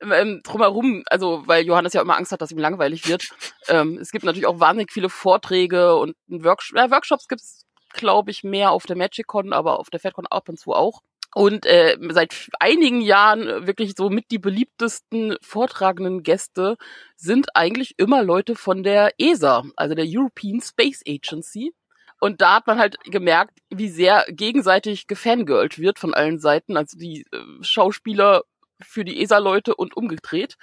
ähm, 0.12 0.40
drumherum, 0.44 1.02
also 1.06 1.42
weil 1.46 1.66
Johannes 1.66 1.94
ja 1.94 2.02
immer 2.02 2.16
Angst 2.16 2.30
hat, 2.30 2.40
dass 2.42 2.52
ihm 2.52 2.58
langweilig 2.58 3.08
wird. 3.08 3.30
Ähm, 3.68 3.98
es 4.00 4.12
gibt 4.12 4.24
natürlich 4.24 4.46
auch 4.46 4.60
wahnsinnig 4.60 4.92
viele 4.92 5.08
Vorträge 5.08 5.96
und 5.96 6.14
Worksh 6.28 6.72
ja, 6.76 6.90
Workshops 6.90 7.26
gibt's, 7.26 7.66
glaube 7.92 8.30
ich, 8.30 8.44
mehr 8.44 8.70
auf 8.70 8.86
der 8.86 8.96
MagicCon, 8.96 9.52
aber 9.52 9.80
auf 9.80 9.90
der 9.90 10.00
FedCon 10.00 10.26
ab 10.26 10.48
und 10.48 10.58
zu 10.58 10.74
auch. 10.74 11.00
Und 11.34 11.66
äh, 11.66 11.96
seit 12.10 12.48
einigen 12.58 13.00
Jahren 13.00 13.66
wirklich 13.66 13.94
so 13.96 14.08
mit 14.08 14.30
die 14.30 14.38
beliebtesten 14.38 15.36
vortragenden 15.42 16.22
Gäste 16.22 16.76
sind 17.16 17.54
eigentlich 17.54 17.94
immer 17.98 18.22
Leute 18.22 18.56
von 18.56 18.82
der 18.82 19.12
ESA, 19.18 19.64
also 19.76 19.94
der 19.94 20.06
European 20.08 20.60
Space 20.60 21.02
Agency. 21.06 21.74
Und 22.20 22.40
da 22.40 22.56
hat 22.56 22.66
man 22.66 22.78
halt 22.78 22.96
gemerkt, 23.04 23.58
wie 23.70 23.88
sehr 23.88 24.24
gegenseitig 24.28 25.06
gefangirlt 25.06 25.78
wird 25.78 25.98
von 25.98 26.14
allen 26.14 26.38
Seiten, 26.38 26.76
also 26.76 26.98
die 26.98 27.26
äh, 27.30 27.38
Schauspieler 27.62 28.42
für 28.82 29.04
die 29.04 29.22
ESA-Leute 29.22 29.74
und 29.76 29.96
umgedreht. 29.96 30.56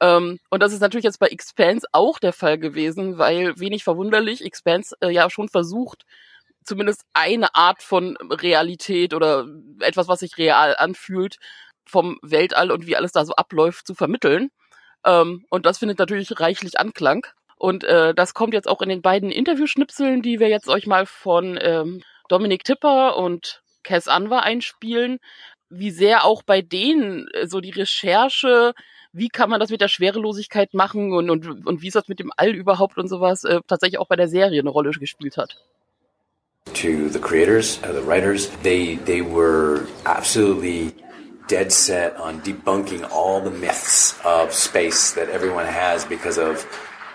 Ähm, 0.00 0.38
und 0.50 0.62
das 0.62 0.72
ist 0.72 0.80
natürlich 0.80 1.04
jetzt 1.04 1.18
bei 1.18 1.28
Expanse 1.28 1.86
auch 1.92 2.18
der 2.18 2.32
Fall 2.32 2.58
gewesen, 2.58 3.18
weil 3.18 3.58
wenig 3.58 3.84
verwunderlich 3.84 4.44
Expanse 4.44 4.96
äh, 5.00 5.10
ja 5.10 5.30
schon 5.30 5.48
versucht, 5.48 6.04
zumindest 6.64 7.04
eine 7.14 7.54
Art 7.54 7.82
von 7.82 8.16
Realität 8.16 9.14
oder 9.14 9.46
etwas, 9.80 10.08
was 10.08 10.20
sich 10.20 10.38
real 10.38 10.76
anfühlt, 10.76 11.36
vom 11.86 12.18
Weltall 12.22 12.70
und 12.70 12.86
wie 12.86 12.96
alles 12.96 13.12
da 13.12 13.24
so 13.24 13.34
abläuft, 13.34 13.86
zu 13.86 13.94
vermitteln. 13.94 14.50
Ähm, 15.04 15.44
und 15.50 15.66
das 15.66 15.78
findet 15.78 15.98
natürlich 15.98 16.38
reichlich 16.38 16.78
Anklang. 16.78 17.26
Und 17.56 17.84
äh, 17.84 18.14
das 18.14 18.32
kommt 18.34 18.54
jetzt 18.54 18.68
auch 18.68 18.80
in 18.80 18.88
den 18.88 19.02
beiden 19.02 19.30
Interviewschnipseln, 19.30 20.22
die 20.22 20.40
wir 20.40 20.48
jetzt 20.48 20.68
euch 20.68 20.86
mal 20.86 21.04
von 21.06 21.58
ähm, 21.60 22.02
Dominik 22.28 22.64
Tipper 22.64 23.16
und 23.16 23.62
Cass 23.82 24.08
Anwar 24.08 24.44
einspielen, 24.44 25.18
wie 25.68 25.90
sehr 25.90 26.24
auch 26.24 26.42
bei 26.42 26.62
denen 26.62 27.28
äh, 27.34 27.46
so 27.46 27.60
die 27.60 27.70
Recherche, 27.70 28.72
wie 29.12 29.28
kann 29.28 29.50
man 29.50 29.60
das 29.60 29.70
mit 29.70 29.80
der 29.80 29.88
Schwerelosigkeit 29.88 30.74
machen 30.74 31.12
und, 31.12 31.30
und, 31.30 31.66
und 31.66 31.82
wie 31.82 31.88
ist 31.88 31.96
das 31.96 32.08
mit 32.08 32.18
dem 32.18 32.32
All 32.36 32.54
überhaupt 32.54 32.98
und 32.98 33.08
sowas, 33.08 33.44
äh, 33.44 33.60
tatsächlich 33.66 33.98
auch 33.98 34.08
bei 34.08 34.16
der 34.16 34.28
Serie 34.28 34.60
eine 34.60 34.70
Rolle 34.70 34.90
gespielt 34.92 35.36
hat. 35.36 35.58
To 36.74 37.08
the 37.08 37.18
creators, 37.18 37.82
uh, 37.82 37.92
the 37.92 38.02
writers, 38.02 38.48
they 38.62 38.96
they 38.96 39.22
were 39.22 39.86
absolutely 40.06 40.94
dead 41.48 41.72
set 41.72 42.16
on 42.16 42.40
debunking 42.42 43.10
all 43.10 43.40
the 43.40 43.50
myths 43.50 44.18
of 44.24 44.52
space 44.52 45.12
that 45.12 45.28
everyone 45.28 45.66
has 45.66 46.04
because 46.04 46.38
of 46.38 46.64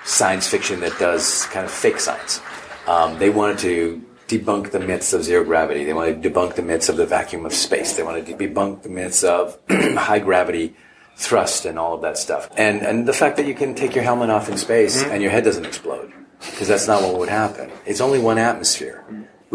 science 0.04 0.48
fiction 0.48 0.82
that 0.82 0.98
does 1.00 1.46
kind 1.46 1.66
of 1.66 1.72
fake 1.72 2.00
science. 2.00 2.42
Um, 2.86 3.18
they 3.18 3.30
wanted 3.30 3.60
to 3.60 4.06
debunk 4.28 4.72
the 4.72 4.80
myths 4.80 5.14
of 5.14 5.24
zero 5.24 5.44
gravity. 5.44 5.86
They 5.86 5.94
wanted 5.94 6.22
to 6.22 6.30
debunk 6.30 6.56
the 6.56 6.62
myths 6.62 6.90
of 6.90 6.98
the 6.98 7.06
vacuum 7.06 7.46
of 7.46 7.54
space. 7.54 7.96
They 7.96 8.04
wanted 8.04 8.26
to 8.26 8.34
debunk 8.34 8.84
the 8.84 8.90
myths 8.90 9.24
of 9.24 9.58
high 9.70 10.20
gravity 10.20 10.76
thrust 11.16 11.66
and 11.66 11.80
all 11.80 11.94
of 11.94 12.02
that 12.02 12.18
stuff. 12.18 12.50
And 12.58 12.82
and 12.82 13.08
the 13.08 13.14
fact 13.14 13.38
that 13.38 13.46
you 13.46 13.56
can 13.56 13.74
take 13.74 13.96
your 13.96 14.04
helmet 14.04 14.30
off 14.30 14.50
in 14.50 14.58
space 14.58 15.04
and 15.04 15.22
your 15.22 15.32
head 15.32 15.44
doesn't 15.44 15.66
explode 15.66 16.12
because 16.40 16.68
that's 16.68 16.88
not 16.88 17.02
what 17.02 17.18
would 17.18 17.30
happen. 17.30 17.72
It's 17.86 18.02
only 18.02 18.20
one 18.20 18.38
atmosphere. 18.38 19.06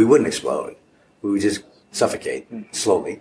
We 0.00 0.06
wouldn't 0.06 0.28
explode. 0.28 0.76
We 1.20 1.30
would 1.30 1.42
just 1.42 1.62
suffocate 1.92 2.46
slowly. 2.72 3.20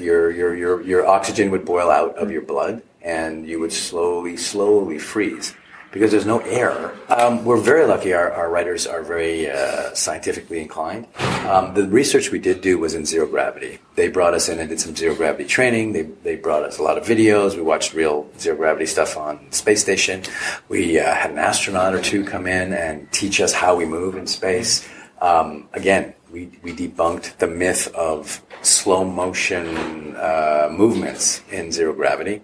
Your 0.00 0.30
your 0.30 0.56
your 0.56 0.80
your 0.80 1.06
oxygen 1.06 1.50
would 1.50 1.66
boil 1.66 1.90
out 1.90 2.16
of 2.16 2.30
your 2.30 2.40
blood, 2.40 2.82
and 3.02 3.46
you 3.46 3.60
would 3.60 3.74
slowly 3.74 4.38
slowly 4.38 4.98
freeze 4.98 5.52
because 5.92 6.10
there's 6.10 6.24
no 6.24 6.38
air. 6.40 6.94
Um, 7.10 7.44
we're 7.44 7.60
very 7.60 7.86
lucky. 7.86 8.14
Our, 8.14 8.32
our 8.32 8.48
writers 8.48 8.86
are 8.86 9.02
very 9.02 9.50
uh, 9.50 9.92
scientifically 9.92 10.62
inclined. 10.62 11.06
Um, 11.46 11.74
the 11.74 11.86
research 11.86 12.32
we 12.32 12.38
did 12.38 12.62
do 12.62 12.78
was 12.78 12.94
in 12.94 13.04
zero 13.04 13.26
gravity. 13.26 13.78
They 13.94 14.08
brought 14.08 14.32
us 14.32 14.48
in 14.48 14.58
and 14.58 14.70
did 14.70 14.80
some 14.80 14.96
zero 14.96 15.14
gravity 15.14 15.44
training. 15.44 15.92
They, 15.92 16.02
they 16.02 16.36
brought 16.36 16.62
us 16.62 16.78
a 16.78 16.82
lot 16.82 16.96
of 16.96 17.04
videos. 17.04 17.54
We 17.54 17.62
watched 17.62 17.92
real 17.92 18.28
zero 18.38 18.56
gravity 18.56 18.86
stuff 18.86 19.18
on 19.18 19.52
space 19.52 19.82
station. 19.82 20.22
We 20.70 20.98
uh, 20.98 21.14
had 21.14 21.30
an 21.30 21.38
astronaut 21.38 21.94
or 21.94 22.00
two 22.00 22.24
come 22.24 22.46
in 22.46 22.72
and 22.72 23.12
teach 23.12 23.42
us 23.42 23.52
how 23.52 23.76
we 23.76 23.84
move 23.84 24.16
in 24.16 24.26
space. 24.26 24.88
Um, 25.24 25.68
again, 25.72 26.12
we, 26.30 26.50
we 26.62 26.74
debunked 26.74 27.38
the 27.38 27.46
myth 27.46 27.88
of 27.94 28.42
slow 28.60 29.04
motion 29.04 30.14
uh, 30.16 30.68
movements 30.70 31.40
in 31.50 31.72
zero 31.72 31.94
gravity 31.94 32.42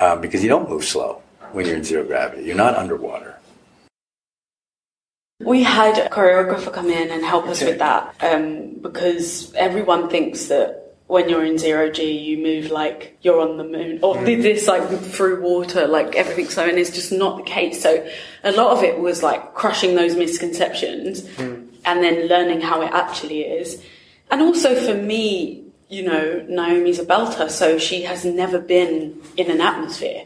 um, 0.00 0.20
because 0.20 0.42
you 0.42 0.50
don't 0.50 0.68
move 0.68 0.84
slow 0.84 1.22
when 1.52 1.64
you're 1.64 1.76
in 1.76 1.84
zero 1.84 2.04
gravity. 2.04 2.42
You're 2.42 2.56
not 2.56 2.74
underwater. 2.76 3.38
We 5.40 5.62
had 5.62 5.96
a 5.96 6.10
choreographer 6.10 6.70
come 6.70 6.90
in 6.90 7.10
and 7.10 7.24
help 7.24 7.46
us 7.46 7.62
with 7.62 7.78
that 7.78 8.14
um, 8.22 8.74
because 8.82 9.54
everyone 9.54 10.10
thinks 10.10 10.48
that 10.48 10.98
when 11.06 11.30
you're 11.30 11.44
in 11.44 11.56
zero 11.56 11.90
G, 11.90 12.12
you 12.12 12.36
move 12.36 12.70
like 12.70 13.18
you're 13.22 13.40
on 13.40 13.56
the 13.56 13.64
moon 13.64 13.98
or 14.02 14.22
this 14.22 14.68
like 14.68 14.86
through 15.00 15.42
water, 15.42 15.88
like 15.88 16.14
everything's 16.14 16.54
so, 16.54 16.68
and 16.68 16.78
it's 16.78 16.90
just 16.90 17.12
not 17.12 17.38
the 17.38 17.42
case. 17.42 17.82
So 17.82 18.06
a 18.44 18.52
lot 18.52 18.76
of 18.76 18.84
it 18.84 19.00
was 19.00 19.22
like 19.22 19.54
crushing 19.54 19.96
those 19.96 20.14
misconceptions 20.14 21.26
and 21.90 22.04
then 22.04 22.28
learning 22.28 22.60
how 22.60 22.80
it 22.82 22.92
actually 22.92 23.42
is. 23.42 23.82
And 24.30 24.40
also 24.40 24.76
for 24.76 24.94
me, 24.94 25.64
you 25.88 26.04
know, 26.04 26.46
Naomi's 26.48 27.00
a 27.00 27.04
belter, 27.04 27.50
so 27.50 27.78
she 27.78 28.02
has 28.02 28.24
never 28.24 28.60
been 28.60 29.20
in 29.36 29.50
an 29.50 29.60
atmosphere. 29.60 30.24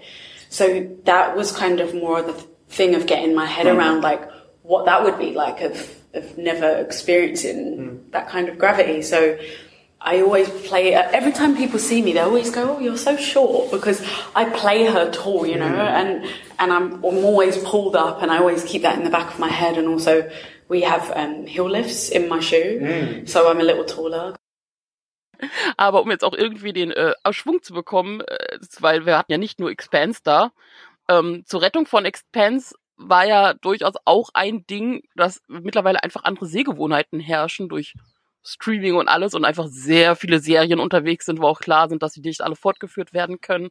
So 0.50 0.86
that 1.04 1.34
was 1.34 1.52
kind 1.52 1.80
of 1.80 1.94
more 1.94 2.20
the 2.20 2.34
thing 2.68 2.94
of 2.94 3.06
getting 3.06 3.34
my 3.34 3.46
head 3.46 3.66
mm. 3.66 3.74
around 3.74 4.02
like 4.02 4.30
what 4.62 4.84
that 4.84 5.02
would 5.04 5.18
be 5.18 5.32
like 5.32 5.62
of, 5.62 5.74
of 6.12 6.36
never 6.36 6.76
experiencing 6.76 7.78
mm. 7.78 8.10
that 8.10 8.28
kind 8.28 8.50
of 8.50 8.58
gravity. 8.58 9.00
So 9.00 9.38
I 10.02 10.20
always 10.20 10.50
play 10.68 10.92
every 10.92 11.32
time 11.32 11.56
people 11.56 11.78
see 11.78 12.02
me, 12.02 12.12
they 12.12 12.20
always 12.20 12.50
go, 12.50 12.76
"Oh, 12.76 12.78
you're 12.78 12.98
so 12.98 13.16
short," 13.16 13.70
because 13.70 14.06
I 14.36 14.44
play 14.44 14.84
her 14.84 15.10
tall, 15.10 15.46
you 15.46 15.56
know, 15.56 15.64
mm. 15.64 15.98
and 16.00 16.26
and 16.58 16.70
I'm, 16.70 16.92
I'm 16.96 17.24
always 17.24 17.56
pulled 17.56 17.96
up, 17.96 18.20
and 18.20 18.30
I 18.30 18.36
always 18.36 18.64
keep 18.64 18.82
that 18.82 18.98
in 18.98 19.04
the 19.04 19.10
back 19.10 19.32
of 19.32 19.38
my 19.40 19.48
head. 19.48 19.78
And 19.78 19.88
also, 19.88 20.30
we 20.68 20.88
have 20.88 21.12
um, 21.14 21.46
heel 21.46 21.68
lifts 21.68 22.08
in 22.10 22.28
my 22.28 22.40
shoe, 22.40 23.22
so 23.26 23.40
I'm 23.40 23.60
a 23.60 23.64
little 23.64 23.86
taller. 23.86 24.34
Aber 25.76 26.02
um 26.02 26.10
jetzt 26.10 26.24
auch 26.24 26.32
irgendwie 26.32 26.72
den 26.72 26.90
äh, 26.92 27.12
Schwung 27.30 27.62
zu 27.62 27.74
bekommen, 27.74 28.20
äh, 28.20 28.58
weil 28.78 29.04
wir 29.04 29.18
hatten 29.18 29.32
ja 29.32 29.38
nicht 29.38 29.58
nur 29.58 29.70
Expanse 29.70 30.20
da, 30.22 30.52
ähm, 31.08 31.44
zur 31.46 31.62
Rettung 31.62 31.86
von 31.86 32.04
Expanse 32.04 32.74
war 32.96 33.26
ja 33.26 33.54
durchaus 33.54 33.94
auch 34.04 34.30
ein 34.34 34.66
Ding, 34.66 35.02
dass 35.16 35.42
mittlerweile 35.48 36.02
einfach 36.02 36.24
andere 36.24 36.46
Sehgewohnheiten 36.46 37.20
herrschen 37.20 37.68
durch 37.68 37.94
Streaming 38.44 38.94
und 38.94 39.08
alles 39.08 39.34
und 39.34 39.44
einfach 39.44 39.66
sehr 39.68 40.16
viele 40.16 40.38
Serien 40.38 40.78
unterwegs 40.78 41.26
sind, 41.26 41.40
wo 41.40 41.46
auch 41.46 41.60
klar 41.60 41.88
sind, 41.88 42.02
dass 42.02 42.12
sie 42.12 42.20
nicht 42.20 42.42
alle 42.42 42.56
fortgeführt 42.56 43.12
werden 43.12 43.40
können. 43.40 43.70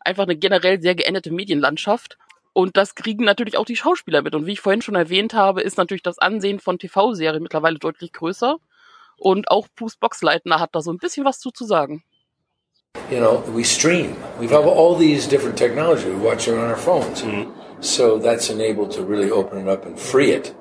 Einfach 0.00 0.24
eine 0.24 0.36
generell 0.36 0.80
sehr 0.80 0.94
geänderte 0.94 1.30
Medienlandschaft. 1.30 2.18
Und 2.54 2.76
das 2.76 2.94
kriegen 2.94 3.24
natürlich 3.24 3.58
auch 3.58 3.64
die 3.66 3.76
Schauspieler 3.76 4.22
mit. 4.22 4.34
Und 4.34 4.46
wie 4.46 4.52
ich 4.52 4.60
vorhin 4.60 4.80
schon 4.80 4.94
erwähnt 4.94 5.34
habe, 5.34 5.60
ist 5.60 5.76
natürlich 5.76 6.04
das 6.04 6.20
Ansehen 6.20 6.60
von 6.60 6.78
TV-Serien 6.78 7.42
mittlerweile 7.42 7.80
deutlich 7.80 8.12
größer. 8.12 8.56
Und 9.18 9.50
auch 9.50 9.66
Bruce 9.74 9.96
Boxleitner 9.96 10.60
hat 10.60 10.70
da 10.72 10.80
so 10.80 10.92
ein 10.92 10.98
bisschen 10.98 11.24
was 11.24 11.40
zu, 11.40 11.50
zu 11.50 11.64
sagen. 11.64 12.04
You 13.10 13.18
know, 13.18 13.42
we 13.52 13.64
stream. 13.64 14.16
We 14.38 14.48
have 14.54 14.66
all 14.66 14.96
these 14.96 15.28
different 15.28 15.58
technology. 15.58 16.06
We 16.06 16.16
watch 16.16 16.46
it 16.46 16.54
on 16.54 16.70
our 16.70 16.76
phones. 16.76 17.24
Mm. 17.24 17.48
So 17.80 18.18
that's 18.18 18.50
enabled 18.50 18.92
to 18.92 19.02
really 19.02 19.32
open 19.32 19.58
it 19.58 19.68
up 19.68 19.84
and 19.84 19.98
free 19.98 20.30
it 20.30 20.54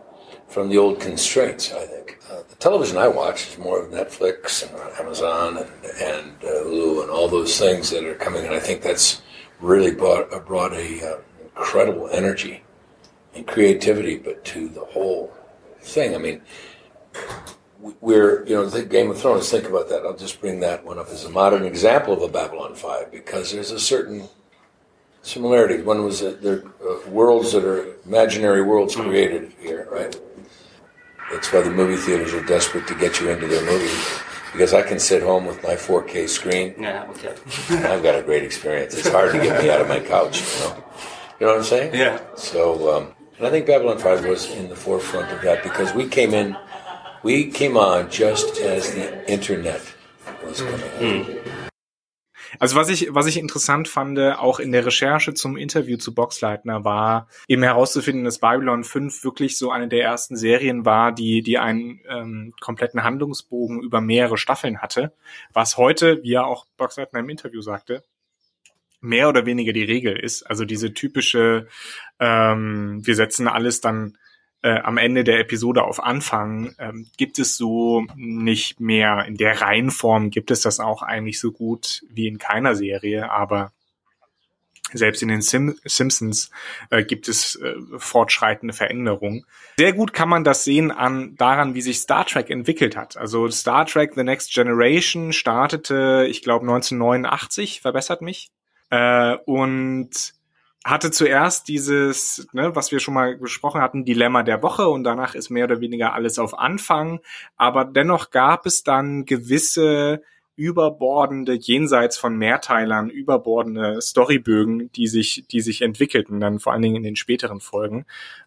from 0.48 0.70
the 0.70 0.80
old 0.80 1.00
constraints, 1.00 1.72
I 1.72 1.86
think. 1.86 2.18
Uh, 2.30 2.42
the 2.50 2.56
television 2.56 2.98
I 2.98 3.08
watch 3.08 3.50
is 3.50 3.60
more 3.60 3.80
of 3.80 3.92
Netflix 3.92 4.64
and 4.64 4.74
Amazon 5.00 5.58
and, 5.58 5.70
and 6.02 6.44
uh, 6.44 6.66
Hulu 6.66 7.04
and 7.04 7.12
all 7.12 7.28
those 7.28 7.60
things 7.60 7.92
that 7.92 8.04
are 8.04 8.16
coming. 8.16 8.46
And 8.46 8.56
I 8.56 8.60
think 8.60 8.82
that's 8.82 9.22
really 9.62 9.94
brought, 9.94 10.34
uh, 10.34 10.40
brought 10.40 10.74
a 10.74 11.14
uh, 11.14 11.18
incredible 11.56 12.10
energy 12.10 12.64
and 13.36 13.48
creativity, 13.48 14.18
but 14.18 14.44
to 14.46 14.68
the 14.70 14.86
whole 14.86 15.34
thing. 15.82 16.16
I 16.16 16.18
mean, 16.18 16.42
we're, 18.00 18.46
you 18.46 18.56
know, 18.56 18.66
the 18.66 18.84
Game 18.84 19.12
of 19.12 19.20
Thrones, 19.20 19.50
think 19.50 19.68
about 19.68 19.90
that. 19.90 20.04
I'll 20.04 20.16
just 20.16 20.40
bring 20.40 20.60
that 20.62 20.86
one 20.86 21.00
up 21.00 21.10
as 21.10 21.26
a 21.26 21.30
modern 21.30 21.66
example 21.66 22.14
of 22.14 22.22
a 22.22 22.28
Babylon 22.28 22.76
5 22.76 23.12
because 23.12 23.52
there's 23.52 23.72
a 23.72 23.80
certain 23.80 24.30
similarity. 25.22 25.82
One 25.82 26.04
was 26.04 26.22
that 26.22 26.42
there 26.42 26.64
are 26.82 27.06
uh, 27.06 27.10
worlds 27.10 27.52
that 27.54 27.66
are 27.66 27.96
imaginary 28.06 28.62
worlds 28.62 28.96
created 28.96 29.52
here, 29.60 29.88
right? 29.92 30.16
That's 31.32 31.52
why 31.52 31.62
the 31.62 31.72
movie 31.72 31.98
theaters 31.98 32.34
are 32.34 32.46
desperate 32.46 32.88
to 32.88 32.96
get 32.96 33.20
you 33.20 33.30
into 33.30 33.48
their 33.48 33.66
movies 33.66 34.20
because 34.52 34.74
I 34.74 34.84
can 34.84 35.00
sit 35.00 35.24
home 35.24 35.46
with 35.46 35.62
my 35.64 35.74
4K 35.74 36.30
screen. 36.30 36.76
Yeah, 36.80 37.08
okay. 37.10 37.34
I've 37.88 38.04
got 38.04 38.16
a 38.16 38.22
great 38.22 38.44
experience. 38.44 38.94
It's 38.94 39.10
hard 39.10 39.32
to 39.34 39.40
get 39.42 39.62
me 39.62 39.70
out 39.72 39.82
of 39.82 39.88
my 39.88 40.00
couch, 40.00 40.42
you 40.42 40.60
know. 40.60 40.84
You 41.44 41.50
know 41.50 41.56
what 41.56 41.64
I'm 41.64 41.78
saying? 41.78 41.94
Yeah. 41.94 42.20
So, 42.36 42.96
um, 42.96 43.08
and 43.38 43.46
I 43.46 43.50
think 43.50 43.66
Babylon 43.66 43.98
5 43.98 44.26
was 44.30 44.50
in 44.50 44.70
the 44.70 44.78
forefront 44.78 45.30
of 45.30 45.42
that 45.42 45.62
because 45.62 45.94
we 45.94 46.08
came 46.08 46.34
in, 46.34 46.56
we 47.22 47.52
came 47.52 47.76
on 47.76 48.10
just 48.10 48.62
as 48.62 48.94
the 48.96 49.30
internet 49.30 49.82
was 50.42 50.62
coming 50.62 50.80
mm. 51.02 51.44
Also 52.62 52.78
was 52.78 52.88
ich, 52.88 53.14
was 53.14 53.28
ich 53.28 53.38
interessant 53.38 53.90
fand, 53.90 54.18
auch 54.20 54.62
in 54.62 54.72
der 54.72 54.86
Recherche 54.86 55.34
zum 55.34 55.58
Interview 55.58 55.98
zu 55.98 56.14
Boxleitner, 56.14 56.86
war 56.86 57.28
eben 57.50 57.64
herauszufinden, 57.64 58.24
dass 58.24 58.40
Babylon 58.40 58.86
5 58.86 59.26
wirklich 59.26 59.58
so 59.58 59.70
eine 59.70 59.90
der 59.90 60.02
ersten 60.02 60.38
Serien 60.38 60.86
war, 60.86 61.12
die, 61.12 61.42
die 61.42 61.58
einen 61.58 62.00
ähm, 62.08 62.54
kompletten 62.62 63.04
Handlungsbogen 63.04 63.82
über 63.82 64.00
mehrere 64.00 64.38
Staffeln 64.38 64.82
hatte. 64.82 65.12
Was 65.52 65.76
heute, 65.76 66.24
wie 66.24 66.36
er 66.36 66.48
auch 66.48 66.68
Boxleitner 66.78 67.20
im 67.20 67.30
Interview 67.30 67.60
sagte, 67.60 68.02
mehr 69.04 69.30
oder 69.30 69.46
weniger 69.46 69.74
die 69.74 69.84
Regel 69.84 70.18
ist. 70.18 70.44
Also 70.44 70.66
diese 70.66 70.94
typische, 70.94 71.68
ähm, 72.20 73.06
wir 73.06 73.16
setzen 73.16 73.48
alles 73.48 73.82
dann 73.82 74.18
äh, 74.62 74.80
am 74.80 74.98
Ende 74.98 75.24
der 75.24 75.40
Episode 75.40 75.84
auf 75.84 76.02
Anfang, 76.02 76.74
ähm, 76.80 77.08
gibt 77.18 77.38
es 77.38 77.58
so 77.58 78.06
nicht 78.16 78.80
mehr. 78.80 79.26
In 79.26 79.36
der 79.36 79.62
Reihenform 79.62 80.30
gibt 80.30 80.52
es 80.52 80.62
das 80.62 80.80
auch 80.80 81.02
eigentlich 81.02 81.40
so 81.40 81.52
gut 81.52 82.04
wie 82.10 82.28
in 82.28 82.38
keiner 82.38 82.76
Serie, 82.76 83.30
aber 83.30 83.74
selbst 84.94 85.22
in 85.22 85.28
den 85.28 85.42
Sim 85.42 85.76
Simpsons 85.84 86.50
äh, 86.90 87.04
gibt 87.04 87.28
es 87.28 87.56
äh, 87.56 87.74
fortschreitende 87.98 88.74
Veränderungen. 88.74 89.46
Sehr 89.78 89.92
gut 89.92 90.14
kann 90.14 90.30
man 90.30 90.44
das 90.44 90.64
sehen 90.64 90.92
an 90.92 91.36
daran, 91.36 91.74
wie 91.74 91.82
sich 91.82 91.98
Star 92.00 92.26
Trek 92.26 92.50
entwickelt 92.50 92.96
hat. 92.96 93.18
Also 93.18 93.50
Star 93.50 93.86
Trek 93.86 94.14
The 94.16 94.24
Next 94.24 94.54
Generation 94.54 95.34
startete, 95.34 96.26
ich 96.30 96.42
glaube 96.42 96.64
1989, 96.64 97.82
verbessert 97.82 98.22
mich, 98.22 98.52
äh, 98.94 99.38
und 99.46 100.12
hatte 100.86 101.10
zuerst 101.10 101.68
dieses, 101.68 102.48
ne, 102.54 102.76
was 102.76 102.92
wir 102.92 103.00
schon 103.00 103.16
mal 103.16 103.38
besprochen 103.38 103.82
hatten, 103.82 104.06
Dilemma 104.06 104.44
der 104.44 104.62
Woche 104.62 104.88
und 104.88 105.04
danach 105.04 105.34
ist 105.34 105.50
mehr 105.50 105.64
oder 105.64 105.80
weniger 105.80 106.14
alles 106.14 106.38
auf 106.38 106.60
Anfang. 106.60 107.20
Aber 107.56 107.86
dennoch 107.86 108.30
gab 108.30 108.68
es 108.68 108.84
dann 108.84 109.26
gewisse 109.26 110.22
überbordende, 110.56 111.54
jenseits 111.54 112.18
von 112.18 112.38
Mehrteilern, 112.38 113.10
überbordende 113.10 114.00
Storybögen, 114.02 114.92
die 114.92 115.08
sich, 115.08 115.46
die 115.50 115.62
sich 115.62 115.82
entwickelten, 115.82 116.40
dann 116.40 116.60
vor 116.60 116.74
allen 116.74 116.84
Dingen 116.84 116.98
in 116.98 117.04
den 117.04 117.16
späteren 117.16 117.60
Folgen. 117.60 118.06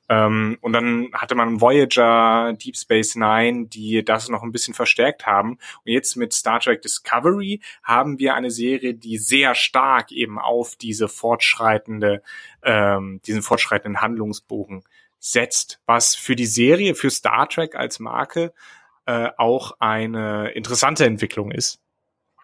Ähm, 0.09 0.57
und 0.61 0.73
dann 0.73 1.09
hatte 1.13 1.35
man 1.35 1.61
Voyager, 1.61 2.53
Deep 2.53 2.77
Space 2.77 3.17
Nine, 3.17 3.67
die 3.67 4.05
das 4.05 4.29
noch 4.29 4.45
ein 4.45 4.53
bisschen 4.53 4.75
verstärkt 4.75 5.27
haben. 5.27 5.53
Und 5.85 5.93
jetzt 5.93 6.17
mit 6.17 6.33
Star 6.33 6.61
Trek 6.61 6.83
Discovery 6.83 7.61
haben 7.83 8.19
wir 8.21 8.35
eine 8.35 8.51
Serie, 8.53 8.95
die 8.95 9.19
sehr 9.19 9.57
stark 9.57 10.13
eben 10.13 10.39
auf 10.39 10.77
diese 10.77 11.09
fortschreitende, 11.09 12.23
ähm, 12.63 13.21
diesen 13.27 13.43
fortschreitenden 13.43 14.01
Handlungsbogen 14.01 14.85
setzt, 15.19 15.81
was 15.87 16.15
für 16.15 16.37
die 16.37 16.47
Serie, 16.47 16.95
für 16.95 17.11
Star 17.11 17.49
Trek 17.49 17.75
als 17.75 17.99
Marke 17.99 18.53
äh, 19.07 19.31
auch 19.37 19.73
eine 19.81 20.51
interessante 20.51 21.05
Entwicklung 21.05 21.51
ist. 21.51 21.81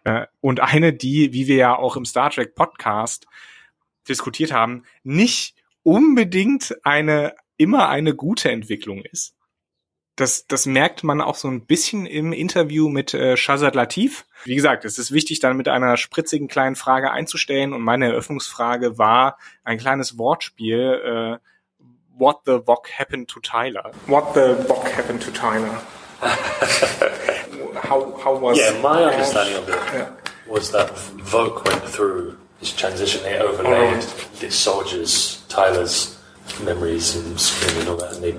Äh, 0.04 0.26
und 0.40 0.60
eine, 0.60 0.92
die, 0.92 1.32
wie 1.32 1.46
wir 1.46 1.56
ja 1.56 1.76
auch 1.76 1.96
im 1.96 2.04
Star 2.04 2.30
Trek 2.30 2.54
Podcast 2.54 3.26
diskutiert 4.08 4.52
haben, 4.52 4.84
nicht 5.02 5.54
unbedingt 5.82 6.76
eine, 6.84 7.34
immer 7.56 7.88
eine 7.88 8.14
gute 8.14 8.50
Entwicklung 8.50 9.02
ist. 9.02 9.34
Das, 10.16 10.46
das 10.46 10.66
merkt 10.66 11.04
man 11.04 11.22
auch 11.22 11.36
so 11.36 11.48
ein 11.48 11.64
bisschen 11.64 12.04
im 12.04 12.32
Interview 12.32 12.90
mit 12.90 13.14
äh, 13.14 13.36
Shazad 13.36 13.74
Latif. 13.74 14.26
Wie 14.44 14.54
gesagt, 14.54 14.84
es 14.84 14.98
ist 14.98 15.10
wichtig, 15.10 15.40
dann 15.40 15.56
mit 15.56 15.68
einer 15.68 15.96
spritzigen 15.96 16.48
kleinen 16.48 16.76
Frage 16.76 17.10
einzustellen. 17.10 17.72
Und 17.72 17.80
meine 17.80 18.06
Eröffnungsfrage 18.06 18.98
war 18.98 19.38
ein 19.64 19.78
kleines 19.78 20.18
Wortspiel. 20.18 21.38
Äh, 21.40 21.48
What 22.18 22.42
the 22.44 22.60
Vock 22.66 22.90
happened 22.98 23.28
to 23.30 23.40
Tyler? 23.40 23.90
What 24.06 24.34
the 24.34 24.54
Vock 24.68 24.86
happened 24.94 25.22
to 25.22 25.30
Tyler? 25.30 25.80
how 27.82 28.16
how 28.18 28.38
was? 28.38 28.58
Yeah, 28.58 28.80
my 28.80 29.02
understanding 29.04 29.56
of 29.56 29.68
it 29.68 29.74
yeah. 29.74 30.10
was 30.48 30.70
that 30.70 30.96
Vogue 30.96 31.66
went 31.66 31.82
through 31.82 32.38
this 32.60 32.72
transition. 32.72 33.22
They 33.24 33.38
overlaid 33.38 34.02
oh. 34.02 34.30
this 34.38 34.54
soldier's 34.54 35.44
Tyler's 35.48 36.18
memories 36.62 37.16
and 37.16 37.38
screaming 37.40 37.80
and 37.80 37.88
all 37.90 37.96
that, 37.96 38.14
and 38.14 38.22
they 38.22 38.32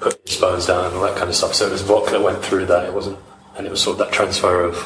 put 0.00 0.20
his 0.26 0.38
bones 0.38 0.66
down 0.66 0.86
and 0.86 0.94
all 0.94 1.02
that 1.02 1.16
kind 1.16 1.28
of 1.28 1.34
stuff. 1.34 1.54
So 1.54 1.66
it 1.66 1.72
was 1.72 1.82
Vogue 1.82 2.10
that 2.10 2.22
went 2.22 2.42
through 2.44 2.66
that. 2.66 2.84
It 2.84 2.94
wasn't, 2.94 3.18
and 3.56 3.66
it 3.66 3.70
was 3.70 3.82
sort 3.82 3.98
of 3.98 4.06
that 4.06 4.12
transfer 4.12 4.62
of 4.62 4.76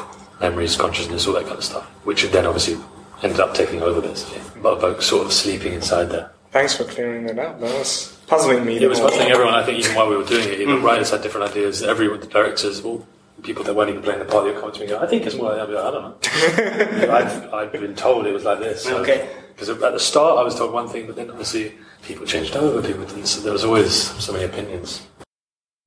memories, 0.41 0.75
consciousness, 0.75 1.27
all 1.27 1.33
that 1.33 1.45
kind 1.45 1.57
of 1.57 1.63
stuff, 1.63 1.85
which 2.03 2.23
then 2.31 2.45
obviously 2.45 2.77
ended 3.21 3.39
up 3.39 3.53
taking 3.53 3.81
over 3.83 4.01
this. 4.01 4.25
But 4.61 4.81
Vogue 4.81 5.01
sort 5.01 5.25
of 5.27 5.33
sleeping 5.33 5.73
inside 5.73 6.05
there. 6.05 6.31
Thanks 6.51 6.75
for 6.75 6.83
clearing 6.83 7.27
that 7.27 7.37
up. 7.37 7.59
That 7.59 7.77
was 7.77 8.17
puzzling 8.25 8.65
me. 8.65 8.81
It 8.81 8.87
was 8.87 8.99
puzzling 8.99 9.29
everyone. 9.29 9.53
I 9.53 9.63
think 9.63 9.77
even 9.77 9.95
while 9.95 10.09
we 10.09 10.17
were 10.17 10.23
doing 10.23 10.47
it, 10.47 10.59
even 10.61 10.77
mm-hmm. 10.77 10.85
writers 10.85 11.11
had 11.11 11.21
different 11.21 11.51
ideas. 11.51 11.83
Everyone, 11.83 12.19
the 12.19 12.25
directors, 12.25 12.81
all 12.81 13.05
people 13.41 13.63
that 13.63 13.75
weren't 13.75 13.89
even 13.89 14.01
playing 14.01 14.19
the 14.19 14.25
part, 14.25 14.45
to 14.45 14.79
me 14.79 14.85
and 14.85 14.89
go, 14.89 14.99
"I 14.99 15.07
think 15.07 15.25
it's 15.25 15.35
more." 15.35 15.55
Like, 15.55 15.69
I 15.69 15.91
don't 15.91 16.03
know. 17.07 17.13
I've, 17.13 17.53
I've 17.53 17.71
been 17.71 17.95
told 17.95 18.25
it 18.25 18.33
was 18.33 18.43
like 18.43 18.59
this. 18.59 18.83
So, 18.83 18.97
okay. 18.97 19.27
Because 19.53 19.69
at 19.69 19.79
the 19.79 19.99
start, 19.99 20.39
I 20.39 20.43
was 20.43 20.55
told 20.55 20.73
one 20.73 20.87
thing, 20.87 21.05
but 21.05 21.15
then 21.15 21.29
obviously 21.29 21.73
people 22.03 22.25
changed 22.25 22.55
over. 22.55 22.81
People 22.81 23.05
didn't. 23.05 23.27
So 23.27 23.41
there 23.41 23.53
was 23.53 23.65
always 23.65 23.93
so 23.93 24.31
many 24.31 24.45
opinions. 24.45 25.01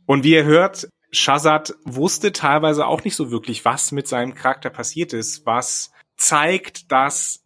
Und 0.06 0.24
wie 0.24 0.34
ihr 0.34 0.44
hört, 0.44 0.88
Shazad 1.10 1.74
wusste 1.84 2.32
teilweise 2.32 2.86
auch 2.86 3.04
nicht 3.04 3.16
so 3.16 3.30
wirklich, 3.30 3.64
was 3.64 3.92
mit 3.92 4.08
seinem 4.08 4.34
Charakter 4.34 4.70
passiert 4.70 5.12
ist, 5.12 5.46
was 5.46 5.92
zeigt, 6.16 6.90
dass 6.90 7.44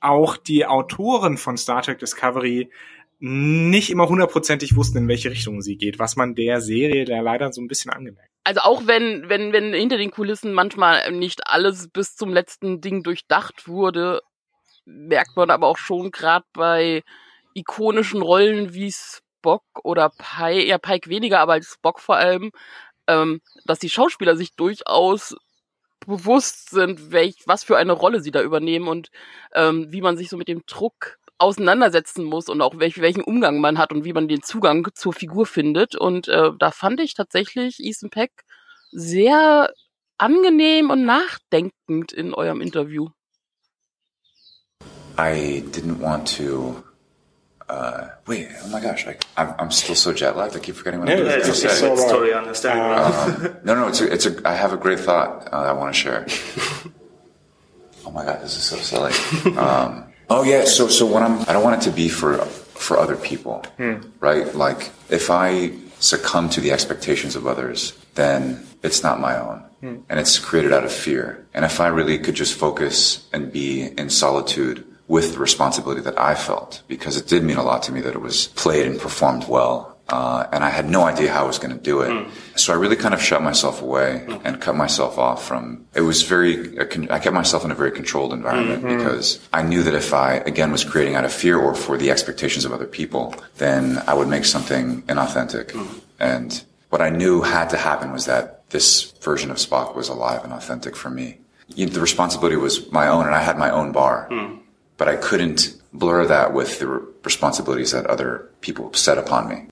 auch 0.00 0.36
die 0.36 0.66
Autoren 0.66 1.36
von 1.36 1.56
Star 1.56 1.82
Trek 1.82 1.98
Discovery 1.98 2.70
nicht 3.20 3.90
immer 3.90 4.08
hundertprozentig 4.08 4.76
wussten, 4.76 4.98
in 4.98 5.08
welche 5.08 5.30
Richtung 5.30 5.60
sie 5.60 5.76
geht, 5.76 5.98
was 5.98 6.16
man 6.16 6.34
der 6.34 6.60
Serie 6.60 7.04
da 7.04 7.20
leider 7.20 7.52
so 7.52 7.60
ein 7.60 7.66
bisschen 7.66 7.90
angemerkt. 7.90 8.30
Also 8.48 8.62
auch 8.62 8.86
wenn, 8.86 9.28
wenn, 9.28 9.52
wenn 9.52 9.74
hinter 9.74 9.98
den 9.98 10.10
Kulissen 10.10 10.54
manchmal 10.54 11.12
nicht 11.12 11.48
alles 11.48 11.90
bis 11.90 12.16
zum 12.16 12.32
letzten 12.32 12.80
Ding 12.80 13.02
durchdacht 13.02 13.68
wurde, 13.68 14.22
merkt 14.86 15.36
man 15.36 15.50
aber 15.50 15.66
auch 15.66 15.76
schon 15.76 16.10
gerade 16.10 16.46
bei 16.54 17.02
ikonischen 17.52 18.22
Rollen 18.22 18.72
wie 18.72 18.90
Spock 18.90 19.64
oder 19.82 20.08
Pike, 20.16 20.66
ja 20.66 20.78
Pike 20.78 21.10
weniger, 21.10 21.40
aber 21.40 21.60
Spock 21.60 22.00
vor 22.00 22.16
allem, 22.16 22.50
ähm, 23.06 23.42
dass 23.66 23.80
die 23.80 23.90
Schauspieler 23.90 24.34
sich 24.34 24.54
durchaus 24.54 25.36
bewusst 26.06 26.70
sind, 26.70 27.12
welch, 27.12 27.42
was 27.44 27.64
für 27.64 27.76
eine 27.76 27.92
Rolle 27.92 28.22
sie 28.22 28.30
da 28.30 28.40
übernehmen 28.40 28.88
und 28.88 29.10
ähm, 29.52 29.92
wie 29.92 30.00
man 30.00 30.16
sich 30.16 30.30
so 30.30 30.38
mit 30.38 30.48
dem 30.48 30.62
Druck 30.64 31.18
auseinandersetzen 31.38 32.24
muss 32.24 32.48
und 32.48 32.60
auch 32.60 32.78
welch, 32.78 33.00
welchen 33.00 33.22
Umgang 33.22 33.60
man 33.60 33.78
hat 33.78 33.92
und 33.92 34.04
wie 34.04 34.12
man 34.12 34.28
den 34.28 34.42
Zugang 34.42 34.88
zur 34.94 35.12
Figur 35.12 35.46
findet. 35.46 35.96
Und 35.96 36.28
äh, 36.28 36.50
da 36.58 36.70
fand 36.70 37.00
ich 37.00 37.14
tatsächlich 37.14 37.78
Ethan 37.80 38.10
Peck 38.10 38.32
sehr 38.90 39.72
angenehm 40.18 40.90
und 40.90 41.04
nachdenkend 41.04 42.12
in 42.12 42.34
eurem 42.34 42.60
Interview. 42.60 43.08
I 45.18 45.64
didn't 45.72 46.00
want 46.00 46.36
to 46.36 46.84
uh, 47.68 48.08
Wait, 48.26 48.48
oh 48.64 48.68
my 48.68 48.80
gosh, 48.80 49.06
I, 49.06 49.16
I'm, 49.36 49.54
I'm 49.58 49.70
still 49.70 49.94
so 49.94 50.12
jet 50.12 50.36
lagged. 50.36 50.56
I 50.56 50.60
keep 50.60 50.76
forgetting 50.76 51.00
what 51.00 51.08
No, 51.08 51.14
I'm 51.14 51.24
to 51.24 51.36
it's, 51.38 51.60
say. 51.60 51.68
it's, 51.68 51.82
it's 51.82 52.04
totally 52.04 52.32
understandable. 52.32 53.04
Um, 53.04 53.56
no, 53.64 53.74
no, 53.74 53.88
it's 53.88 54.00
a, 54.00 54.12
it's 54.12 54.26
a. 54.26 54.48
I 54.48 54.54
have 54.54 54.72
a 54.72 54.76
great 54.76 55.00
thought 55.00 55.52
uh, 55.52 55.56
I 55.56 55.72
want 55.72 55.94
to 55.94 56.00
share. 56.00 56.26
oh 58.06 58.10
my 58.10 58.24
god, 58.24 58.42
this 58.42 58.56
is 58.56 58.62
so 58.62 58.76
silly. 58.76 59.12
Um, 59.56 60.07
oh 60.30 60.42
yeah, 60.42 60.64
so 60.64 60.88
so 60.88 61.06
when 61.06 61.22
I'm, 61.22 61.40
I 61.42 61.52
don't 61.52 61.64
want 61.64 61.82
it 61.82 61.90
to 61.90 61.94
be 61.94 62.08
for 62.08 62.38
for 62.78 62.96
other 62.98 63.16
people, 63.16 63.64
hmm. 63.76 63.96
right? 64.20 64.54
Like 64.54 64.90
if 65.10 65.30
I 65.30 65.72
succumb 66.00 66.48
to 66.50 66.60
the 66.60 66.70
expectations 66.70 67.34
of 67.36 67.46
others, 67.46 67.98
then 68.14 68.64
it's 68.82 69.02
not 69.02 69.20
my 69.20 69.36
own, 69.38 69.58
hmm. 69.80 69.96
and 70.08 70.20
it's 70.20 70.38
created 70.38 70.72
out 70.72 70.84
of 70.84 70.92
fear. 70.92 71.46
And 71.54 71.64
if 71.64 71.80
I 71.80 71.88
really 71.88 72.18
could 72.18 72.34
just 72.34 72.54
focus 72.54 73.26
and 73.32 73.52
be 73.52 73.82
in 73.98 74.10
solitude 74.10 74.84
with 75.08 75.32
the 75.32 75.38
responsibility 75.38 76.02
that 76.02 76.18
I 76.18 76.34
felt, 76.34 76.82
because 76.86 77.16
it 77.16 77.26
did 77.26 77.42
mean 77.42 77.56
a 77.56 77.62
lot 77.62 77.82
to 77.84 77.92
me 77.92 78.00
that 78.02 78.14
it 78.14 78.20
was 78.20 78.48
played 78.48 78.86
and 78.86 79.00
performed 79.00 79.48
well. 79.48 79.97
Uh, 80.08 80.46
and 80.52 80.64
I 80.64 80.70
had 80.70 80.88
no 80.88 81.02
idea 81.02 81.30
how 81.30 81.44
I 81.44 81.46
was 81.46 81.58
going 81.58 81.76
to 81.76 81.82
do 81.82 82.00
it. 82.00 82.10
Hmm. 82.10 82.30
So 82.56 82.72
I 82.72 82.76
really 82.76 82.96
kind 82.96 83.12
of 83.12 83.20
shut 83.20 83.42
myself 83.42 83.82
away 83.82 84.20
hmm. 84.20 84.36
and 84.44 84.60
cut 84.60 84.74
myself 84.74 85.18
off 85.18 85.46
from, 85.46 85.86
it 85.94 86.00
was 86.00 86.22
very, 86.22 86.78
I 86.80 86.86
kept 87.18 87.32
myself 87.32 87.64
in 87.64 87.70
a 87.70 87.74
very 87.74 87.90
controlled 87.90 88.32
environment 88.32 88.82
hmm. 88.82 88.96
because 88.96 89.46
I 89.52 89.62
knew 89.62 89.82
that 89.82 89.94
if 89.94 90.14
I, 90.14 90.34
again, 90.34 90.72
was 90.72 90.82
creating 90.82 91.14
out 91.14 91.26
of 91.26 91.32
fear 91.32 91.58
or 91.58 91.74
for 91.74 91.98
the 91.98 92.10
expectations 92.10 92.64
of 92.64 92.72
other 92.72 92.86
people, 92.86 93.34
then 93.58 94.02
I 94.06 94.14
would 94.14 94.28
make 94.28 94.46
something 94.46 95.02
inauthentic. 95.02 95.76
And 96.18 96.64
what 96.88 97.02
I 97.02 97.10
knew 97.10 97.42
had 97.42 97.68
to 97.70 97.76
happen 97.76 98.10
was 98.10 98.24
that 98.24 98.70
this 98.70 99.10
version 99.20 99.50
of 99.50 99.58
Spock 99.58 99.94
was 99.94 100.08
alive 100.08 100.42
and 100.42 100.54
authentic 100.54 100.96
for 100.96 101.10
me. 101.10 101.38
The 101.76 102.00
responsibility 102.00 102.56
was 102.56 102.90
my 102.90 103.08
own 103.08 103.26
and 103.26 103.34
I 103.34 103.40
had 103.40 103.58
my 103.58 103.70
own 103.70 103.92
bar 103.92 104.28
but 104.98 105.08
I 105.08 105.16
couldn't 105.16 105.74
blur 105.92 106.26
that 106.26 106.52
with 106.52 106.80
the 106.80 106.88
responsibilities 107.24 107.92
that 107.92 108.06
other 108.06 108.50
people 108.60 108.92
set 108.92 109.16
upon 109.16 109.48
me. 109.48 109.68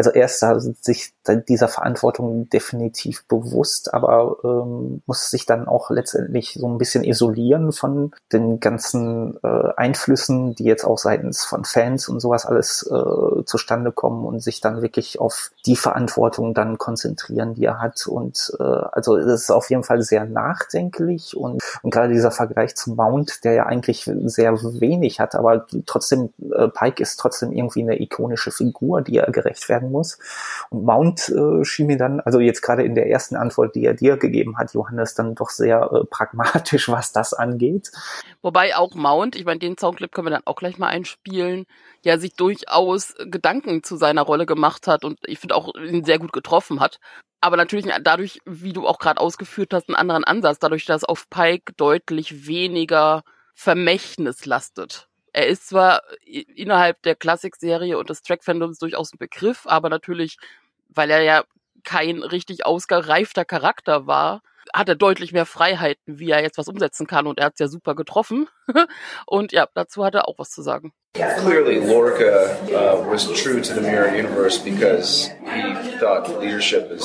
Also 0.00 0.12
er 0.12 0.24
ist 0.24 0.40
sich 0.82 1.12
dieser 1.46 1.68
Verantwortung 1.68 2.48
definitiv 2.48 3.26
bewusst, 3.28 3.92
aber 3.92 4.38
ähm, 4.44 5.02
muss 5.04 5.30
sich 5.30 5.44
dann 5.44 5.68
auch 5.68 5.90
letztendlich 5.90 6.54
so 6.54 6.66
ein 6.66 6.78
bisschen 6.78 7.04
isolieren 7.04 7.70
von 7.72 8.12
den 8.32 8.60
ganzen 8.60 9.38
äh, 9.42 9.74
Einflüssen, 9.76 10.54
die 10.54 10.64
jetzt 10.64 10.84
auch 10.84 10.96
seitens 10.96 11.44
von 11.44 11.66
Fans 11.66 12.08
und 12.08 12.20
sowas 12.20 12.46
alles 12.46 12.90
äh, 12.90 13.44
zustande 13.44 13.92
kommen 13.92 14.24
und 14.24 14.42
sich 14.42 14.62
dann 14.62 14.80
wirklich 14.80 15.20
auf 15.20 15.50
die 15.66 15.76
Verantwortung 15.76 16.54
dann 16.54 16.78
konzentrieren, 16.78 17.52
die 17.52 17.66
er 17.66 17.78
hat. 17.78 18.06
Und 18.06 18.54
äh, 18.58 18.62
also 18.62 19.18
es 19.18 19.42
ist 19.42 19.50
auf 19.50 19.68
jeden 19.68 19.84
Fall 19.84 20.00
sehr 20.00 20.24
nachdenklich 20.24 21.36
und, 21.36 21.62
und 21.82 21.90
gerade 21.90 22.14
dieser 22.14 22.30
Vergleich 22.30 22.74
zum 22.74 22.96
Mount, 22.96 23.44
der 23.44 23.52
ja 23.52 23.66
eigentlich 23.66 24.10
sehr 24.24 24.54
wenig 24.80 25.20
hat, 25.20 25.34
aber 25.34 25.66
trotzdem, 25.84 26.32
äh, 26.54 26.68
Pike 26.68 27.02
ist 27.02 27.20
trotzdem 27.20 27.52
irgendwie 27.52 27.82
eine 27.82 28.00
ikonische 28.00 28.50
Figur, 28.50 29.02
die 29.02 29.18
er 29.18 29.30
gerecht 29.30 29.68
werden 29.68 29.89
muss. 29.90 30.18
Und 30.70 30.84
Mount 30.84 31.28
äh, 31.28 31.64
schien 31.64 31.86
mir 31.86 31.96
dann, 31.96 32.20
also 32.20 32.40
jetzt 32.40 32.62
gerade 32.62 32.82
in 32.82 32.94
der 32.94 33.08
ersten 33.08 33.36
Antwort, 33.36 33.74
die 33.74 33.84
er 33.84 33.94
dir 33.94 34.16
gegeben 34.16 34.58
hat, 34.58 34.74
Johannes, 34.74 35.14
dann 35.14 35.34
doch 35.34 35.50
sehr 35.50 35.90
äh, 35.92 36.04
pragmatisch, 36.04 36.88
was 36.88 37.12
das 37.12 37.34
angeht. 37.34 37.90
Wobei 38.42 38.76
auch 38.76 38.94
Mount, 38.94 39.36
ich 39.36 39.44
meine, 39.44 39.58
den 39.58 39.76
Soundclip 39.76 40.12
können 40.12 40.26
wir 40.26 40.32
dann 40.32 40.46
auch 40.46 40.56
gleich 40.56 40.78
mal 40.78 40.88
einspielen, 40.88 41.66
ja 42.04 42.18
sich 42.18 42.34
durchaus 42.34 43.14
Gedanken 43.18 43.82
zu 43.82 43.96
seiner 43.96 44.22
Rolle 44.22 44.46
gemacht 44.46 44.86
hat 44.86 45.04
und 45.04 45.18
ich 45.26 45.38
finde 45.38 45.54
auch 45.54 45.74
ihn 45.74 46.04
sehr 46.04 46.18
gut 46.18 46.32
getroffen 46.32 46.80
hat. 46.80 46.98
Aber 47.40 47.56
natürlich 47.56 47.86
dadurch, 48.02 48.40
wie 48.44 48.72
du 48.72 48.86
auch 48.86 48.98
gerade 48.98 49.20
ausgeführt 49.20 49.72
hast, 49.72 49.88
einen 49.88 49.96
anderen 49.96 50.24
Ansatz, 50.24 50.58
dadurch, 50.58 50.84
dass 50.84 51.04
auf 51.04 51.28
Pike 51.30 51.72
deutlich 51.76 52.46
weniger 52.46 53.22
Vermächtnis 53.54 54.46
lastet. 54.46 55.09
Er 55.32 55.46
ist 55.46 55.68
zwar 55.68 56.02
innerhalb 56.24 57.02
der 57.02 57.14
Klassik-Serie 57.14 57.98
und 57.98 58.10
des 58.10 58.22
Track-Fandoms 58.22 58.78
durchaus 58.78 59.12
ein 59.12 59.18
Begriff, 59.18 59.66
aber 59.66 59.88
natürlich, 59.88 60.38
weil 60.88 61.10
er 61.10 61.22
ja 61.22 61.44
kein 61.84 62.22
richtig 62.22 62.66
ausgereifter 62.66 63.44
Charakter 63.44 64.06
war, 64.06 64.42
hat 64.72 64.88
er 64.88 64.94
deutlich 64.94 65.32
mehr 65.32 65.46
Freiheiten, 65.46 66.18
wie 66.18 66.30
er 66.30 66.42
jetzt 66.42 66.58
was 66.58 66.68
umsetzen 66.68 67.06
kann 67.06 67.26
und 67.26 67.38
er 67.38 67.46
hat 67.46 67.54
es 67.54 67.60
ja 67.60 67.68
super 67.68 67.94
getroffen. 67.94 68.48
und 69.26 69.52
ja, 69.52 69.66
dazu 69.74 70.04
hat 70.04 70.14
er 70.14 70.28
auch 70.28 70.38
was 70.38 70.50
zu 70.50 70.62
sagen. 70.62 70.92
Clearly, 71.14 71.80
Lorca 71.80 72.56
uh, 72.70 73.04
was 73.10 73.26
true 73.32 73.60
to 73.60 73.74
the 73.74 73.80
Mirror 73.80 74.14
Universe 74.14 74.58
because 74.62 75.28
he 75.42 75.74
thought 75.98 76.28
leadership 76.40 76.88
is 76.92 77.04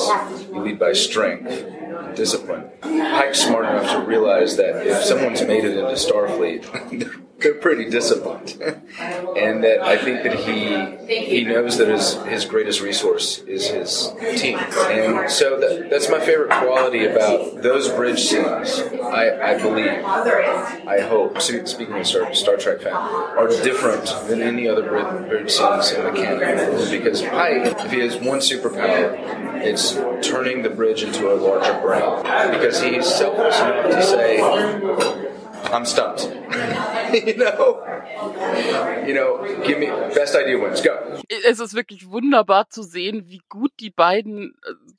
you 0.52 0.62
lead 0.62 0.78
by 0.78 0.92
strength, 0.92 1.66
discipline. 2.14 2.70
Pike's 2.82 3.44
smart 3.44 3.64
enough 3.66 3.90
to 3.90 4.00
realize 4.06 4.56
that 4.58 4.86
if 4.86 5.02
someone's 5.02 5.42
made 5.42 5.64
it 5.64 5.76
into 5.76 5.96
Starfleet, 5.96 6.64
they're 7.38 7.54
pretty 7.54 7.90
disciplined, 7.90 8.56
and 9.36 9.62
that 9.62 9.80
I 9.82 9.98
think 9.98 10.22
that 10.22 10.34
he 10.34 11.06
he 11.06 11.44
knows 11.44 11.76
that 11.78 11.88
his 11.88 12.14
his 12.24 12.44
greatest 12.44 12.80
resource 12.80 13.38
is 13.40 13.68
his 13.68 14.10
team, 14.40 14.58
and 14.58 15.30
so 15.30 15.60
that, 15.60 15.90
that's 15.90 16.08
my 16.08 16.18
favorite 16.18 16.50
quality 16.50 17.04
about 17.04 17.62
those 17.62 17.88
bridge 17.90 18.20
scenes. 18.20 18.80
I, 19.02 19.52
I 19.54 19.58
believe, 19.60 19.86
I 19.86 21.00
hope. 21.00 21.40
Speaking 21.40 21.94
of 21.94 22.06
Star, 22.06 22.34
Star 22.34 22.56
Trek 22.56 22.80
fan, 22.80 22.94
are 22.94 23.48
different 23.48 24.06
than 24.28 24.40
any 24.40 24.68
other 24.68 24.82
bridge, 24.82 25.28
bridge 25.28 25.50
scenes 25.50 25.90
in 25.92 26.04
the 26.04 26.12
canon 26.12 26.90
because 26.90 27.20
Pike, 27.22 27.76
if 27.84 27.92
he 27.92 28.00
has 28.00 28.16
one 28.16 28.38
superpower, 28.38 29.14
it's 29.62 29.92
turning 30.26 30.62
the 30.62 30.70
bridge 30.70 31.02
into 31.02 31.32
a 31.32 31.34
larger 31.34 31.78
brain 31.80 32.22
because 32.52 32.80
he's 32.82 33.06
selfless 33.06 33.58
enough 33.60 33.90
to 33.90 34.02
say. 34.02 35.32
I'm 35.72 35.84
stumped. 35.84 36.22
you 37.12 37.36
know, 37.36 37.82
you 39.06 39.14
know, 39.14 39.62
give 39.64 39.78
me 39.78 39.86
best 40.14 40.34
idea 40.34 40.58
wins. 40.58 40.82
Go. 40.82 40.90
Es 41.48 41.60
ist 41.60 41.74
wirklich 41.74 42.08
wunderbar 42.08 42.70
zu 42.70 42.82
sehen, 42.82 43.28
wie 43.28 43.42
gut 43.48 43.72
die 43.80 43.90
beiden 43.90 44.54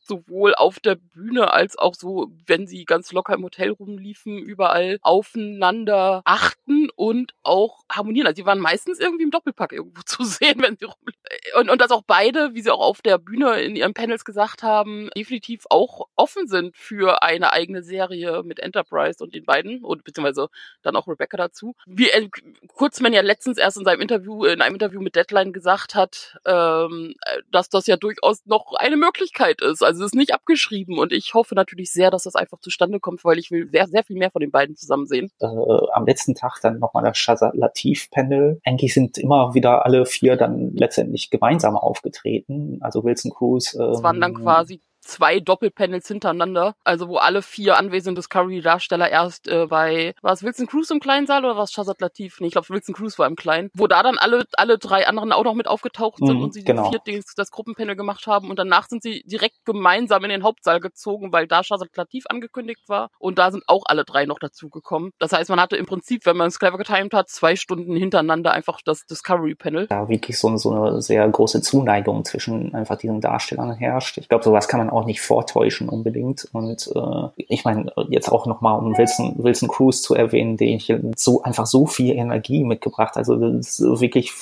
sowohl 0.08 0.56
auf 0.56 0.80
der 0.80 0.96
Bühne 0.96 1.52
als 1.52 1.78
auch 1.78 1.96
so, 1.96 2.32
wenn 2.46 2.68
sie 2.68 2.86
ganz 2.86 3.12
locker 3.12 3.34
im 3.34 3.44
Hotel 3.44 3.72
rumliefen, 3.72 4.38
überall 4.38 4.98
aufeinander 5.02 6.22
achten 6.26 6.90
und 6.96 7.34
auch 7.44 7.84
harmonieren. 7.92 8.28
Also 8.28 8.42
sie 8.42 8.46
waren 8.46 8.60
meistens 8.60 9.00
irgendwie 9.00 9.24
im 9.24 9.32
Doppelpack 9.32 9.74
irgendwo 9.74 10.02
zu 10.06 10.24
sehen, 10.24 10.62
wenn 10.62 10.78
sie 10.78 10.86
rumliefen. 10.86 11.18
Und, 11.60 11.70
und 11.70 11.82
dass 11.82 11.92
auch 11.92 12.04
beide, 12.06 12.54
wie 12.54 12.62
sie 12.62 12.72
auch 12.72 12.80
auf 12.80 13.02
der 13.02 13.18
Bühne 13.18 13.62
in 13.62 13.76
ihren 13.76 13.94
Panels 13.94 14.26
gesagt 14.26 14.64
haben, 14.64 15.10
definitiv 15.16 15.66
auch 15.70 16.08
offen 16.16 16.48
sind 16.48 16.76
für 16.76 17.24
eine 17.24 17.54
eigene 17.54 17.84
Serie 17.84 18.44
mit 18.44 18.60
Enterprise 18.60 19.24
und 19.24 19.34
den 19.34 19.46
beiden, 19.46 19.84
und 19.84 20.04
beziehungsweise 20.04 20.50
dann 20.82 20.96
auch 20.96 21.08
Rebecca 21.08 21.38
dazu. 21.38 21.76
Wie 21.86 22.10
äh, 22.10 22.30
Kurzmann 22.68 23.14
ja 23.14 23.22
letztens 23.22 23.58
erst 23.58 23.78
in 23.78 23.86
seinem 23.86 24.02
Interview, 24.02 24.46
in 24.46 24.62
einem 24.62 24.76
Interview 24.76 25.02
mit 25.02 25.16
Deadline 25.16 25.54
gesagt 25.54 25.96
hat, 25.96 26.38
ähm, 26.46 27.16
dass 27.52 27.70
das 27.70 27.88
ja 27.88 27.98
durchaus 27.98 28.46
noch 28.46 28.74
eine 28.74 28.98
Möglichkeit 28.98 29.62
ist. 29.62 29.84
Also 29.84 29.97
es 29.98 30.08
ist 30.08 30.16
nicht 30.16 30.34
abgeschrieben 30.34 30.98
und 30.98 31.12
ich 31.12 31.34
hoffe 31.34 31.56
natürlich 31.56 31.92
sehr, 31.92 32.12
dass 32.12 32.24
das 32.24 32.36
einfach 32.36 32.60
zustande 32.60 33.00
kommt, 33.00 33.24
weil 33.24 33.38
ich 33.38 33.52
will 33.52 33.70
sehr, 33.70 33.88
sehr 33.88 34.04
viel 34.04 34.18
mehr 34.18 34.32
von 34.32 34.42
den 34.42 34.52
beiden 34.52 34.76
zusammen 34.76 35.06
sehen. 35.08 35.32
Äh, 35.40 35.46
am 35.46 36.06
letzten 36.06 36.36
Tag 36.36 36.60
dann 36.62 36.80
nochmal 36.80 37.04
das 37.04 37.18
Shazad 37.18 37.56
Latif-Panel. 37.56 38.60
Eigentlich 38.66 38.94
sind 38.94 39.18
immer 39.18 39.54
wieder 39.54 39.86
alle 39.86 40.06
vier 40.06 40.36
dann 40.36 40.74
letztendlich 40.74 41.30
gemeinsam 41.30 41.76
aufgetreten. 41.76 42.80
Also 42.82 43.04
Wilson 43.04 43.32
Cruz. 43.32 43.74
Ähm, 43.74 43.92
das 43.92 44.04
waren 44.04 44.22
dann 44.22 44.34
quasi 44.36 44.82
zwei 45.08 45.40
Doppelpanels 45.40 46.08
hintereinander, 46.08 46.76
also 46.84 47.08
wo 47.08 47.18
alle 47.18 47.42
vier 47.42 47.78
anwesenden 47.78 48.16
Discovery-Darsteller 48.16 49.10
erst 49.10 49.48
äh, 49.48 49.68
bei, 49.68 50.14
war 50.22 50.34
es 50.34 50.44
Wilson 50.44 50.68
Cruz 50.68 50.90
im 50.90 51.00
kleinen 51.00 51.28
Saal 51.28 51.46
oder 51.46 51.56
war 51.56 51.64
es 51.64 51.72
Shazad 51.72 52.00
Latif? 52.02 52.40
Nee, 52.40 52.48
ich 52.48 52.54
glaube 52.54 52.70
Wilson 52.70 52.96
Cruz 52.96 53.18
war 53.20 53.28
im 53.28 53.36
kleinen, 53.36 53.70
wo 53.74 53.88
da 53.88 54.04
dann 54.04 54.18
alle, 54.18 54.46
alle 54.54 54.78
drei 54.78 55.08
anderen 55.08 55.32
auch 55.32 55.44
noch 55.44 55.54
mit 55.56 55.68
aufgetaucht 55.68 56.18
sind 56.20 56.38
Mhm, 56.38 56.44
und 56.44 56.54
sie 56.54 56.64
genau. 56.64 56.90
vier 56.90 57.00
das, 57.06 57.34
das 57.36 57.52
Gruppenpanel 57.52 57.96
gemacht 57.96 58.28
haben 58.28 58.50
und 58.50 58.60
danach 58.60 58.88
sind 58.88 59.02
sie 59.02 59.24
direkt 59.26 59.64
gemeinsam 59.66 60.24
in 60.24 60.30
den 60.30 60.44
Hauptsaal 60.44 60.80
gezogen, 60.80 61.32
weil 61.32 61.48
da 61.48 61.64
Shazad 61.64 61.96
Latif 61.96 62.26
angekündigt 62.28 62.88
war 62.88 63.10
und 63.20 63.38
da 63.38 63.52
sind 63.52 63.64
auch 63.68 63.84
alle 63.86 64.04
drei 64.04 64.26
noch 64.26 64.40
dazugekommen. 64.40 65.12
Das 65.20 65.32
heißt, 65.32 65.50
man 65.50 65.60
hatte 65.60 65.78
im 65.78 65.86
Prinzip, 65.86 66.26
wenn 66.26 66.38
man 66.38 66.48
es 66.48 66.60
clever 66.60 66.78
getimed 66.78 67.14
hat, 67.14 67.30
zwei 67.30 67.56
Stunden 67.56 67.96
hintereinander 67.96 68.52
einfach 68.52 68.80
das 68.84 69.06
Discovery-Panel. 69.06 69.88
da 69.88 70.10
wirklich 70.10 70.38
so, 70.38 70.56
so 70.58 70.72
eine 70.72 71.02
sehr 71.02 71.28
große 71.28 71.62
Zuneigung 71.62 72.26
zwischen 72.26 72.74
einfach 72.76 72.98
diesen 72.98 73.22
Darstellern 73.22 73.74
herrscht. 73.74 74.18
Ich 74.18 74.30
glaube, 74.30 74.44
sowas 74.44 74.68
kann 74.68 74.80
man 74.80 74.90
auch 74.90 74.97
nicht 75.06 75.22
vortäuschen 75.22 75.90
unbedingt. 75.90 76.48
Und 76.54 76.90
äh, 76.96 77.44
ich 77.48 77.66
meine, 77.66 77.92
jetzt 78.10 78.30
auch 78.32 78.46
nochmal, 78.46 78.80
um 78.80 78.98
Wilson, 78.98 79.36
Wilson 79.38 79.68
Cruz 79.68 80.02
zu 80.02 80.16
erwähnen, 80.16 80.58
den 80.58 80.78
ich 80.78 80.94
so 81.16 81.42
einfach 81.42 81.66
so 81.66 81.86
viel 81.86 82.16
Energie 82.16 82.64
mitgebracht. 82.64 83.18
Also 83.18 83.36
das 83.36 83.80
ist 83.80 84.02
wirklich, 84.02 84.34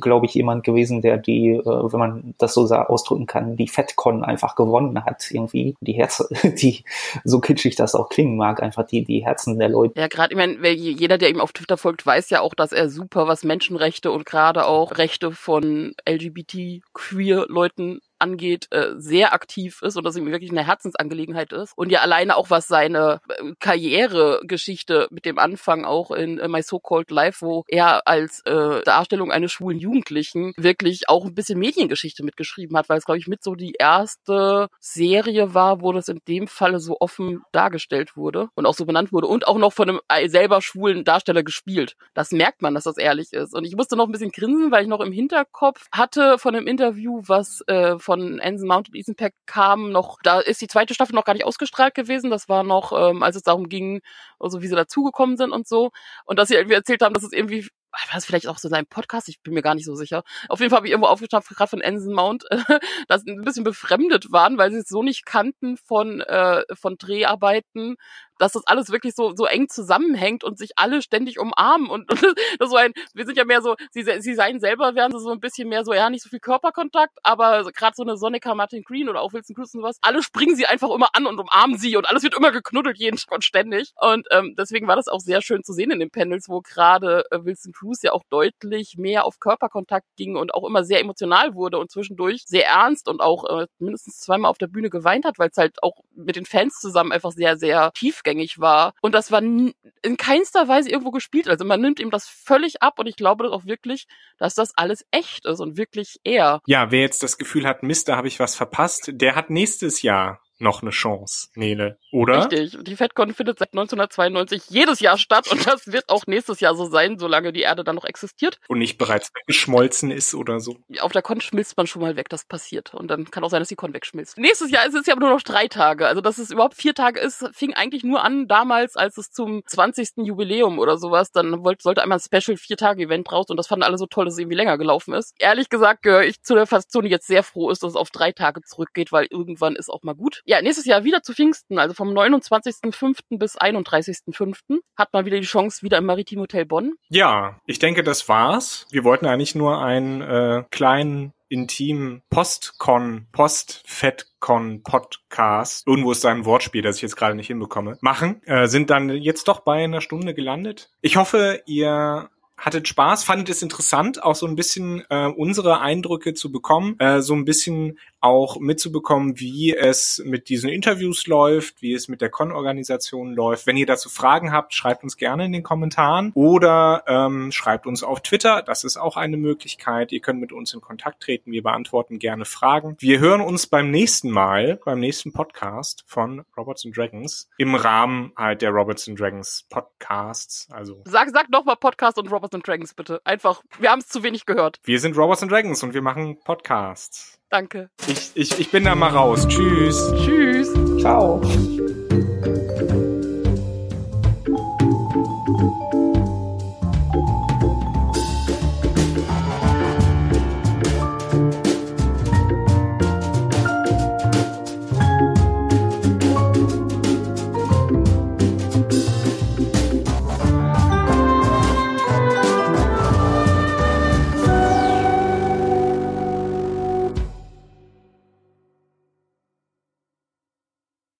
glaube 0.00 0.26
ich, 0.26 0.34
jemand 0.34 0.64
gewesen, 0.64 1.02
der 1.02 1.18
die, 1.18 1.50
äh, 1.50 1.64
wenn 1.64 1.98
man 1.98 2.34
das 2.38 2.54
so 2.54 2.68
ausdrücken 2.68 3.26
kann, 3.26 3.56
die 3.56 3.68
FedCon 3.68 4.24
einfach 4.24 4.54
gewonnen 4.54 5.04
hat. 5.04 5.30
Irgendwie 5.30 5.74
die 5.80 5.92
Herzen, 5.92 6.26
die 6.56 6.84
so 7.24 7.40
kitschig 7.40 7.76
das 7.76 7.94
auch 7.94 8.08
klingen 8.08 8.36
mag, 8.36 8.62
einfach 8.62 8.86
die, 8.86 9.04
die 9.04 9.24
Herzen 9.24 9.58
der 9.58 9.68
Leute. 9.68 9.98
Ja, 9.98 10.08
gerade, 10.08 10.32
ich 10.32 10.36
meine, 10.36 10.68
jeder, 10.70 11.18
der 11.18 11.30
ihm 11.30 11.40
auf 11.40 11.52
Twitter 11.52 11.76
folgt, 11.76 12.04
weiß 12.04 12.30
ja 12.30 12.40
auch, 12.40 12.54
dass 12.54 12.72
er 12.72 12.88
super, 12.88 13.26
was 13.26 13.44
Menschenrechte 13.44 14.10
und 14.10 14.26
gerade 14.26 14.66
auch 14.66 14.98
Rechte 14.98 15.32
von 15.32 15.94
LGBT-Queer-Leuten 16.08 18.00
angeht, 18.18 18.68
äh, 18.70 18.92
sehr 18.96 19.32
aktiv 19.32 19.80
ist 19.82 19.96
und 19.96 20.04
das 20.04 20.16
ihm 20.16 20.30
wirklich 20.30 20.50
eine 20.50 20.66
Herzensangelegenheit 20.66 21.52
ist. 21.52 21.72
Und 21.76 21.90
ja 21.90 22.00
alleine 22.00 22.36
auch 22.36 22.50
was 22.50 22.68
seine 22.68 23.20
äh, 23.28 23.52
Karrieregeschichte 23.60 25.08
mit 25.10 25.24
dem 25.24 25.38
Anfang 25.38 25.84
auch 25.84 26.10
in 26.10 26.38
äh, 26.38 26.48
My 26.48 26.62
So-Called 26.62 27.10
Life, 27.10 27.44
wo 27.44 27.64
er 27.68 28.06
als 28.06 28.40
äh, 28.44 28.82
Darstellung 28.82 29.30
eines 29.30 29.52
schwulen 29.52 29.78
Jugendlichen 29.78 30.52
wirklich 30.56 31.08
auch 31.08 31.24
ein 31.24 31.34
bisschen 31.34 31.58
Mediengeschichte 31.58 32.22
mitgeschrieben 32.24 32.76
hat, 32.76 32.88
weil 32.88 32.98
es, 32.98 33.04
glaube 33.04 33.18
ich, 33.18 33.28
mit 33.28 33.42
so 33.42 33.54
die 33.54 33.74
erste 33.78 34.68
Serie 34.80 35.54
war, 35.54 35.80
wo 35.80 35.92
das 35.92 36.08
in 36.08 36.20
dem 36.28 36.46
Falle 36.46 36.80
so 36.80 36.96
offen 37.00 37.42
dargestellt 37.52 38.16
wurde 38.16 38.48
und 38.54 38.66
auch 38.66 38.74
so 38.74 38.84
benannt 38.84 39.12
wurde 39.12 39.26
und 39.26 39.46
auch 39.46 39.58
noch 39.58 39.72
von 39.72 39.88
einem 39.88 40.00
äh, 40.08 40.28
selber 40.28 40.62
schwulen 40.62 41.04
Darsteller 41.04 41.42
gespielt. 41.42 41.96
Das 42.14 42.32
merkt 42.32 42.62
man, 42.62 42.74
dass 42.74 42.84
das 42.84 42.98
ehrlich 42.98 43.32
ist. 43.32 43.54
Und 43.54 43.64
ich 43.64 43.76
musste 43.76 43.96
noch 43.96 44.06
ein 44.06 44.12
bisschen 44.12 44.30
grinsen, 44.30 44.70
weil 44.70 44.82
ich 44.82 44.88
noch 44.88 45.00
im 45.00 45.12
Hinterkopf 45.12 45.86
hatte 45.92 46.38
von 46.38 46.54
einem 46.54 46.66
Interview, 46.66 47.22
was 47.26 47.62
äh, 47.66 47.98
von 48.08 48.40
Anson 48.40 48.66
Mount 48.66 48.88
und 48.88 48.96
Ethan 48.96 49.16
Peck 49.16 49.34
kam, 49.44 49.92
noch, 49.92 50.16
da 50.22 50.40
ist 50.40 50.62
die 50.62 50.66
zweite 50.66 50.94
Staffel 50.94 51.14
noch 51.14 51.26
gar 51.26 51.34
nicht 51.34 51.44
ausgestrahlt 51.44 51.94
gewesen. 51.94 52.30
Das 52.30 52.48
war 52.48 52.64
noch, 52.64 52.92
ähm, 52.92 53.22
als 53.22 53.36
es 53.36 53.42
darum 53.42 53.68
ging, 53.68 54.00
also 54.40 54.62
wie 54.62 54.66
sie 54.66 54.74
dazugekommen 54.74 55.36
sind 55.36 55.52
und 55.52 55.68
so. 55.68 55.90
Und 56.24 56.38
dass 56.38 56.48
sie 56.48 56.54
irgendwie 56.54 56.74
erzählt 56.74 57.02
haben, 57.02 57.12
dass 57.12 57.22
es 57.22 57.34
irgendwie 57.34 57.68
war 57.90 58.00
das 58.12 58.26
vielleicht 58.26 58.46
auch 58.46 58.58
so 58.58 58.68
sein 58.68 58.86
Podcast? 58.86 59.28
Ich 59.28 59.42
bin 59.42 59.54
mir 59.54 59.62
gar 59.62 59.74
nicht 59.74 59.86
so 59.86 59.94
sicher. 59.94 60.22
Auf 60.48 60.60
jeden 60.60 60.70
Fall 60.70 60.78
habe 60.78 60.86
ich 60.86 60.92
irgendwo 60.92 61.08
aufgeschnappt, 61.08 61.48
gerade 61.48 61.70
von 61.70 61.82
Anson 61.82 62.14
Mount, 62.14 62.44
dass 63.08 63.22
sie 63.22 63.32
ein 63.32 63.42
bisschen 63.42 63.64
befremdet 63.64 64.30
waren, 64.30 64.58
weil 64.58 64.70
sie 64.70 64.78
es 64.78 64.88
so 64.88 65.02
nicht 65.02 65.24
kannten 65.24 65.76
von, 65.76 66.20
äh, 66.20 66.64
von 66.74 66.96
Dreharbeiten, 66.98 67.96
dass 68.38 68.52
das 68.52 68.66
alles 68.66 68.90
wirklich 68.90 69.14
so, 69.14 69.34
so 69.34 69.46
eng 69.46 69.68
zusammenhängt 69.68 70.44
und 70.44 70.58
sich 70.58 70.72
alle 70.76 71.02
ständig 71.02 71.38
umarmen 71.38 71.88
und, 71.90 72.10
und 72.60 72.68
so 72.68 72.76
ein, 72.76 72.92
wir 73.14 73.26
sind 73.26 73.36
ja 73.36 73.44
mehr 73.44 73.62
so, 73.62 73.76
sie, 73.90 74.04
sie 74.20 74.34
seien 74.34 74.60
selber, 74.60 74.94
wären 74.94 75.18
so 75.18 75.30
ein 75.30 75.40
bisschen 75.40 75.68
mehr 75.68 75.84
so, 75.84 75.92
ja, 75.92 76.10
nicht 76.10 76.22
so 76.22 76.28
viel 76.28 76.40
Körperkontakt, 76.40 77.18
aber 77.22 77.70
gerade 77.72 77.94
so 77.96 78.02
eine 78.02 78.16
Sonica 78.16 78.54
Martin 78.54 78.82
Green 78.82 79.08
oder 79.08 79.20
auch 79.20 79.32
Wilson 79.32 79.56
Cruz 79.56 79.74
und 79.74 79.82
was, 79.82 79.98
alle 80.02 80.22
springen 80.22 80.56
sie 80.56 80.66
einfach 80.66 80.90
immer 80.90 81.08
an 81.12 81.26
und 81.26 81.38
umarmen 81.38 81.78
sie 81.78 81.96
und 81.96 82.08
alles 82.08 82.22
wird 82.22 82.36
immer 82.36 82.52
geknuddelt, 82.52 82.98
jeden 82.98 83.18
und 83.30 83.44
ständig. 83.44 83.92
Und 83.96 84.26
ähm, 84.30 84.54
deswegen 84.56 84.86
war 84.86 84.96
das 84.96 85.08
auch 85.08 85.20
sehr 85.20 85.42
schön 85.42 85.64
zu 85.64 85.72
sehen 85.72 85.90
in 85.90 85.98
den 85.98 86.10
Panels, 86.10 86.48
wo 86.48 86.60
gerade 86.60 87.24
äh, 87.30 87.44
Wilson 87.44 87.72
Cruz 87.72 88.02
ja 88.02 88.12
auch 88.12 88.22
deutlich 88.30 88.96
mehr 88.96 89.24
auf 89.24 89.40
Körperkontakt 89.40 90.06
ging 90.16 90.36
und 90.36 90.54
auch 90.54 90.66
immer 90.66 90.84
sehr 90.84 91.00
emotional 91.00 91.54
wurde 91.54 91.78
und 91.78 91.90
zwischendurch 91.90 92.44
sehr 92.46 92.66
ernst 92.66 93.08
und 93.08 93.20
auch 93.20 93.44
äh, 93.44 93.66
mindestens 93.78 94.20
zweimal 94.20 94.50
auf 94.50 94.58
der 94.58 94.68
Bühne 94.68 94.90
geweint 94.90 95.24
hat, 95.24 95.38
weil 95.38 95.48
es 95.50 95.56
halt 95.56 95.82
auch 95.82 96.00
mit 96.14 96.36
den 96.36 96.46
Fans 96.46 96.78
zusammen 96.80 97.12
einfach 97.12 97.32
sehr, 97.32 97.56
sehr 97.56 97.90
tief 97.92 98.22
rückgängig 98.28 98.58
war. 98.58 98.92
Und 99.00 99.14
das 99.14 99.32
war 99.32 99.42
in 99.42 99.74
keinster 100.16 100.68
Weise 100.68 100.90
irgendwo 100.90 101.10
gespielt. 101.10 101.48
Also 101.48 101.64
man 101.64 101.80
nimmt 101.80 102.00
ihm 102.00 102.10
das 102.10 102.28
völlig 102.28 102.82
ab 102.82 102.98
und 102.98 103.06
ich 103.06 103.16
glaube 103.16 103.50
auch 103.50 103.64
wirklich, 103.64 104.06
dass 104.38 104.54
das 104.54 104.76
alles 104.76 105.04
echt 105.10 105.46
ist 105.46 105.60
und 105.60 105.76
wirklich 105.76 106.20
er. 106.24 106.60
Ja, 106.66 106.90
wer 106.90 107.00
jetzt 107.00 107.22
das 107.22 107.38
Gefühl 107.38 107.66
hat, 107.66 107.82
Mist, 107.82 108.08
da 108.08 108.16
habe 108.16 108.28
ich 108.28 108.38
was 108.38 108.54
verpasst, 108.54 109.10
der 109.12 109.34
hat 109.34 109.50
nächstes 109.50 110.02
Jahr 110.02 110.40
noch 110.60 110.82
eine 110.82 110.90
Chance, 110.90 111.48
Nele, 111.54 111.98
oder? 112.12 112.50
Richtig. 112.50 112.78
Die 112.82 112.96
FedCon 112.96 113.32
findet 113.32 113.58
seit 113.58 113.72
1992 113.72 114.64
jedes 114.68 115.00
Jahr 115.00 115.18
statt 115.18 115.50
und 115.50 115.66
das 115.66 115.86
wird 115.86 116.08
auch 116.08 116.26
nächstes 116.26 116.60
Jahr 116.60 116.74
so 116.74 116.86
sein, 116.86 117.18
solange 117.18 117.52
die 117.52 117.60
Erde 117.60 117.84
dann 117.84 117.96
noch 117.96 118.04
existiert. 118.04 118.58
Und 118.68 118.78
nicht 118.78 118.98
bereits 118.98 119.30
weggeschmolzen 119.34 120.10
ist 120.10 120.34
oder 120.34 120.60
so. 120.60 120.76
Auf 121.00 121.12
der 121.12 121.22
Con 121.22 121.40
schmilzt 121.40 121.76
man 121.76 121.86
schon 121.86 122.02
mal 122.02 122.16
weg, 122.16 122.28
das 122.28 122.44
passiert. 122.44 122.94
Und 122.94 123.08
dann 123.08 123.30
kann 123.30 123.44
auch 123.44 123.50
sein, 123.50 123.60
dass 123.60 123.68
die 123.68 123.76
Con 123.76 123.94
wegschmilzt. 123.94 124.38
Nächstes 124.38 124.70
Jahr 124.70 124.86
ist 124.86 124.94
es 124.94 125.06
ja 125.06 125.14
aber 125.14 125.20
nur 125.20 125.30
noch 125.30 125.42
drei 125.42 125.68
Tage. 125.68 126.06
Also, 126.06 126.20
dass 126.20 126.38
es 126.38 126.50
überhaupt 126.50 126.74
vier 126.74 126.94
Tage 126.94 127.20
ist, 127.20 127.48
fing 127.52 127.74
eigentlich 127.74 128.02
nur 128.02 128.24
an 128.24 128.48
damals, 128.48 128.96
als 128.96 129.16
es 129.18 129.30
zum 129.30 129.62
20. 129.66 130.24
Jubiläum 130.24 130.78
oder 130.78 130.98
sowas, 130.98 131.30
dann 131.30 131.64
wollte, 131.64 131.82
sollte 131.82 132.02
einmal 132.02 132.18
ein 132.18 132.40
Special 132.40 132.56
Vier-Tage-Event 132.56 133.30
raus 133.30 133.46
und 133.48 133.56
das 133.56 133.68
fanden 133.68 133.84
alle 133.84 133.98
so 133.98 134.06
toll, 134.06 134.24
dass 134.24 134.34
es 134.34 134.40
irgendwie 134.40 134.56
länger 134.56 134.78
gelaufen 134.78 135.14
ist. 135.14 135.34
Ehrlich 135.38 135.68
gesagt 135.68 136.02
gehöre 136.02 136.24
ich 136.24 136.42
zu 136.42 136.54
der 136.54 136.66
Fraktion, 136.66 137.04
die 137.04 137.10
jetzt 137.10 137.26
sehr 137.26 137.42
froh 137.42 137.70
ist, 137.70 137.82
dass 137.82 137.90
es 137.90 137.96
auf 137.96 138.10
drei 138.10 138.32
Tage 138.32 138.62
zurückgeht, 138.62 139.12
weil 139.12 139.26
irgendwann 139.30 139.76
ist 139.76 139.88
auch 139.88 140.02
mal 140.02 140.14
gut 140.14 140.42
ja, 140.48 140.62
nächstes 140.62 140.86
Jahr 140.86 141.04
wieder 141.04 141.22
zu 141.22 141.34
Pfingsten, 141.34 141.78
also 141.78 141.92
vom 141.92 142.08
29.05. 142.08 143.38
bis 143.38 143.58
31.05. 143.58 144.78
hat 144.96 145.12
man 145.12 145.26
wieder 145.26 145.38
die 145.38 145.46
Chance, 145.46 145.82
wieder 145.82 145.98
im 145.98 146.06
Maritim 146.06 146.40
Hotel 146.40 146.64
Bonn. 146.64 146.94
Ja, 147.10 147.60
ich 147.66 147.78
denke, 147.78 148.02
das 148.02 148.30
war's. 148.30 148.86
Wir 148.90 149.04
wollten 149.04 149.26
eigentlich 149.26 149.54
nur 149.54 149.82
einen 149.82 150.22
äh, 150.22 150.64
kleinen 150.70 151.34
intim 151.50 152.22
Postcon, 152.30 153.26
Postfedcon 153.30 154.82
Podcast, 154.82 155.86
irgendwo 155.86 156.12
ist 156.12 156.24
da 156.24 156.30
ein 156.30 156.46
Wortspiel, 156.46 156.80
das 156.80 156.96
ich 156.96 157.02
jetzt 157.02 157.16
gerade 157.16 157.34
nicht 157.34 157.48
hinbekomme, 157.48 157.98
machen, 158.00 158.42
äh, 158.46 158.68
sind 158.68 158.88
dann 158.88 159.10
jetzt 159.10 159.48
doch 159.48 159.60
bei 159.60 159.84
einer 159.84 160.00
Stunde 160.00 160.32
gelandet. 160.32 160.90
Ich 161.02 161.18
hoffe, 161.18 161.62
ihr 161.66 162.30
hattet 162.58 162.88
Spaß, 162.88 163.24
fandet 163.24 163.48
es 163.50 163.62
interessant, 163.62 164.22
auch 164.22 164.34
so 164.34 164.46
ein 164.46 164.56
bisschen 164.56 165.04
äh, 165.10 165.26
unsere 165.26 165.80
Eindrücke 165.80 166.34
zu 166.34 166.50
bekommen, 166.50 166.98
äh, 166.98 167.22
so 167.22 167.34
ein 167.34 167.44
bisschen 167.44 167.98
auch 168.20 168.58
mitzubekommen, 168.58 169.38
wie 169.38 169.74
es 169.74 170.22
mit 170.24 170.48
diesen 170.48 170.68
Interviews 170.68 171.26
läuft, 171.26 171.82
wie 171.82 171.94
es 171.94 172.08
mit 172.08 172.20
der 172.20 172.30
Con-Organisation 172.30 173.32
läuft. 173.32 173.66
Wenn 173.66 173.76
ihr 173.76 173.86
dazu 173.86 174.08
Fragen 174.08 174.52
habt, 174.52 174.74
schreibt 174.74 175.04
uns 175.04 175.16
gerne 175.16 175.44
in 175.44 175.52
den 175.52 175.62
Kommentaren 175.62 176.32
oder 176.34 177.04
ähm, 177.06 177.52
schreibt 177.52 177.86
uns 177.86 178.02
auf 178.02 178.20
Twitter. 178.20 178.62
Das 178.62 178.84
ist 178.84 178.96
auch 178.96 179.16
eine 179.16 179.36
Möglichkeit. 179.36 180.12
Ihr 180.12 180.20
könnt 180.20 180.40
mit 180.40 180.52
uns 180.52 180.74
in 180.74 180.80
Kontakt 180.80 181.22
treten. 181.22 181.52
Wir 181.52 181.62
beantworten 181.62 182.18
gerne 182.18 182.44
Fragen. 182.44 182.96
Wir 182.98 183.20
hören 183.20 183.40
uns 183.40 183.66
beim 183.66 183.90
nächsten 183.90 184.30
Mal, 184.30 184.80
beim 184.84 185.00
nächsten 185.00 185.32
Podcast 185.32 186.04
von 186.06 186.44
Robots 186.56 186.84
and 186.84 186.96
Dragons 186.96 187.48
im 187.56 187.74
Rahmen 187.74 188.32
halt 188.36 188.62
der 188.62 188.70
Robots 188.70 189.08
and 189.08 189.18
Dragons 189.18 189.66
Podcasts. 189.68 190.68
Also 190.70 191.02
sag, 191.04 191.30
sag 191.30 191.50
noch 191.50 191.64
mal 191.64 191.76
Podcast 191.76 192.18
und 192.18 192.30
Robots 192.30 192.54
and 192.54 192.66
Dragons 192.66 192.94
bitte. 192.94 193.20
Einfach, 193.24 193.62
wir 193.78 193.90
haben 193.90 194.00
es 194.00 194.08
zu 194.08 194.22
wenig 194.22 194.46
gehört. 194.46 194.80
Wir 194.84 195.00
sind 195.00 195.16
Robots 195.16 195.42
and 195.42 195.52
Dragons 195.52 195.82
und 195.82 195.94
wir 195.94 196.02
machen 196.02 196.38
Podcasts. 196.44 197.37
Danke. 197.50 197.90
Ich, 198.06 198.32
ich, 198.34 198.58
ich 198.58 198.70
bin 198.70 198.84
da 198.84 198.94
mal 198.94 199.10
raus. 199.10 199.46
Tschüss. 199.48 200.12
Tschüss. 200.24 200.72
Ciao. 201.00 201.40